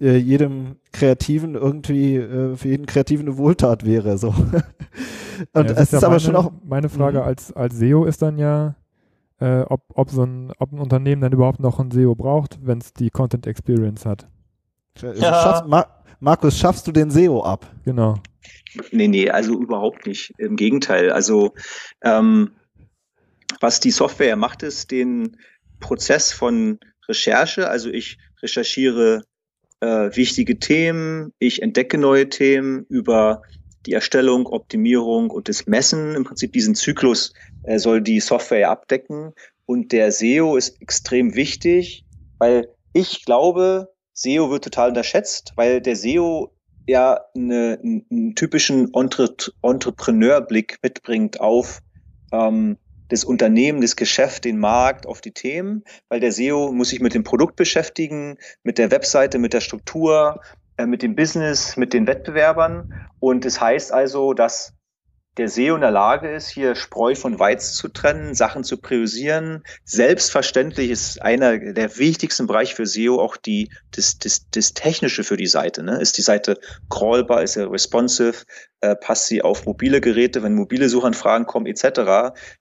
äh, 0.00 0.16
jedem 0.16 0.76
Kreativen 0.92 1.54
irgendwie, 1.54 2.16
äh, 2.16 2.56
für 2.56 2.68
jeden 2.68 2.86
Kreativen 2.86 3.26
eine 3.28 3.36
Wohltat 3.36 3.84
wäre. 3.84 4.18
So. 4.18 4.28
Und 5.52 5.70
ja, 5.70 5.72
es 5.72 5.80
ist, 5.80 5.92
ist 5.94 6.04
aber 6.04 6.10
meine, 6.10 6.20
schon 6.20 6.36
auch. 6.36 6.52
Meine 6.64 6.88
Frage 6.88 7.18
mhm. 7.18 7.24
als, 7.24 7.52
als 7.52 7.78
SEO 7.78 8.04
ist 8.04 8.22
dann 8.22 8.38
ja, 8.38 8.76
äh, 9.40 9.60
ob, 9.62 9.82
ob, 9.94 10.10
so 10.10 10.24
ein, 10.24 10.52
ob 10.58 10.72
ein 10.72 10.78
Unternehmen 10.78 11.22
dann 11.22 11.32
überhaupt 11.32 11.60
noch 11.60 11.78
ein 11.78 11.90
SEO 11.90 12.14
braucht, 12.14 12.58
wenn 12.62 12.78
es 12.78 12.92
die 12.92 13.10
Content 13.10 13.46
Experience 13.46 14.06
hat. 14.06 14.26
Ja. 15.00 15.14
Schaffst, 15.14 15.66
Ma 15.66 15.86
Markus, 16.22 16.58
schaffst 16.58 16.86
du 16.86 16.92
den 16.92 17.10
SEO 17.10 17.42
ab? 17.42 17.66
Genau. 17.84 18.16
Nee, 18.92 19.08
nee, 19.08 19.30
also 19.30 19.58
überhaupt 19.58 20.06
nicht. 20.06 20.34
Im 20.36 20.56
Gegenteil. 20.56 21.10
Also 21.10 21.54
ähm, 22.02 22.50
was 23.60 23.80
die 23.80 23.90
Software 23.90 24.36
macht, 24.36 24.62
ist 24.62 24.90
den 24.90 25.38
Prozess 25.80 26.32
von 26.32 26.78
Recherche. 27.08 27.68
Also 27.68 27.88
ich 27.88 28.18
recherchiere 28.42 29.24
äh, 29.80 30.14
wichtige 30.14 30.58
Themen, 30.58 31.32
ich 31.38 31.62
entdecke 31.62 31.98
neue 31.98 32.28
Themen 32.28 32.84
über 32.88 33.42
die 33.86 33.92
Erstellung, 33.92 34.46
Optimierung 34.46 35.30
und 35.30 35.48
das 35.48 35.66
Messen. 35.66 36.14
Im 36.14 36.24
Prinzip 36.24 36.52
diesen 36.52 36.74
Zyklus 36.74 37.32
äh, 37.62 37.78
soll 37.78 38.00
die 38.02 38.20
Software 38.20 38.70
abdecken. 38.70 39.32
Und 39.66 39.92
der 39.92 40.12
SEO 40.12 40.56
ist 40.56 40.80
extrem 40.82 41.34
wichtig, 41.34 42.04
weil 42.38 42.68
ich 42.92 43.24
glaube, 43.24 43.88
SEO 44.12 44.50
wird 44.50 44.64
total 44.64 44.90
unterschätzt, 44.90 45.52
weil 45.56 45.80
der 45.80 45.96
SEO 45.96 46.52
ja 46.86 47.20
eine, 47.34 47.78
einen 47.82 48.34
typischen 48.34 48.92
Entre 48.94 49.34
Entrepreneurblick 49.62 50.78
mitbringt 50.82 51.40
auf 51.40 51.80
ähm, 52.32 52.76
das 53.10 53.24
Unternehmen, 53.24 53.80
das 53.82 53.96
Geschäft, 53.96 54.44
den 54.44 54.58
Markt, 54.58 55.06
auf 55.06 55.20
die 55.20 55.32
Themen, 55.32 55.84
weil 56.08 56.20
der 56.20 56.32
SEO 56.32 56.72
muss 56.72 56.88
sich 56.88 57.00
mit 57.00 57.14
dem 57.14 57.24
Produkt 57.24 57.56
beschäftigen, 57.56 58.38
mit 58.62 58.78
der 58.78 58.90
Webseite, 58.90 59.38
mit 59.38 59.52
der 59.52 59.60
Struktur, 59.60 60.40
äh, 60.76 60.86
mit 60.86 61.02
dem 61.02 61.14
Business, 61.14 61.76
mit 61.76 61.92
den 61.92 62.06
Wettbewerbern. 62.06 62.94
Und 63.18 63.44
das 63.44 63.60
heißt 63.60 63.92
also, 63.92 64.32
dass 64.32 64.74
der 65.36 65.48
SEO 65.48 65.76
in 65.76 65.80
der 65.80 65.92
Lage 65.92 66.28
ist, 66.28 66.48
hier 66.48 66.74
Spreu 66.74 67.14
von 67.14 67.38
Weiz 67.38 67.74
zu 67.74 67.88
trennen, 67.88 68.34
Sachen 68.34 68.64
zu 68.64 68.78
priorisieren. 68.78 69.62
Selbstverständlich 69.84 70.90
ist 70.90 71.22
einer 71.22 71.56
der 71.58 71.98
wichtigsten 71.98 72.48
Bereiche 72.48 72.74
für 72.74 72.86
SEO 72.86 73.20
auch 73.20 73.36
die, 73.36 73.70
das, 73.92 74.18
das, 74.18 74.50
das 74.50 74.74
Technische 74.74 75.22
für 75.22 75.36
die 75.36 75.46
Seite. 75.46 75.84
Ne? 75.84 76.00
Ist 76.00 76.18
die 76.18 76.22
Seite 76.22 76.58
crawlbar, 76.90 77.42
ist 77.42 77.56
er 77.56 77.70
responsive, 77.70 78.44
äh, 78.80 78.96
passt 78.96 79.28
sie 79.28 79.42
auf 79.42 79.66
mobile 79.66 80.00
Geräte, 80.00 80.42
wenn 80.42 80.54
mobile 80.54 80.88
Suchanfragen 80.88 81.46
kommen 81.46 81.66
etc. 81.66 81.82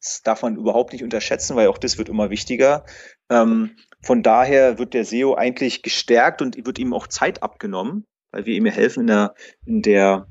Das 0.01 0.21
darf 0.23 0.43
man 0.43 0.55
überhaupt 0.55 0.93
nicht 0.93 1.03
unterschätzen, 1.03 1.55
weil 1.55 1.67
auch 1.69 1.79
das 1.79 1.97
wird 1.97 2.09
immer 2.09 2.29
wichtiger. 2.29 2.85
Ähm, 3.31 3.77
von 4.01 4.21
daher 4.21 4.77
wird 4.77 4.93
der 4.93 5.05
SEO 5.05 5.35
eigentlich 5.35 5.81
gestärkt 5.81 6.41
und 6.41 6.65
wird 6.65 6.77
ihm 6.77 6.93
auch 6.93 7.07
Zeit 7.07 7.41
abgenommen, 7.41 8.05
weil 8.31 8.45
wir 8.45 8.53
ihm 8.53 8.67
helfen 8.67 9.01
in 9.01 9.07
der, 9.07 9.33
in 9.65 9.81
der, 9.81 10.27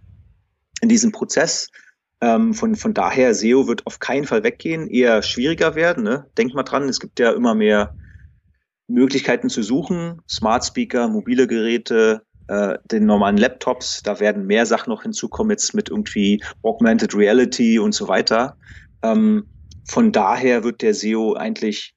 in 0.80 0.88
diesem 0.88 1.10
Prozess. 1.10 1.68
Ähm, 2.20 2.54
von, 2.54 2.74
von 2.74 2.94
daher, 2.94 3.34
SEO 3.34 3.68
wird 3.68 3.86
auf 3.86 4.00
keinen 4.00 4.24
Fall 4.24 4.42
weggehen, 4.42 4.88
eher 4.88 5.22
schwieriger 5.22 5.74
werden. 5.74 6.02
Ne? 6.04 6.26
Denkt 6.36 6.54
mal 6.54 6.64
dran, 6.64 6.88
es 6.88 7.00
gibt 7.00 7.20
ja 7.20 7.30
immer 7.32 7.54
mehr 7.54 7.94
Möglichkeiten 8.88 9.48
zu 9.48 9.62
suchen. 9.62 10.20
Smart 10.28 10.64
Speaker, 10.64 11.08
mobile 11.08 11.46
Geräte, 11.46 12.22
äh, 12.48 12.78
den 12.90 13.06
normalen 13.06 13.36
Laptops, 13.36 14.02
da 14.02 14.20
werden 14.20 14.46
mehr 14.46 14.66
Sachen 14.66 14.90
noch 14.90 15.02
hinzukommen, 15.02 15.50
jetzt 15.50 15.74
mit 15.74 15.90
irgendwie 15.90 16.42
Augmented 16.62 17.14
Reality 17.14 17.78
und 17.78 17.94
so 17.94 18.08
weiter. 18.08 18.56
Ähm, 19.02 19.46
von 19.86 20.12
daher 20.12 20.64
wird 20.64 20.82
der 20.82 20.94
SEO 20.94 21.34
eigentlich 21.34 21.94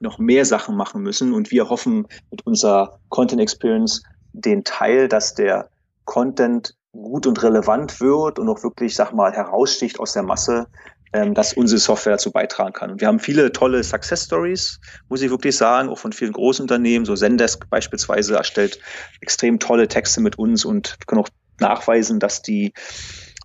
noch 0.00 0.18
mehr 0.18 0.44
Sachen 0.44 0.76
machen 0.76 1.02
müssen 1.02 1.32
und 1.32 1.50
wir 1.50 1.68
hoffen 1.68 2.08
mit 2.30 2.44
unserer 2.44 2.98
Content 3.08 3.40
Experience 3.40 4.02
den 4.32 4.64
Teil, 4.64 5.08
dass 5.08 5.34
der 5.34 5.70
Content 6.04 6.74
gut 6.92 7.26
und 7.26 7.42
relevant 7.42 8.00
wird 8.00 8.38
und 8.38 8.48
auch 8.48 8.62
wirklich, 8.62 8.94
sag 8.94 9.12
mal, 9.12 9.32
heraussticht 9.32 9.98
aus 9.98 10.12
der 10.12 10.22
Masse, 10.22 10.66
ähm, 11.14 11.34
dass 11.34 11.52
unsere 11.54 11.78
Software 11.78 12.12
dazu 12.12 12.30
beitragen 12.30 12.72
kann. 12.72 12.90
Und 12.90 13.00
wir 13.00 13.08
haben 13.08 13.18
viele 13.18 13.52
tolle 13.52 13.82
Success 13.82 14.24
Stories, 14.24 14.80
muss 15.08 15.22
ich 15.22 15.30
wirklich 15.30 15.56
sagen, 15.56 15.88
auch 15.88 15.98
von 15.98 16.12
vielen 16.12 16.32
großen 16.32 16.62
Unternehmen. 16.62 17.04
So 17.04 17.14
Zendesk 17.14 17.68
beispielsweise 17.70 18.36
erstellt 18.36 18.78
extrem 19.20 19.58
tolle 19.58 19.88
Texte 19.88 20.20
mit 20.20 20.38
uns 20.38 20.64
und 20.64 20.96
können 21.06 21.22
auch 21.22 21.28
nachweisen, 21.60 22.20
dass 22.20 22.42
die 22.42 22.72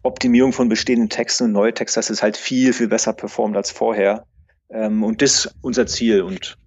Optimierung 0.03 0.53
von 0.53 0.69
bestehenden 0.69 1.09
Texten 1.09 1.45
und 1.45 1.51
neue 1.53 1.73
Texte, 1.73 1.99
dass 1.99 2.09
es 2.09 2.23
halt 2.23 2.37
viel, 2.37 2.73
viel 2.73 2.87
besser 2.87 3.13
performt 3.13 3.57
als 3.57 3.71
vorher. 3.71 4.25
Ähm, 4.69 5.03
und 5.03 5.21
das 5.21 5.45
ist 5.45 5.55
unser 5.61 5.87
Ziel. 5.87 6.21
Und 6.21 6.57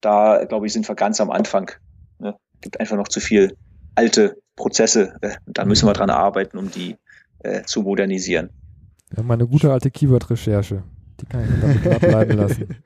da, 0.00 0.44
glaube 0.44 0.66
ich, 0.66 0.72
sind 0.72 0.88
wir 0.88 0.94
ganz 0.94 1.20
am 1.20 1.30
Anfang. 1.30 1.70
Ne? 2.18 2.34
Gibt 2.60 2.80
einfach 2.80 2.96
noch 2.96 3.08
zu 3.08 3.20
viel 3.20 3.56
alte 3.94 4.36
Prozesse. 4.56 5.14
Äh, 5.20 5.36
da 5.46 5.64
müssen 5.64 5.86
wir 5.86 5.92
dran 5.92 6.10
arbeiten, 6.10 6.58
um 6.58 6.70
die 6.70 6.96
äh, 7.40 7.62
zu 7.62 7.82
modernisieren. 7.82 8.50
Ja, 9.16 9.22
meine 9.22 9.46
gute 9.46 9.72
alte 9.72 9.90
Keyword-Recherche. 9.90 10.82
Die 11.20 11.26
kann 11.26 11.44
ich 11.44 11.60
damit 11.60 12.00
bleiben 12.08 12.36
lassen. 12.36 12.76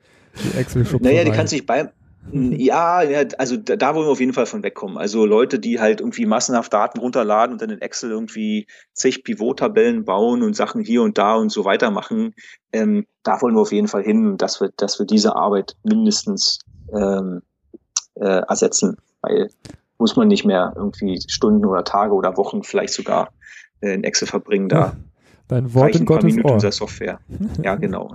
Die 0.43 0.57
excel 0.57 0.85
Naja, 0.99 1.23
die 1.23 1.31
kann 1.31 1.47
sich 1.47 1.65
bei, 1.65 1.89
ja, 2.31 3.03
ja, 3.03 3.23
also 3.37 3.55
da, 3.55 3.75
da 3.75 3.93
wollen 3.93 4.07
wir 4.07 4.11
auf 4.11 4.19
jeden 4.19 4.33
Fall 4.33 4.47
von 4.47 4.63
wegkommen. 4.63 4.97
Also 4.97 5.25
Leute, 5.25 5.59
die 5.59 5.79
halt 5.79 5.99
irgendwie 5.99 6.25
massenhaft 6.25 6.73
Daten 6.73 6.99
runterladen 6.99 7.53
und 7.53 7.61
dann 7.61 7.69
in 7.69 7.81
Excel 7.81 8.09
irgendwie 8.09 8.67
zig 8.93 9.23
Pivot-Tabellen 9.23 10.05
bauen 10.05 10.41
und 10.41 10.55
Sachen 10.55 10.81
hier 10.81 11.03
und 11.03 11.17
da 11.17 11.35
und 11.35 11.51
so 11.51 11.65
weiter 11.65 11.91
machen, 11.91 12.33
ähm, 12.73 13.05
da 13.23 13.41
wollen 13.41 13.55
wir 13.55 13.61
auf 13.61 13.71
jeden 13.71 13.87
Fall 13.87 14.03
hin, 14.03 14.37
dass 14.37 14.59
wir, 14.59 14.71
dass 14.75 14.97
wir 14.97 15.05
diese 15.05 15.35
Arbeit 15.35 15.75
mindestens 15.83 16.59
ähm, 16.93 17.41
äh, 18.15 18.41
ersetzen. 18.47 18.97
Weil 19.21 19.49
muss 19.97 20.15
man 20.15 20.27
nicht 20.27 20.45
mehr 20.45 20.73
irgendwie 20.75 21.19
Stunden 21.27 21.65
oder 21.65 21.83
Tage 21.83 22.13
oder 22.13 22.37
Wochen 22.37 22.63
vielleicht 22.63 22.93
sogar 22.93 23.29
äh, 23.81 23.93
in 23.93 24.03
Excel 24.03 24.27
verbringen. 24.27 24.69
Da 24.69 24.95
Dein 25.47 25.73
Wort 25.73 25.95
in 25.95 26.05
Gottes 26.05 26.35
Minuten 26.35 26.65
Ohr. 26.65 26.71
Software. 26.71 27.19
Ja, 27.61 27.75
genau. 27.75 28.11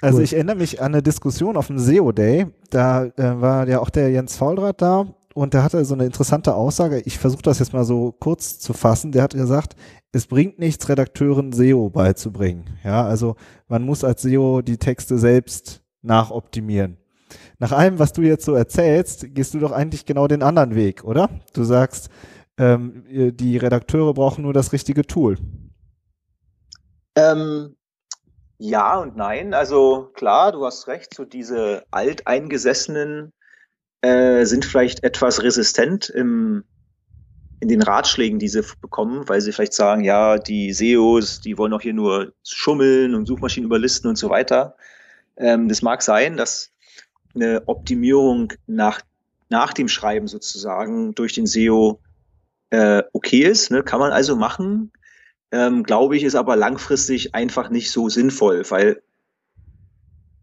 Also 0.00 0.20
ich 0.20 0.34
erinnere 0.34 0.56
mich 0.56 0.80
an 0.80 0.94
eine 0.94 1.02
Diskussion 1.02 1.56
auf 1.56 1.66
dem 1.66 1.78
SEO 1.78 2.12
Day. 2.12 2.46
Da 2.70 3.04
äh, 3.04 3.40
war 3.40 3.66
ja 3.68 3.80
auch 3.80 3.90
der 3.90 4.10
Jens 4.10 4.36
Fauldrath 4.36 4.80
da 4.80 5.06
und 5.34 5.54
der 5.54 5.64
hatte 5.64 5.84
so 5.84 5.94
eine 5.94 6.04
interessante 6.06 6.54
Aussage. 6.54 7.00
Ich 7.00 7.18
versuche 7.18 7.42
das 7.42 7.58
jetzt 7.58 7.72
mal 7.72 7.84
so 7.84 8.12
kurz 8.12 8.60
zu 8.60 8.72
fassen. 8.72 9.10
Der 9.10 9.22
hat 9.22 9.34
gesagt, 9.34 9.74
es 10.12 10.26
bringt 10.26 10.60
nichts, 10.60 10.88
Redakteuren 10.88 11.52
SEO 11.52 11.90
beizubringen. 11.90 12.66
Ja, 12.84 13.04
also 13.04 13.34
man 13.66 13.82
muss 13.82 14.04
als 14.04 14.22
SEO 14.22 14.62
die 14.62 14.78
Texte 14.78 15.18
selbst 15.18 15.82
nachoptimieren 16.02 16.98
nach 17.58 17.72
allem, 17.72 17.98
was 17.98 18.12
du 18.12 18.22
jetzt 18.22 18.44
so 18.44 18.54
erzählst, 18.54 19.34
gehst 19.34 19.54
du 19.54 19.58
doch 19.58 19.72
eigentlich 19.72 20.06
genau 20.06 20.26
den 20.26 20.42
anderen 20.42 20.74
Weg, 20.74 21.04
oder? 21.04 21.30
Du 21.52 21.64
sagst, 21.64 22.08
ähm, 22.58 23.04
die 23.08 23.56
Redakteure 23.56 24.14
brauchen 24.14 24.42
nur 24.42 24.52
das 24.52 24.72
richtige 24.72 25.06
Tool. 25.06 25.36
Ähm, 27.16 27.76
ja 28.58 28.98
und 28.98 29.16
nein. 29.16 29.54
Also 29.54 30.10
klar, 30.14 30.52
du 30.52 30.64
hast 30.64 30.88
recht, 30.88 31.14
so 31.14 31.24
diese 31.24 31.84
alteingesessenen 31.90 33.32
äh, 34.02 34.44
sind 34.44 34.64
vielleicht 34.64 35.04
etwas 35.04 35.42
resistent 35.42 36.08
im, 36.10 36.64
in 37.60 37.68
den 37.68 37.82
Ratschlägen, 37.82 38.38
die 38.38 38.48
sie 38.48 38.62
bekommen, 38.80 39.28
weil 39.28 39.40
sie 39.40 39.52
vielleicht 39.52 39.74
sagen, 39.74 40.04
ja, 40.04 40.38
die 40.38 40.72
SEOs, 40.72 41.40
die 41.40 41.56
wollen 41.58 41.72
auch 41.72 41.80
hier 41.80 41.94
nur 41.94 42.32
schummeln 42.42 43.14
und 43.14 43.26
Suchmaschinen 43.26 43.66
überlisten 43.66 44.08
und 44.08 44.16
so 44.16 44.30
weiter. 44.30 44.76
ähm, 45.36 45.68
das 45.68 45.82
mag 45.82 46.02
sein, 46.02 46.36
dass 46.36 46.73
eine 47.34 47.62
Optimierung 47.66 48.52
nach, 48.66 49.00
nach 49.48 49.72
dem 49.72 49.88
Schreiben 49.88 50.28
sozusagen 50.28 51.14
durch 51.14 51.32
den 51.32 51.46
SEO 51.46 52.00
äh, 52.70 53.02
okay 53.12 53.42
ist, 53.42 53.70
ne? 53.70 53.82
kann 53.82 54.00
man 54.00 54.12
also 54.12 54.36
machen. 54.36 54.92
Ähm, 55.52 55.84
Glaube 55.84 56.16
ich, 56.16 56.24
ist 56.24 56.34
aber 56.34 56.56
langfristig 56.56 57.34
einfach 57.34 57.70
nicht 57.70 57.90
so 57.90 58.08
sinnvoll, 58.08 58.64
weil 58.70 59.02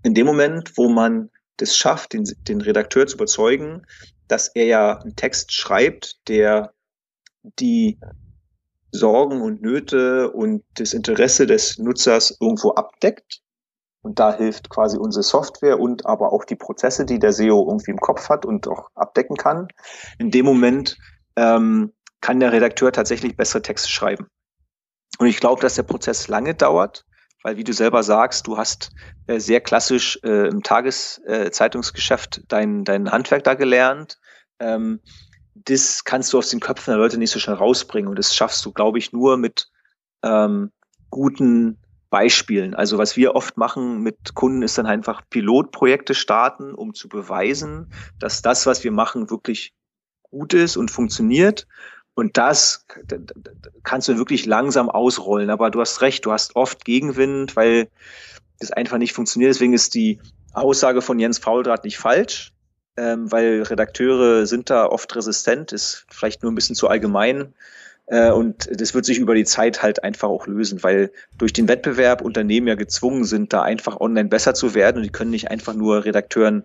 in 0.04 0.14
dem 0.14 0.26
Moment, 0.26 0.78
wo 0.78 0.90
man 0.90 1.30
das 1.58 1.78
schafft, 1.78 2.14
den, 2.14 2.24
den 2.48 2.62
Redakteur 2.62 3.06
zu 3.08 3.16
überzeugen, 3.16 3.86
dass 4.28 4.48
er 4.48 4.66
ja 4.66 5.00
einen 5.00 5.16
Text 5.16 5.52
schreibt, 5.54 6.28
der 6.28 6.74
die 7.60 8.00
Sorgen 8.92 9.42
und 9.42 9.62
Nöte 9.62 10.32
und 10.32 10.64
das 10.76 10.94
Interesse 10.94 11.46
des 11.46 11.78
Nutzers 11.78 12.38
irgendwo 12.40 12.72
abdeckt. 12.72 13.42
Und 14.02 14.20
da 14.20 14.36
hilft 14.36 14.70
quasi 14.70 14.98
unsere 14.98 15.24
Software 15.24 15.80
und 15.80 16.06
aber 16.06 16.34
auch 16.34 16.44
die 16.44 16.56
Prozesse, 16.56 17.06
die 17.06 17.20
der 17.20 17.34
SEO 17.34 17.68
irgendwie 17.68 17.92
im 17.92 18.00
Kopf 18.00 18.30
hat 18.30 18.46
und 18.46 18.68
auch 18.68 18.90
abdecken 18.96 19.38
kann. 19.38 19.68
In 20.18 20.32
dem 20.32 20.46
Moment 20.46 20.98
ähm, 21.36 21.94
kann 22.20 22.40
der 22.40 22.52
Redakteur 22.52 22.92
tatsächlich 22.92 23.38
bessere 23.38 23.62
Texte 23.62 23.90
schreiben. 23.90 24.28
Und 25.20 25.28
ich 25.28 25.40
glaube, 25.40 25.62
dass 25.62 25.76
der 25.76 25.84
Prozess 25.84 26.28
lange 26.28 26.56
dauert, 26.56 27.06
weil 27.44 27.58
wie 27.58 27.64
du 27.64 27.74
selber 27.74 28.04
sagst, 28.04 28.48
du 28.48 28.58
hast 28.58 28.92
äh, 29.28 29.40
sehr 29.40 29.62
klassisch 29.62 30.20
äh, 30.24 30.48
im 30.48 30.64
Tageszeitungsgeschäft 30.64 32.38
äh, 32.38 32.42
dein, 32.48 32.84
dein 32.84 33.12
Handwerk 33.12 33.44
da 33.44 33.54
gelernt. 33.56 34.20
Ähm, 34.60 35.00
das 35.54 36.04
kannst 36.04 36.34
du 36.34 36.38
aus 36.38 36.50
den 36.50 36.60
Köpfen 36.60 36.92
der 36.92 36.98
Leute 36.98 37.18
nicht 37.18 37.32
so 37.32 37.40
schnell 37.40 37.56
rausbringen. 37.56 38.10
Und 38.10 38.18
das 38.18 38.36
schaffst 38.36 38.66
du, 38.66 38.72
glaube 38.72 39.00
ich, 39.00 39.12
nur 39.12 39.38
mit 39.38 39.70
ähm, 40.24 40.72
guten 41.10 41.81
Beispielen. 42.12 42.76
Also 42.76 43.00
was 43.00 43.18
wir 43.18 43.34
oft 43.34 43.58
machen 43.58 44.04
mit 44.04 44.36
Kunden 44.36 44.62
ist 44.62 44.78
dann 44.78 44.86
einfach 44.86 45.24
Pilotprojekte 45.32 46.14
starten, 46.14 46.76
um 46.76 46.94
zu 46.94 47.10
beweisen, 47.10 47.92
dass 48.20 48.44
das, 48.44 48.68
was 48.68 48.84
wir 48.84 48.92
machen, 48.92 49.32
wirklich 49.32 49.74
gut 50.22 50.54
ist 50.54 50.78
und 50.78 50.92
funktioniert. 50.92 51.68
Und 52.14 52.38
das 52.38 52.86
kannst 53.82 54.08
du 54.08 54.18
wirklich 54.18 54.46
langsam 54.46 54.90
ausrollen. 54.90 55.50
Aber 55.50 55.72
du 55.72 55.82
hast 55.82 56.02
recht, 56.02 56.26
du 56.26 56.32
hast 56.32 56.56
oft 56.56 56.86
Gegenwind, 56.86 57.56
weil 57.56 57.90
das 58.60 58.72
einfach 58.72 59.00
nicht 59.00 59.14
funktioniert. 59.14 59.56
Deswegen 59.56 59.74
ist 59.74 59.96
die 59.96 60.20
Aussage 60.54 61.02
von 61.02 61.18
Jens 61.18 61.40
Fauldraht 61.40 61.86
nicht 61.86 61.98
falsch 61.98 62.54
ähm, 62.98 63.32
weil 63.32 63.64
Redakteure 63.64 64.46
sind 64.46 64.70
da 64.70 64.86
oft 64.86 65.16
resistent, 65.16 65.72
ist 65.72 66.06
vielleicht 66.10 66.44
nur 66.44 66.52
ein 66.52 66.56
bisschen 66.56 66.76
zu 66.76 66.88
allgemein. 66.88 67.54
Äh, 68.12 68.32
und 68.32 68.70
das 68.70 68.94
wird 68.94 69.06
sich 69.06 69.20
über 69.20 69.34
die 69.36 69.46
Zeit 69.46 69.82
halt 69.82 70.04
einfach 70.04 70.28
auch 70.28 70.46
lösen, 70.46 70.84
weil 70.84 71.12
durch 71.38 71.54
den 71.54 71.70
Wettbewerb 71.70 72.22
Unternehmen 72.22 72.68
ja 72.68 72.76
gezwungen 72.76 73.24
sind, 73.24 73.54
da 73.54 73.62
einfach 73.62 74.02
online 74.02 74.28
besser 74.28 74.54
zu 74.54 74.76
werden 74.76 74.98
und 74.98 75.04
die 75.04 75.12
können 75.12 75.32
nicht 75.32 75.50
einfach 75.50 75.74
nur 75.74 76.04
Redakteuren 76.04 76.64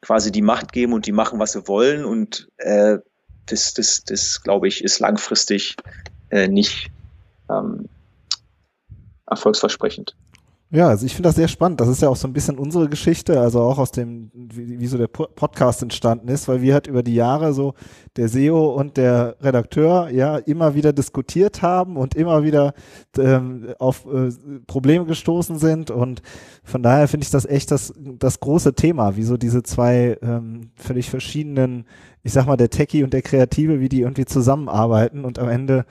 quasi 0.00 0.30
die 0.30 0.42
Macht 0.42 0.72
geben 0.72 0.92
und 0.92 1.06
die 1.06 1.12
machen, 1.12 1.40
was 1.40 1.52
sie 1.52 1.66
wollen. 1.66 2.04
Und 2.04 2.48
äh, 2.58 2.98
das, 3.46 3.74
das, 3.74 4.04
das 4.04 4.42
glaube 4.42 4.68
ich, 4.68 4.84
ist 4.84 5.00
langfristig 5.00 5.74
äh, 6.30 6.46
nicht 6.46 6.88
ähm, 7.50 7.88
erfolgsversprechend. 9.26 10.14
Ja, 10.72 10.86
also 10.88 11.04
ich 11.04 11.14
finde 11.16 11.28
das 11.28 11.34
sehr 11.34 11.48
spannend. 11.48 11.80
Das 11.80 11.88
ist 11.88 12.00
ja 12.00 12.08
auch 12.08 12.16
so 12.16 12.28
ein 12.28 12.32
bisschen 12.32 12.56
unsere 12.56 12.88
Geschichte, 12.88 13.40
also 13.40 13.60
auch 13.60 13.78
aus 13.78 13.90
dem, 13.90 14.30
wie, 14.32 14.78
wie 14.78 14.86
so 14.86 14.98
der 14.98 15.08
Podcast 15.08 15.82
entstanden 15.82 16.28
ist, 16.28 16.46
weil 16.46 16.62
wir 16.62 16.74
halt 16.74 16.86
über 16.86 17.02
die 17.02 17.16
Jahre 17.16 17.52
so 17.52 17.74
der 18.16 18.28
SEO 18.28 18.74
und 18.74 18.96
der 18.96 19.34
Redakteur 19.40 20.10
ja 20.10 20.36
immer 20.36 20.76
wieder 20.76 20.92
diskutiert 20.92 21.60
haben 21.60 21.96
und 21.96 22.14
immer 22.14 22.44
wieder 22.44 22.74
ähm, 23.18 23.74
auf 23.80 24.06
äh, 24.06 24.30
Probleme 24.68 25.06
gestoßen 25.06 25.58
sind 25.58 25.90
und 25.90 26.22
von 26.62 26.84
daher 26.84 27.08
finde 27.08 27.24
ich 27.24 27.30
das 27.32 27.46
echt 27.46 27.72
das, 27.72 27.92
das 27.98 28.38
große 28.38 28.74
Thema, 28.74 29.16
wie 29.16 29.24
so 29.24 29.36
diese 29.36 29.64
zwei 29.64 30.18
ähm, 30.22 30.70
völlig 30.76 31.10
verschiedenen, 31.10 31.84
ich 32.22 32.32
sag 32.32 32.46
mal, 32.46 32.56
der 32.56 32.70
Techie 32.70 33.02
und 33.02 33.12
der 33.12 33.22
Kreative, 33.22 33.80
wie 33.80 33.88
die 33.88 34.02
irgendwie 34.02 34.24
zusammenarbeiten 34.24 35.24
und 35.24 35.40
am 35.40 35.48
Ende 35.48 35.84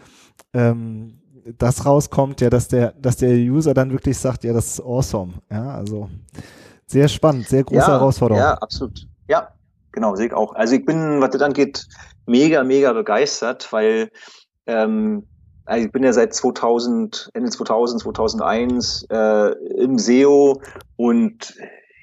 ähm, 0.53 1.19
das 1.57 1.85
rauskommt, 1.85 2.41
ja, 2.41 2.49
dass 2.49 2.67
der, 2.67 2.93
dass 2.93 3.17
der 3.17 3.31
User 3.35 3.73
dann 3.73 3.91
wirklich 3.91 4.17
sagt, 4.17 4.43
ja, 4.43 4.53
das 4.53 4.73
ist 4.73 4.81
awesome. 4.81 5.33
Ja, 5.51 5.75
also 5.75 6.09
sehr 6.85 7.07
spannend, 7.07 7.47
sehr 7.47 7.63
große 7.63 7.81
ja, 7.81 7.87
Herausforderung. 7.87 8.41
Ja, 8.41 8.53
absolut. 8.55 9.07
Ja, 9.27 9.49
genau, 9.91 10.15
sehe 10.15 10.27
ich 10.27 10.33
auch. 10.33 10.53
Also 10.55 10.75
ich 10.75 10.85
bin, 10.85 11.21
was 11.21 11.31
das 11.31 11.41
angeht, 11.41 11.87
mega, 12.25 12.63
mega 12.63 12.93
begeistert, 12.93 13.71
weil 13.71 14.09
ähm, 14.65 15.27
also 15.65 15.85
ich 15.85 15.91
bin 15.91 16.03
ja 16.03 16.13
seit 16.13 16.33
2000, 16.33 17.29
Ende 17.33 17.51
2000, 17.51 18.01
2001 18.01 19.05
äh, 19.11 19.51
im 19.77 19.99
SEO 19.99 20.61
und 20.95 21.53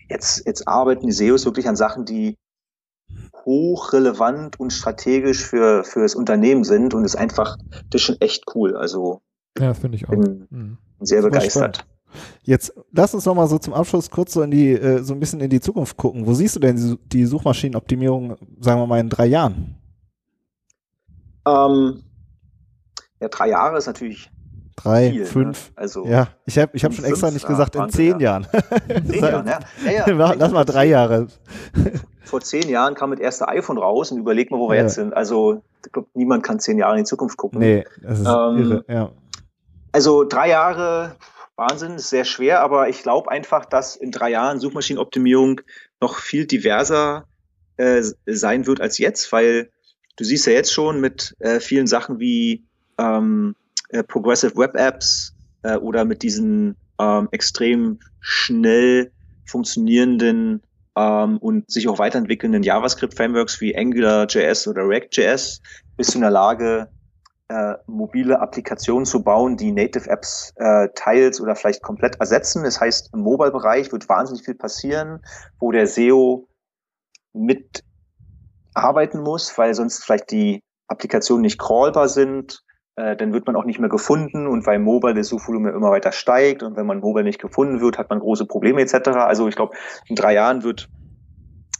jetzt, 0.08 0.46
jetzt 0.46 0.68
arbeiten 0.68 1.06
die 1.06 1.12
SEOs 1.12 1.44
wirklich 1.46 1.68
an 1.68 1.74
Sachen, 1.74 2.04
die 2.04 2.36
hochrelevant 3.44 4.58
und 4.60 4.72
strategisch 4.72 5.44
für, 5.44 5.82
für 5.84 6.00
das 6.00 6.14
Unternehmen 6.14 6.64
sind 6.64 6.94
und 6.94 7.04
ist 7.04 7.16
einfach, 7.16 7.56
das 7.90 8.00
ist 8.00 8.02
schon 8.02 8.20
echt 8.20 8.44
cool. 8.54 8.76
Also 8.76 9.20
ja, 9.58 9.74
finde 9.74 9.96
ich 9.96 10.08
auch. 10.08 10.10
Bin 10.10 10.46
mhm. 10.50 10.78
sehr 11.00 11.22
begeistert. 11.22 11.86
Jetzt 12.42 12.72
lass 12.92 13.14
uns 13.14 13.26
noch 13.26 13.34
mal 13.34 13.46
so 13.46 13.58
zum 13.58 13.74
Abschluss 13.74 14.10
kurz 14.10 14.32
so 14.32 14.42
in 14.42 14.50
die 14.50 14.72
äh, 14.72 15.02
so 15.02 15.12
ein 15.12 15.20
bisschen 15.20 15.40
in 15.40 15.50
die 15.50 15.60
Zukunft 15.60 15.96
gucken. 15.96 16.26
Wo 16.26 16.32
siehst 16.34 16.56
du 16.56 16.60
denn 16.60 16.98
die 17.06 17.26
Suchmaschinenoptimierung, 17.26 18.36
sagen 18.60 18.80
wir 18.80 18.86
mal 18.86 19.00
in 19.00 19.10
drei 19.10 19.26
Jahren? 19.26 19.76
Ähm, 21.46 22.02
ja, 23.20 23.28
drei 23.28 23.48
Jahre 23.48 23.78
ist 23.78 23.86
natürlich 23.86 24.30
drei, 24.76 25.10
viel, 25.10 25.20
ne? 25.20 25.26
fünf. 25.26 25.70
Ne? 25.70 25.72
Also 25.76 26.06
ja, 26.06 26.28
ich 26.44 26.58
habe 26.58 26.70
ich 26.74 26.84
hab 26.84 26.94
schon 26.94 27.04
extra 27.04 27.30
nicht 27.30 27.46
gesagt 27.46 27.76
in 27.76 27.88
zehn 27.90 28.20
ja. 28.20 28.40
Jahren. 28.40 28.46
Zehn 29.08 29.24
Jahren, 29.24 29.46
ja. 29.46 29.58
ja, 29.84 30.08
ja. 30.08 30.32
Lass 30.38 30.52
mal 30.52 30.64
drei 30.64 30.86
Jahre. 30.86 31.28
Vor 32.24 32.40
zehn 32.40 32.68
Jahren 32.68 32.94
kam 32.94 33.10
das 33.10 33.20
erste 33.20 33.48
iPhone 33.48 33.78
raus 33.78 34.10
und 34.10 34.18
überleg 34.18 34.50
mal, 34.50 34.58
wo 34.58 34.68
wir 34.68 34.76
ja. 34.76 34.82
jetzt 34.82 34.94
sind. 34.94 35.16
Also 35.16 35.62
ich 35.84 35.92
glaube, 35.92 36.08
niemand 36.14 36.42
kann 36.42 36.58
zehn 36.58 36.78
Jahre 36.78 36.94
in 36.94 37.04
die 37.04 37.08
Zukunft 37.08 37.36
gucken. 37.36 37.60
Nee, 37.60 37.84
das 38.02 38.20
ist 38.20 38.26
ähm, 38.26 38.58
irre, 38.58 38.84
ja. 38.88 39.10
Also 39.96 40.24
drei 40.24 40.50
Jahre, 40.50 41.16
Wahnsinn, 41.56 41.92
ist 41.92 42.10
sehr 42.10 42.26
schwer, 42.26 42.60
aber 42.60 42.90
ich 42.90 43.02
glaube 43.02 43.30
einfach, 43.30 43.64
dass 43.64 43.96
in 43.96 44.10
drei 44.10 44.28
Jahren 44.28 44.60
Suchmaschinenoptimierung 44.60 45.62
noch 46.02 46.18
viel 46.18 46.44
diverser 46.44 47.24
äh, 47.78 48.02
sein 48.26 48.66
wird 48.66 48.82
als 48.82 48.98
jetzt, 48.98 49.32
weil 49.32 49.70
du 50.18 50.24
siehst 50.24 50.46
ja 50.46 50.52
jetzt 50.52 50.70
schon 50.70 51.00
mit 51.00 51.34
äh, 51.38 51.60
vielen 51.60 51.86
Sachen 51.86 52.18
wie 52.18 52.62
ähm, 52.98 53.56
äh, 53.88 54.02
Progressive 54.02 54.54
Web 54.56 54.76
Apps 54.76 55.34
äh, 55.62 55.76
oder 55.76 56.04
mit 56.04 56.22
diesen 56.22 56.76
ähm, 56.98 57.28
extrem 57.30 57.98
schnell 58.20 59.10
funktionierenden 59.46 60.60
ähm, 60.94 61.38
und 61.38 61.70
sich 61.70 61.88
auch 61.88 61.98
weiterentwickelnden 61.98 62.62
JavaScript-Frameworks 62.62 63.62
wie 63.62 63.74
AngularJS 63.74 64.68
oder 64.68 64.86
React.js 64.86 65.62
bist 65.96 66.12
du 66.12 66.18
in 66.18 66.20
der 66.20 66.30
Lage, 66.32 66.90
äh, 67.48 67.74
mobile 67.86 68.40
Applikationen 68.40 69.06
zu 69.06 69.22
bauen, 69.22 69.56
die 69.56 69.72
Native 69.72 70.08
Apps 70.10 70.52
äh, 70.56 70.88
teils 70.94 71.40
oder 71.40 71.54
vielleicht 71.54 71.82
komplett 71.82 72.16
ersetzen. 72.20 72.64
Das 72.64 72.80
heißt, 72.80 73.10
im 73.14 73.20
Mobile-Bereich 73.20 73.92
wird 73.92 74.08
wahnsinnig 74.08 74.44
viel 74.44 74.54
passieren, 74.54 75.20
wo 75.58 75.70
der 75.70 75.86
SEO 75.86 76.48
mit 77.32 77.84
arbeiten 78.74 79.20
muss, 79.20 79.56
weil 79.58 79.74
sonst 79.74 80.04
vielleicht 80.04 80.30
die 80.30 80.62
Applikationen 80.88 81.42
nicht 81.42 81.58
crawlbar 81.58 82.08
sind. 82.08 82.62
Äh, 82.96 83.16
dann 83.16 83.32
wird 83.32 83.46
man 83.46 83.56
auch 83.56 83.64
nicht 83.64 83.78
mehr 83.78 83.90
gefunden 83.90 84.46
und 84.46 84.66
weil 84.66 84.78
Mobile 84.78 85.14
das 85.14 85.28
Suchvolumen 85.28 85.74
immer 85.74 85.90
weiter 85.90 86.12
steigt 86.12 86.62
und 86.62 86.76
wenn 86.76 86.86
man 86.86 87.00
Mobile 87.00 87.24
nicht 87.24 87.40
gefunden 87.40 87.80
wird, 87.80 87.98
hat 87.98 88.10
man 88.10 88.20
große 88.20 88.46
Probleme 88.46 88.80
etc. 88.80 89.08
Also 89.08 89.48
ich 89.48 89.54
glaube, 89.54 89.76
in 90.06 90.16
drei 90.16 90.34
Jahren 90.34 90.62
wird 90.62 90.88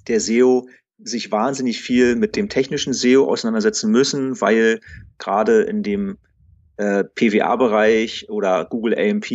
der 0.09 0.21
SEO 0.21 0.67
sich 0.99 1.31
wahnsinnig 1.31 1.81
viel 1.81 2.17
mit 2.17 2.37
dem 2.37 2.49
technischen 2.49 2.93
SEO 2.93 3.31
auseinandersetzen 3.31 3.91
müssen, 3.91 4.41
weil 4.41 4.81
gerade 5.19 5.63
in 5.63 5.83
dem 5.83 6.19
äh, 6.77 7.05
PWA-Bereich 7.05 8.29
oder 8.29 8.65
Google 8.67 8.99
AMP 8.99 9.31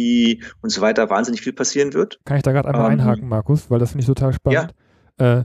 und 0.61 0.69
so 0.69 0.81
weiter 0.81 1.09
wahnsinnig 1.09 1.41
viel 1.41 1.53
passieren 1.53 1.93
wird. 1.93 2.19
Kann 2.25 2.37
ich 2.37 2.43
da 2.43 2.51
gerade 2.51 2.69
einmal 2.69 2.91
ähm, 2.91 2.99
einhaken, 2.99 3.27
Markus, 3.27 3.69
weil 3.69 3.79
das 3.79 3.91
finde 3.91 4.01
ich 4.01 4.07
total 4.07 4.33
spannend. 4.33 4.73
Ja. 5.19 5.39
Äh, 5.39 5.43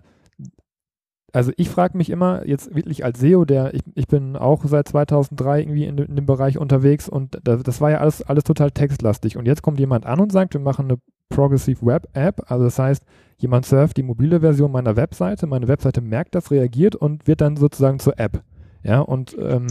also 1.32 1.52
ich 1.58 1.68
frage 1.68 1.98
mich 1.98 2.08
immer 2.08 2.46
jetzt 2.46 2.74
wirklich 2.74 3.04
als 3.04 3.20
SEO, 3.20 3.44
der 3.44 3.74
ich, 3.74 3.82
ich 3.94 4.06
bin 4.06 4.36
auch 4.36 4.64
seit 4.64 4.88
2003 4.88 5.60
irgendwie 5.60 5.84
in, 5.84 5.98
in 5.98 6.16
dem 6.16 6.24
Bereich 6.24 6.56
unterwegs 6.56 7.10
und 7.10 7.38
das, 7.44 7.62
das 7.62 7.80
war 7.82 7.90
ja 7.90 7.98
alles, 7.98 8.22
alles 8.22 8.44
total 8.44 8.70
textlastig 8.70 9.36
und 9.36 9.46
jetzt 9.46 9.60
kommt 9.60 9.78
jemand 9.78 10.06
an 10.06 10.18
und 10.18 10.32
sagt, 10.32 10.54
wir 10.54 10.62
machen 10.62 10.86
eine 10.86 10.98
Progressive 11.28 11.84
Web 11.84 12.08
App, 12.12 12.50
also 12.50 12.64
das 12.64 12.78
heißt, 12.78 13.04
jemand 13.38 13.66
surft 13.66 13.96
die 13.96 14.02
mobile 14.02 14.40
Version 14.40 14.72
meiner 14.72 14.96
Webseite, 14.96 15.46
meine 15.46 15.68
Webseite 15.68 16.00
merkt 16.00 16.34
das, 16.34 16.50
reagiert 16.50 16.96
und 16.96 17.26
wird 17.26 17.40
dann 17.40 17.56
sozusagen 17.56 17.98
zur 17.98 18.18
App. 18.18 18.42
Ja, 18.82 19.00
und 19.00 19.36
ähm, 19.38 19.66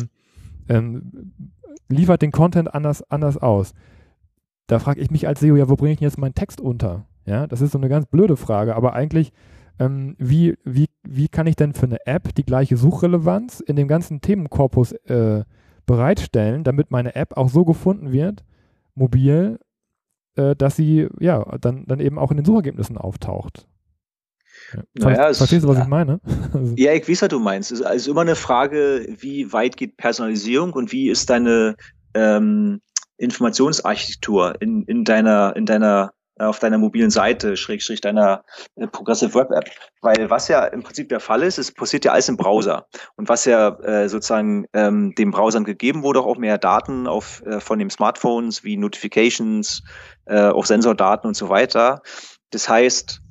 ähm, 0.67 1.31
liefert 1.87 2.21
den 2.21 2.31
Content 2.31 2.73
anders, 2.73 3.01
anders 3.09 3.37
aus. 3.37 3.73
Da 4.67 4.79
frage 4.79 4.99
ich 4.99 5.11
mich 5.11 5.27
als 5.27 5.39
SEO, 5.39 5.55
ja, 5.55 5.69
wo 5.69 5.75
bringe 5.75 5.93
ich 5.93 5.99
jetzt 5.99 6.17
meinen 6.17 6.33
Text 6.33 6.59
unter? 6.59 7.05
Ja, 7.25 7.47
das 7.47 7.61
ist 7.61 7.71
so 7.71 7.77
eine 7.77 7.89
ganz 7.89 8.05
blöde 8.05 8.37
Frage, 8.37 8.75
aber 8.75 8.93
eigentlich, 8.93 9.31
ähm, 9.79 10.15
wie, 10.17 10.55
wie, 10.63 10.87
wie 11.03 11.27
kann 11.27 11.47
ich 11.47 11.55
denn 11.55 11.73
für 11.73 11.85
eine 11.85 12.05
App 12.05 12.33
die 12.35 12.45
gleiche 12.45 12.77
Suchrelevanz 12.77 13.59
in 13.59 13.75
dem 13.75 13.87
ganzen 13.87 14.21
Themenkorpus 14.21 14.93
äh, 14.93 15.43
bereitstellen, 15.85 16.63
damit 16.63 16.91
meine 16.91 17.15
App 17.15 17.37
auch 17.37 17.49
so 17.49 17.65
gefunden 17.65 18.11
wird, 18.11 18.43
mobil, 18.95 19.59
äh, 20.35 20.55
dass 20.55 20.75
sie 20.75 21.07
ja 21.19 21.43
dann, 21.59 21.85
dann 21.85 21.99
eben 21.99 22.19
auch 22.19 22.31
in 22.31 22.37
den 22.37 22.45
Suchergebnissen 22.45 22.97
auftaucht. 22.97 23.67
Ja. 24.73 24.83
Naja, 24.95 25.33
Verstehst 25.33 25.63
du, 25.63 25.67
was 25.67 25.77
ja. 25.77 25.83
ich 25.83 25.89
meine? 25.89 26.19
Also, 26.53 26.73
ja, 26.77 26.93
ich 26.93 27.07
weiß, 27.07 27.23
was 27.23 27.29
du 27.29 27.39
meinst. 27.39 27.71
Es 27.71 27.79
ist 27.79 27.85
also 27.85 28.11
immer 28.11 28.21
eine 28.21 28.35
Frage, 28.35 29.07
wie 29.19 29.51
weit 29.53 29.77
geht 29.77 29.97
Personalisierung 29.97 30.73
und 30.73 30.91
wie 30.91 31.09
ist 31.09 31.29
deine 31.29 31.75
ähm, 32.13 32.81
Informationsarchitektur 33.17 34.55
in, 34.61 34.83
in 34.83 35.03
deiner, 35.03 35.55
in 35.55 35.65
deiner 35.65 36.13
auf 36.37 36.59
deiner 36.59 36.77
mobilen 36.77 37.09
Seite, 37.09 37.55
Schrägstrich 37.55 38.01
deiner 38.01 38.43
äh, 38.75 38.87
Progressive 38.87 39.33
Web 39.35 39.51
App. 39.51 39.69
Weil 40.01 40.29
was 40.29 40.47
ja 40.47 40.65
im 40.65 40.83
Prinzip 40.83 41.09
der 41.09 41.19
Fall 41.19 41.43
ist, 41.43 41.57
es 41.57 41.71
passiert 41.71 42.05
ja 42.05 42.11
alles 42.11 42.29
im 42.29 42.37
Browser. 42.37 42.87
Und 43.15 43.29
was 43.29 43.45
ja 43.45 43.69
äh, 43.79 44.09
sozusagen 44.09 44.65
ähm, 44.73 45.15
den 45.15 45.31
Browsern 45.31 45.63
gegeben 45.63 46.03
wurde, 46.03 46.21
auch 46.21 46.37
mehr 46.37 46.57
Daten 46.57 47.07
auf, 47.07 47.41
äh, 47.45 47.59
von 47.59 47.79
den 47.79 47.89
Smartphones 47.89 48.63
wie 48.63 48.77
Notifications, 48.77 49.83
äh, 50.25 50.47
auch 50.47 50.65
Sensordaten 50.65 51.27
und 51.27 51.35
so 51.35 51.49
weiter. 51.49 52.01
Das 52.51 52.67
heißt, 52.67 53.21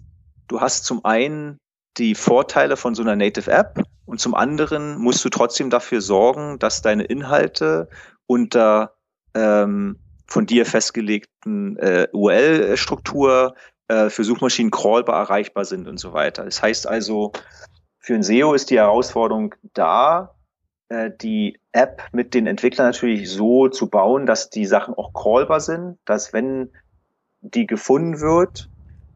du 0.49 0.61
hast 0.61 0.85
zum 0.85 1.05
einen 1.05 1.59
die 1.97 2.15
Vorteile 2.15 2.77
von 2.77 2.95
so 2.95 3.03
einer 3.03 3.17
Native 3.17 3.51
App 3.51 3.81
und 4.07 4.19
zum 4.19 4.35
anderen 4.35 4.99
musst 4.99 5.25
du 5.25 5.29
trotzdem 5.29 5.71
dafür 5.71 6.01
sorgen, 6.01 6.59
dass 6.59 6.83
deine 6.83 7.05
Inhalte 7.05 7.89
unter 8.27 8.95
ähm, 9.35 9.99
von 10.27 10.47
dir 10.47 10.67
festgelegten 10.67 11.77
äh, 11.79 12.09
URL-Struktur 12.13 13.55
äh, 13.89 14.09
für 14.09 14.25
Suchmaschinen 14.25 14.71
crawlbar 14.71 15.21
erreichbar 15.21 15.65
sind 15.65 15.89
und 15.89 15.99
so 15.99 16.13
weiter. 16.13 16.45
Das 16.45 16.63
heißt 16.63 16.87
also, 16.89 17.33
für 17.99 18.15
ein 18.15 18.23
SEO 18.23 18.55
ist 18.55 18.71
die 18.71 18.79
Herausforderung 18.79 19.55
da, 19.75 20.35
äh, 20.89 21.11
die 21.21 21.59
App 21.73 22.03
mit 22.13 22.35
den 22.35 22.47
Entwicklern 22.47 22.87
natürlich 22.87 23.31
so 23.31 23.69
zu 23.69 23.89
bauen, 23.89 24.27
dass 24.27 24.51
die 24.51 24.67
Sachen 24.67 24.95
auch 24.95 25.13
crawlbar 25.13 25.61
sind, 25.61 25.99
dass 26.05 26.33
wenn 26.33 26.71
die 27.41 27.67
gefunden 27.67 28.21
wird 28.21 28.71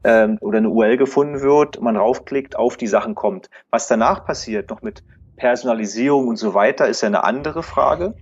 ähm, 0.05 0.39
oder 0.41 0.59
eine 0.59 0.71
URL 0.71 0.97
gefunden 0.97 1.41
wird, 1.41 1.81
man 1.81 1.97
raufklickt, 1.97 2.57
auf 2.57 2.77
die 2.77 2.87
Sachen 2.87 3.15
kommt. 3.15 3.49
Was 3.71 3.89
danach 3.89 4.25
passiert, 4.25 4.71
noch 4.71 4.83
mit 4.83 5.03
Personalisierung 5.37 6.29
und 6.29 6.37
so 6.37 6.55
weiter, 6.55 6.89
ist 6.89 7.01
ja 7.01 7.07
eine 7.07 7.25
andere 7.25 7.63
Frage. 7.63 8.15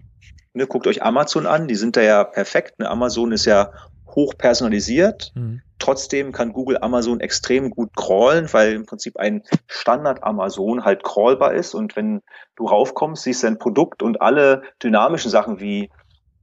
Ne, 0.57 0.67
guckt 0.67 0.87
euch 0.87 1.03
Amazon 1.03 1.47
an, 1.47 1.69
die 1.69 1.75
sind 1.75 1.99
da 1.99 2.01
ja 2.01 2.25
perfekt. 2.25 2.79
Ne? 2.79 2.89
Amazon 2.89 3.31
ist 3.31 3.45
ja 3.45 3.73
hoch 4.07 4.33
personalisiert. 4.39 5.33
Mhm. 5.35 5.61
Trotzdem 5.79 6.33
kann 6.33 6.55
Google 6.55 6.79
Amazon 6.81 7.21
extrem 7.21 7.69
gut 7.69 7.95
crawlen, 7.95 8.51
weil 8.55 8.73
im 8.73 8.87
Prinzip 8.87 9.19
ein 9.19 9.43
Standard 9.67 10.25
Amazon 10.25 10.87
halt 10.87 11.05
crawlbar 11.05 11.53
ist. 11.53 11.75
Und 11.75 11.95
wenn 11.95 12.23
du 12.57 12.65
raufkommst, 12.65 13.25
siehst 13.25 13.43
du 13.43 13.49
ein 13.49 13.59
Produkt 13.59 14.03
und 14.03 14.23
alle 14.23 14.63
dynamischen 14.83 15.31
Sachen 15.31 15.61
wie 15.61 15.91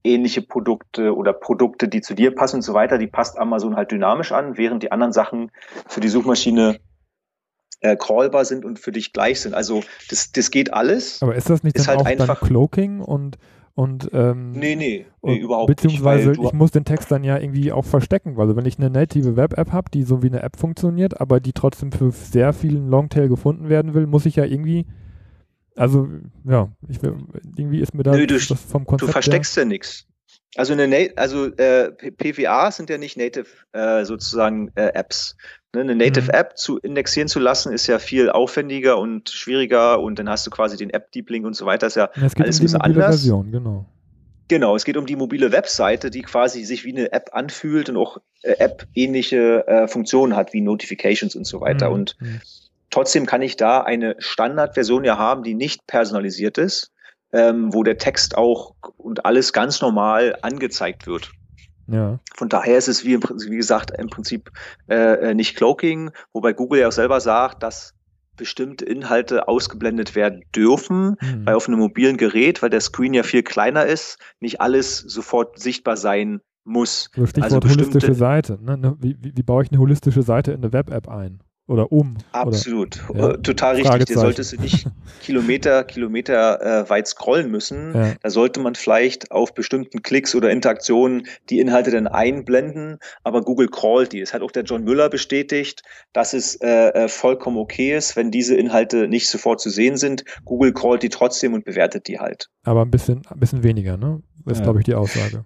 ähnliche 0.04 0.44
Produkte 0.44 1.16
oder 1.16 1.34
Produkte, 1.34 1.88
die 1.88 2.02
zu 2.02 2.14
dir 2.14 2.36
passen 2.36 2.58
und 2.58 2.62
so 2.62 2.76
weiter, 2.76 3.00
die 3.00 3.08
passt 3.08 3.40
Amazon 3.40 3.76
halt 3.76 3.90
dynamisch 3.90 4.32
an, 4.32 4.58
während 4.58 4.84
die 4.84 4.92
anderen 4.92 5.12
Sachen 5.12 5.50
für 5.88 6.02
die 6.02 6.10
Suchmaschine 6.10 6.78
äh, 7.80 7.96
crawlbar 7.96 8.46
sind 8.46 8.64
und 8.64 8.78
für 8.78 8.92
dich 8.92 9.12
gleich 9.12 9.42
sind. 9.42 9.56
Also 9.56 9.82
das, 10.12 10.32
das 10.32 10.52
geht 10.52 10.72
alles. 10.72 11.24
Aber 11.24 11.34
ist 11.34 11.50
das 11.50 11.64
nicht 11.64 11.78
ist 11.78 11.88
halt 11.88 12.02
auch 12.02 12.06
einfach 12.06 12.40
dann 12.40 12.48
Cloaking 12.48 13.00
und 13.00 13.40
und 13.76 14.10
ähm, 14.14 14.52
Nee, 14.52 14.76
nee, 14.76 15.06
nee 15.24 15.38
überhaupt 15.38 15.68
beziehungsweise 15.68 16.30
nicht. 16.30 16.40
weil 16.40 16.46
ich 16.46 16.54
muss 16.54 16.72
den 16.72 16.86
Text 16.86 17.12
dann 17.12 17.24
ja 17.24 17.38
irgendwie 17.40 17.72
auch 17.72 17.86
verstecken. 17.86 18.40
Also 18.40 18.56
wenn 18.56 18.66
ich 18.66 18.78
eine 18.78 18.90
native 18.90 19.36
Web-App 19.36 19.72
habe, 19.72 19.90
die 19.92 20.04
so 20.04 20.22
wie 20.22 20.28
eine 20.28 20.44
App 20.44 20.58
funktioniert, 20.58 21.20
aber 21.20 21.40
die 21.40 21.54
trotzdem 21.54 21.92
für 21.92 22.12
sehr 22.12 22.54
vielen 22.54 22.88
Longtail 22.90 23.30
gefunden 23.30 23.70
werden 23.70 23.94
will, 23.94 24.06
muss 24.08 24.26
ich 24.26 24.36
ja 24.36 24.46
irgendwie, 24.46 24.86
also 25.76 26.08
ja, 26.46 26.70
ich 26.88 27.02
will, 27.02 27.16
irgendwie 27.58 27.80
ist 27.80 27.94
mir 27.96 28.04
da 28.04 28.12
Nö, 28.16 28.28
du- 28.28 28.36
das 28.36 28.52
vom 28.52 28.86
Konzept 28.86 29.10
Du 29.10 29.12
versteckst 29.12 29.58
ja 29.58 29.66
nichts. 29.66 30.08
Also 30.56 30.74
eine 30.74 31.12
also 31.16 31.48
äh, 31.56 31.92
PWA 31.92 32.72
sind 32.72 32.90
ja 32.90 32.98
nicht 32.98 33.18
native 33.18 33.46
äh, 33.72 34.06
sozusagen 34.06 34.72
äh, 34.76 34.92
Apps. 34.94 35.36
Ne? 35.74 35.82
Eine 35.82 35.96
Native 35.96 36.26
Mhm. 36.26 36.30
App 36.40 36.58
zu 36.58 36.78
indexieren 36.78 37.28
zu 37.28 37.40
lassen 37.40 37.74
ist 37.74 37.88
ja 37.88 37.98
viel 37.98 38.30
aufwendiger 38.30 38.98
und 39.00 39.30
schwieriger 39.30 40.00
und 40.00 40.20
dann 40.20 40.30
hast 40.30 40.46
du 40.46 40.52
quasi 40.52 40.78
den 40.78 40.92
App 40.92 41.12
Deep 41.12 41.30
Link 41.30 41.46
und 41.46 41.56
so 41.56 41.66
weiter. 41.66 41.88
Ist 41.88 41.96
ja 41.96 42.10
Ja, 42.16 42.26
es 42.28 42.36
geht 42.36 42.46
alles 42.46 42.60
um 42.60 42.68
die 42.68 42.74
mobile 42.74 42.84
anders. 42.84 43.16
Version, 43.16 43.52
genau. 43.52 43.86
Genau, 44.50 44.76
es 44.76 44.86
geht 44.86 44.98
um 44.98 45.06
die 45.08 45.16
mobile 45.16 45.52
Webseite, 45.52 46.12
die 46.12 46.22
quasi 46.22 46.64
sich 46.66 46.84
wie 46.84 46.92
eine 46.96 47.12
App 47.14 47.30
anfühlt 47.32 47.90
und 47.90 47.98
auch 47.98 48.18
äh, 48.44 48.52
App-ähnliche 48.60 49.66
äh, 49.68 49.88
Funktionen 49.88 50.36
hat, 50.36 50.54
wie 50.54 50.62
Notifications 50.62 51.36
und 51.36 51.48
so 51.48 51.62
weiter. 51.62 51.88
Mhm. 51.90 51.96
Und 51.96 52.18
trotzdem 52.92 53.26
kann 53.26 53.42
ich 53.42 53.56
da 53.58 53.82
eine 53.82 54.16
Standardversion 54.20 55.04
ja 55.06 55.18
haben, 55.18 55.42
die 55.44 55.56
nicht 55.56 55.88
personalisiert 55.88 56.60
ist, 56.60 56.92
ähm, 57.34 57.74
wo 57.74 57.84
der 57.84 57.98
Text 57.98 58.38
auch 58.38 58.74
und 58.98 59.26
alles 59.26 59.52
ganz 59.52 59.82
normal 59.82 60.38
angezeigt 60.42 61.08
wird. 61.08 61.32
Ja. 61.88 62.20
Von 62.36 62.48
daher 62.48 62.78
ist 62.78 62.88
es 62.88 63.04
wie, 63.04 63.18
wie 63.18 63.58
gesagt 63.58 63.92
im 63.98 64.08
Prinzip 64.08 64.50
äh, 64.88 64.96
äh, 65.32 65.34
nicht 65.34 65.58
Cloaking, 65.58 66.12
wobei 66.32 66.54
Google 66.54 66.80
ja 66.80 66.88
auch 66.88 66.94
selber 66.94 67.20
sagt, 67.20 67.62
dass 67.62 67.94
bestimmte 68.38 68.86
Inhalte 68.86 69.48
ausgeblendet 69.48 70.16
werden 70.16 70.42
dürfen, 70.56 71.18
Mhm. 71.22 71.46
weil 71.46 71.56
auf 71.56 71.68
einem 71.68 71.80
mobilen 71.80 72.18
Gerät, 72.18 72.62
weil 72.62 72.70
der 72.70 72.82
Screen 72.82 73.14
ja 73.14 73.24
viel 73.24 73.44
kleiner 73.44 73.86
ist, 73.86 74.18
nicht 74.40 74.62
alles 74.62 74.98
sofort 74.98 75.60
sichtbar 75.60 75.98
sein 75.98 76.40
muss. 76.64 77.10
So 77.16 77.26
Stichwort 77.26 77.66
also 77.66 77.76
holistische 77.76 78.14
Seite. 78.16 78.58
Ne? 78.62 78.78
Ne, 78.78 78.96
Wie, 79.00 79.18
wie, 79.20 79.34
wie 79.36 79.44
baue 79.44 79.64
ich 79.64 79.72
eine 79.72 79.80
holistische 79.80 80.24
Seite 80.24 80.52
in 80.52 80.60
eine 80.64 80.74
Web-App 80.74 81.10
ein? 81.10 81.42
Oder 81.66 81.92
um? 81.94 82.18
Absolut, 82.34 83.02
Ja. 83.14 83.30
Äh, 83.32 83.38
total 83.42 83.76
richtig. 83.76 84.06
Der 84.08 84.18
solltest 84.18 84.52
du 84.52 84.62
nicht 84.62 84.86
Kilometer, 85.22 85.86
Kilometer 85.86 86.62
äh, 86.62 86.90
weit 86.90 87.08
scrollen 87.08 87.50
müssen. 87.50 87.92
Oder? 87.92 88.08
Ja. 88.08 88.14
Da 88.22 88.30
sollte 88.30 88.60
man 88.60 88.76
vielleicht 88.76 89.32
auf 89.32 89.54
bestimmten 89.54 90.02
Klicks 90.02 90.36
oder 90.36 90.52
Interaktionen 90.52 91.26
die 91.50 91.60
Inhalte 91.60 91.92
dann 91.92 92.08
einblenden, 92.08 93.00
aber 93.24 93.42
Google 93.42 93.70
crawlt 93.70 94.12
die. 94.12 94.20
Das 94.20 94.34
hat 94.34 94.42
auch 94.42 94.52
der 94.52 94.64
John 94.64 94.84
Müller 94.84 95.10
bestätigt, 95.10 95.84
dass 96.12 96.34
es 96.34 96.56
äh, 96.56 96.68
äh, 96.90 97.08
vollkommen 97.08 97.58
okay 97.58 97.96
ist, 97.96 98.18
wenn 98.18 98.30
diese 98.30 98.56
Inhalte 98.56 99.08
nicht 99.08 99.30
sofort 99.30 99.62
zu 99.62 99.70
sehen 99.70 99.96
sind. 99.96 100.26
Google 100.44 100.74
crawlt 100.74 101.02
die 101.02 101.10
trotzdem 101.10 101.54
und 101.54 101.64
bewertet 101.64 102.08
die 102.10 102.20
halt. 102.20 102.50
Aber 102.64 102.82
ein 102.82 102.92
bisschen, 102.92 103.22
ein 103.30 103.40
bisschen 103.40 103.64
weniger, 103.64 103.96
ne? 103.96 104.22
Ist, 104.46 104.58
Ja. 104.58 104.64
glaube 104.66 104.80
ich, 104.80 104.86
die 104.86 104.96
Aussage. 104.96 105.46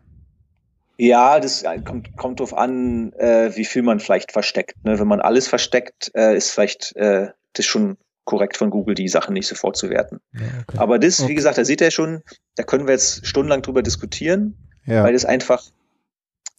Ja, 0.97 1.39
das 1.39 1.63
äh, 1.63 1.79
kommt, 1.81 2.15
kommt 2.17 2.39
drauf 2.39 2.55
an, 2.57 3.13
äh, 3.13 3.55
wie 3.55 3.65
viel 3.65 3.83
man 3.83 3.99
vielleicht 3.99 4.31
versteckt. 4.31 4.83
Ne? 4.83 4.99
Wenn 4.99 5.07
man 5.07 5.21
alles 5.21 5.47
versteckt, 5.47 6.11
äh, 6.15 6.35
ist 6.35 6.51
vielleicht 6.51 6.95
äh, 6.95 7.29
das 7.53 7.65
schon 7.65 7.97
korrekt 8.25 8.57
von 8.57 8.69
Google, 8.71 8.95
die 8.95 9.07
Sachen 9.07 9.33
nicht 9.33 9.47
sofort 9.47 9.77
zu 9.77 9.89
werten. 9.89 10.19
Ja, 10.33 10.41
okay. 10.67 10.77
Aber 10.79 10.99
das, 10.99 11.19
Okay. 11.19 11.29
wie 11.29 11.35
gesagt, 11.35 11.57
da 11.57 11.63
seht 11.65 11.81
ihr 11.81 11.91
schon, 11.91 12.23
da 12.55 12.63
können 12.63 12.87
wir 12.87 12.93
jetzt 12.93 13.25
stundenlang 13.25 13.61
drüber 13.61 13.81
diskutieren. 13.83 14.57
Ja. 14.89 15.03
weil 15.03 15.11
das 15.11 15.25
einfach 15.25 15.61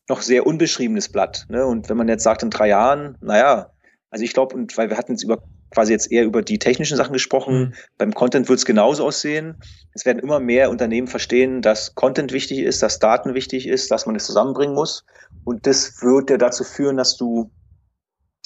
noch 0.07 0.21
sehr 0.21 0.47
unbeschriebenes 0.47 1.09
Blatt. 1.09 1.47
Ne? 1.49 1.65
Und 1.65 1.89
wenn 1.89 1.97
man 1.97 2.09
jetzt 2.09 2.23
sagt 2.25 2.43
in 2.43 2.51
drei 2.51 2.69
Jahren, 2.69 3.17
naja, 3.23 3.71
also 4.11 4.23
ich 4.23 4.35
glaube, 4.35 4.55
und 4.55 4.77
weil 4.77 4.91
wir 4.91 4.99
hatten 4.99 5.13
jetzt 5.13 5.23
über 5.25 5.43
quasi 5.71 5.93
jetzt 5.93 6.11
eher 6.11 6.25
über 6.25 6.43
die 6.43 6.59
technischen 6.59 6.97
Sachen 6.97 7.13
gesprochen, 7.13 7.61
Mhm. 7.61 7.75
beim 7.99 8.15
Content 8.15 8.49
wird 8.49 8.59
es 8.59 8.65
genauso 8.65 9.07
aussehen. 9.07 9.57
Es 9.95 10.05
werden 10.07 10.19
immer 10.19 10.41
mehr 10.41 10.71
Unternehmen 10.71 11.09
verstehen, 11.09 11.63
dass 11.63 11.95
Content 11.95 12.33
wichtig 12.33 12.59
ist, 12.61 12.83
dass 12.83 12.99
Daten 12.99 13.35
wichtig 13.35 13.67
ist, 13.67 13.91
dass 13.91 14.07
man 14.07 14.17
es 14.17 14.27
zusammenbringen 14.27 14.75
muss. 14.75 15.05
Und 15.45 15.67
das 15.67 16.03
wird 16.03 16.31
ja 16.31 16.37
dazu 16.37 16.65
führen, 16.65 16.97
dass 16.97 17.17
du 17.17 17.51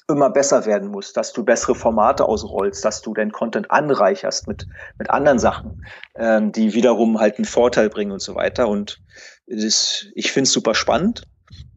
immer 0.08 0.30
besser 0.30 0.66
werden 0.66 0.90
musst, 0.90 1.16
dass 1.16 1.32
du 1.32 1.44
bessere 1.44 1.74
Formate 1.74 2.24
ausrollst, 2.24 2.84
dass 2.84 3.02
du 3.02 3.14
deinen 3.14 3.32
Content 3.32 3.70
anreicherst 3.70 4.48
mit, 4.48 4.66
mit 4.98 5.10
anderen 5.10 5.38
Sachen, 5.38 5.84
ähm, 6.16 6.52
die 6.52 6.74
wiederum 6.74 7.20
halt 7.20 7.38
einen 7.38 7.44
Vorteil 7.44 7.88
bringen 7.88 8.12
und 8.12 8.20
so 8.20 8.34
weiter. 8.34 8.68
Und 8.68 9.00
das, 9.46 10.06
ich 10.14 10.32
finde 10.32 10.48
es 10.48 10.52
super 10.52 10.74
spannend. 10.74 11.22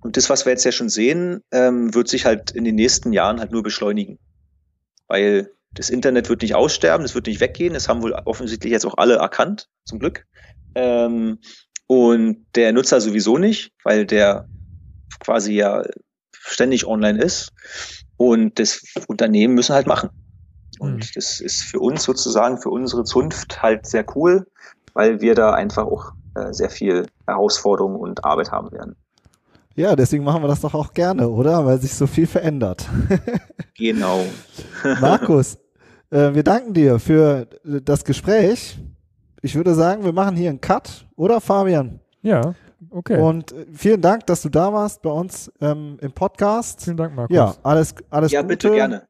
Und 0.01 0.17
das, 0.17 0.29
was 0.29 0.45
wir 0.45 0.51
jetzt 0.51 0.65
ja 0.65 0.71
schon 0.71 0.89
sehen, 0.89 1.41
ähm, 1.51 1.93
wird 1.93 2.07
sich 2.07 2.25
halt 2.25 2.51
in 2.51 2.63
den 2.63 2.75
nächsten 2.75 3.13
Jahren 3.13 3.39
halt 3.39 3.51
nur 3.51 3.63
beschleunigen. 3.63 4.19
Weil 5.07 5.51
das 5.73 5.89
Internet 5.89 6.29
wird 6.29 6.41
nicht 6.41 6.55
aussterben, 6.55 7.05
es 7.05 7.15
wird 7.15 7.27
nicht 7.27 7.41
weggehen. 7.41 7.73
Das 7.73 7.89
haben 7.89 8.01
wohl 8.01 8.13
offensichtlich 8.13 8.71
jetzt 8.71 8.85
auch 8.85 8.97
alle 8.97 9.15
erkannt, 9.15 9.67
zum 9.85 9.99
Glück. 9.99 10.25
Ähm, 10.75 11.39
und 11.87 12.45
der 12.55 12.71
Nutzer 12.73 12.99
sowieso 13.01 13.37
nicht, 13.37 13.71
weil 13.83 14.05
der 14.05 14.47
quasi 15.19 15.53
ja 15.53 15.83
ständig 16.33 16.85
online 16.85 17.21
ist. 17.21 17.51
Und 18.17 18.59
das 18.59 18.83
Unternehmen 19.07 19.53
müssen 19.53 19.75
halt 19.75 19.87
machen. 19.87 20.09
Und 20.79 20.95
Mhm. 20.95 21.09
das 21.15 21.39
ist 21.39 21.61
für 21.61 21.79
uns 21.79 22.03
sozusagen, 22.03 22.61
für 22.61 22.69
unsere 22.69 23.03
Zunft 23.03 23.61
halt 23.61 23.85
sehr 23.85 24.05
cool, 24.15 24.47
weil 24.93 25.21
wir 25.21 25.35
da 25.35 25.53
einfach 25.53 25.85
auch 25.85 26.13
äh, 26.35 26.53
sehr 26.53 26.69
viel 26.69 27.07
Herausforderung 27.27 27.95
und 27.95 28.23
Arbeit 28.25 28.51
haben 28.51 28.71
werden. 28.71 28.95
Ja, 29.76 29.95
deswegen 29.95 30.23
machen 30.23 30.41
wir 30.41 30.47
das 30.47 30.61
doch 30.61 30.73
auch 30.73 30.93
gerne, 30.93 31.30
oder? 31.30 31.65
Weil 31.65 31.80
sich 31.80 31.93
so 31.93 32.07
viel 32.07 32.28
verändert. 32.28 32.88
Genau. 33.78 34.23
Markus, 35.01 35.57
äh, 36.09 36.34
wir 36.34 36.43
danken 36.43 36.73
dir 36.73 36.97
für 36.97 37.45
das 37.65 38.05
Gespräch. 38.05 38.80
Ich 39.41 39.53
würde 39.53 39.73
sagen, 39.73 40.05
wir 40.05 40.13
machen 40.13 40.38
hier 40.38 40.49
einen 40.49 40.61
Cut, 40.61 41.05
oder 41.17 41.41
Fabian? 41.41 41.99
Ja, 42.21 42.55
okay. 42.89 43.19
Und 43.19 43.51
äh, 43.51 43.65
vielen 43.73 44.01
Dank, 44.01 44.26
dass 44.28 44.41
du 44.41 44.49
da 44.49 44.71
warst 44.71 45.01
bei 45.01 45.09
uns 45.09 45.51
ähm, 45.61 45.97
im 46.01 46.11
Podcast. 46.11 46.84
Vielen 46.84 46.97
Dank, 46.97 47.15
Markus. 47.15 47.36
Ja, 47.36 47.53
alles, 47.63 47.95
alles 48.09 48.32
ja, 48.32 48.41
Gute. 48.41 48.47
bitte, 48.53 48.71
gerne. 48.71 49.07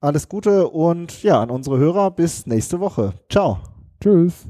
Alles 0.00 0.28
Gute 0.28 0.68
und 0.68 1.22
ja, 1.22 1.40
an 1.40 1.50
unsere 1.50 1.78
Hörer 1.78 2.10
bis 2.10 2.44
nächste 2.46 2.80
Woche. 2.80 3.14
Ciao. 3.30 3.60
Tschüss. 4.00 4.46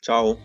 Ciao. 0.00 0.36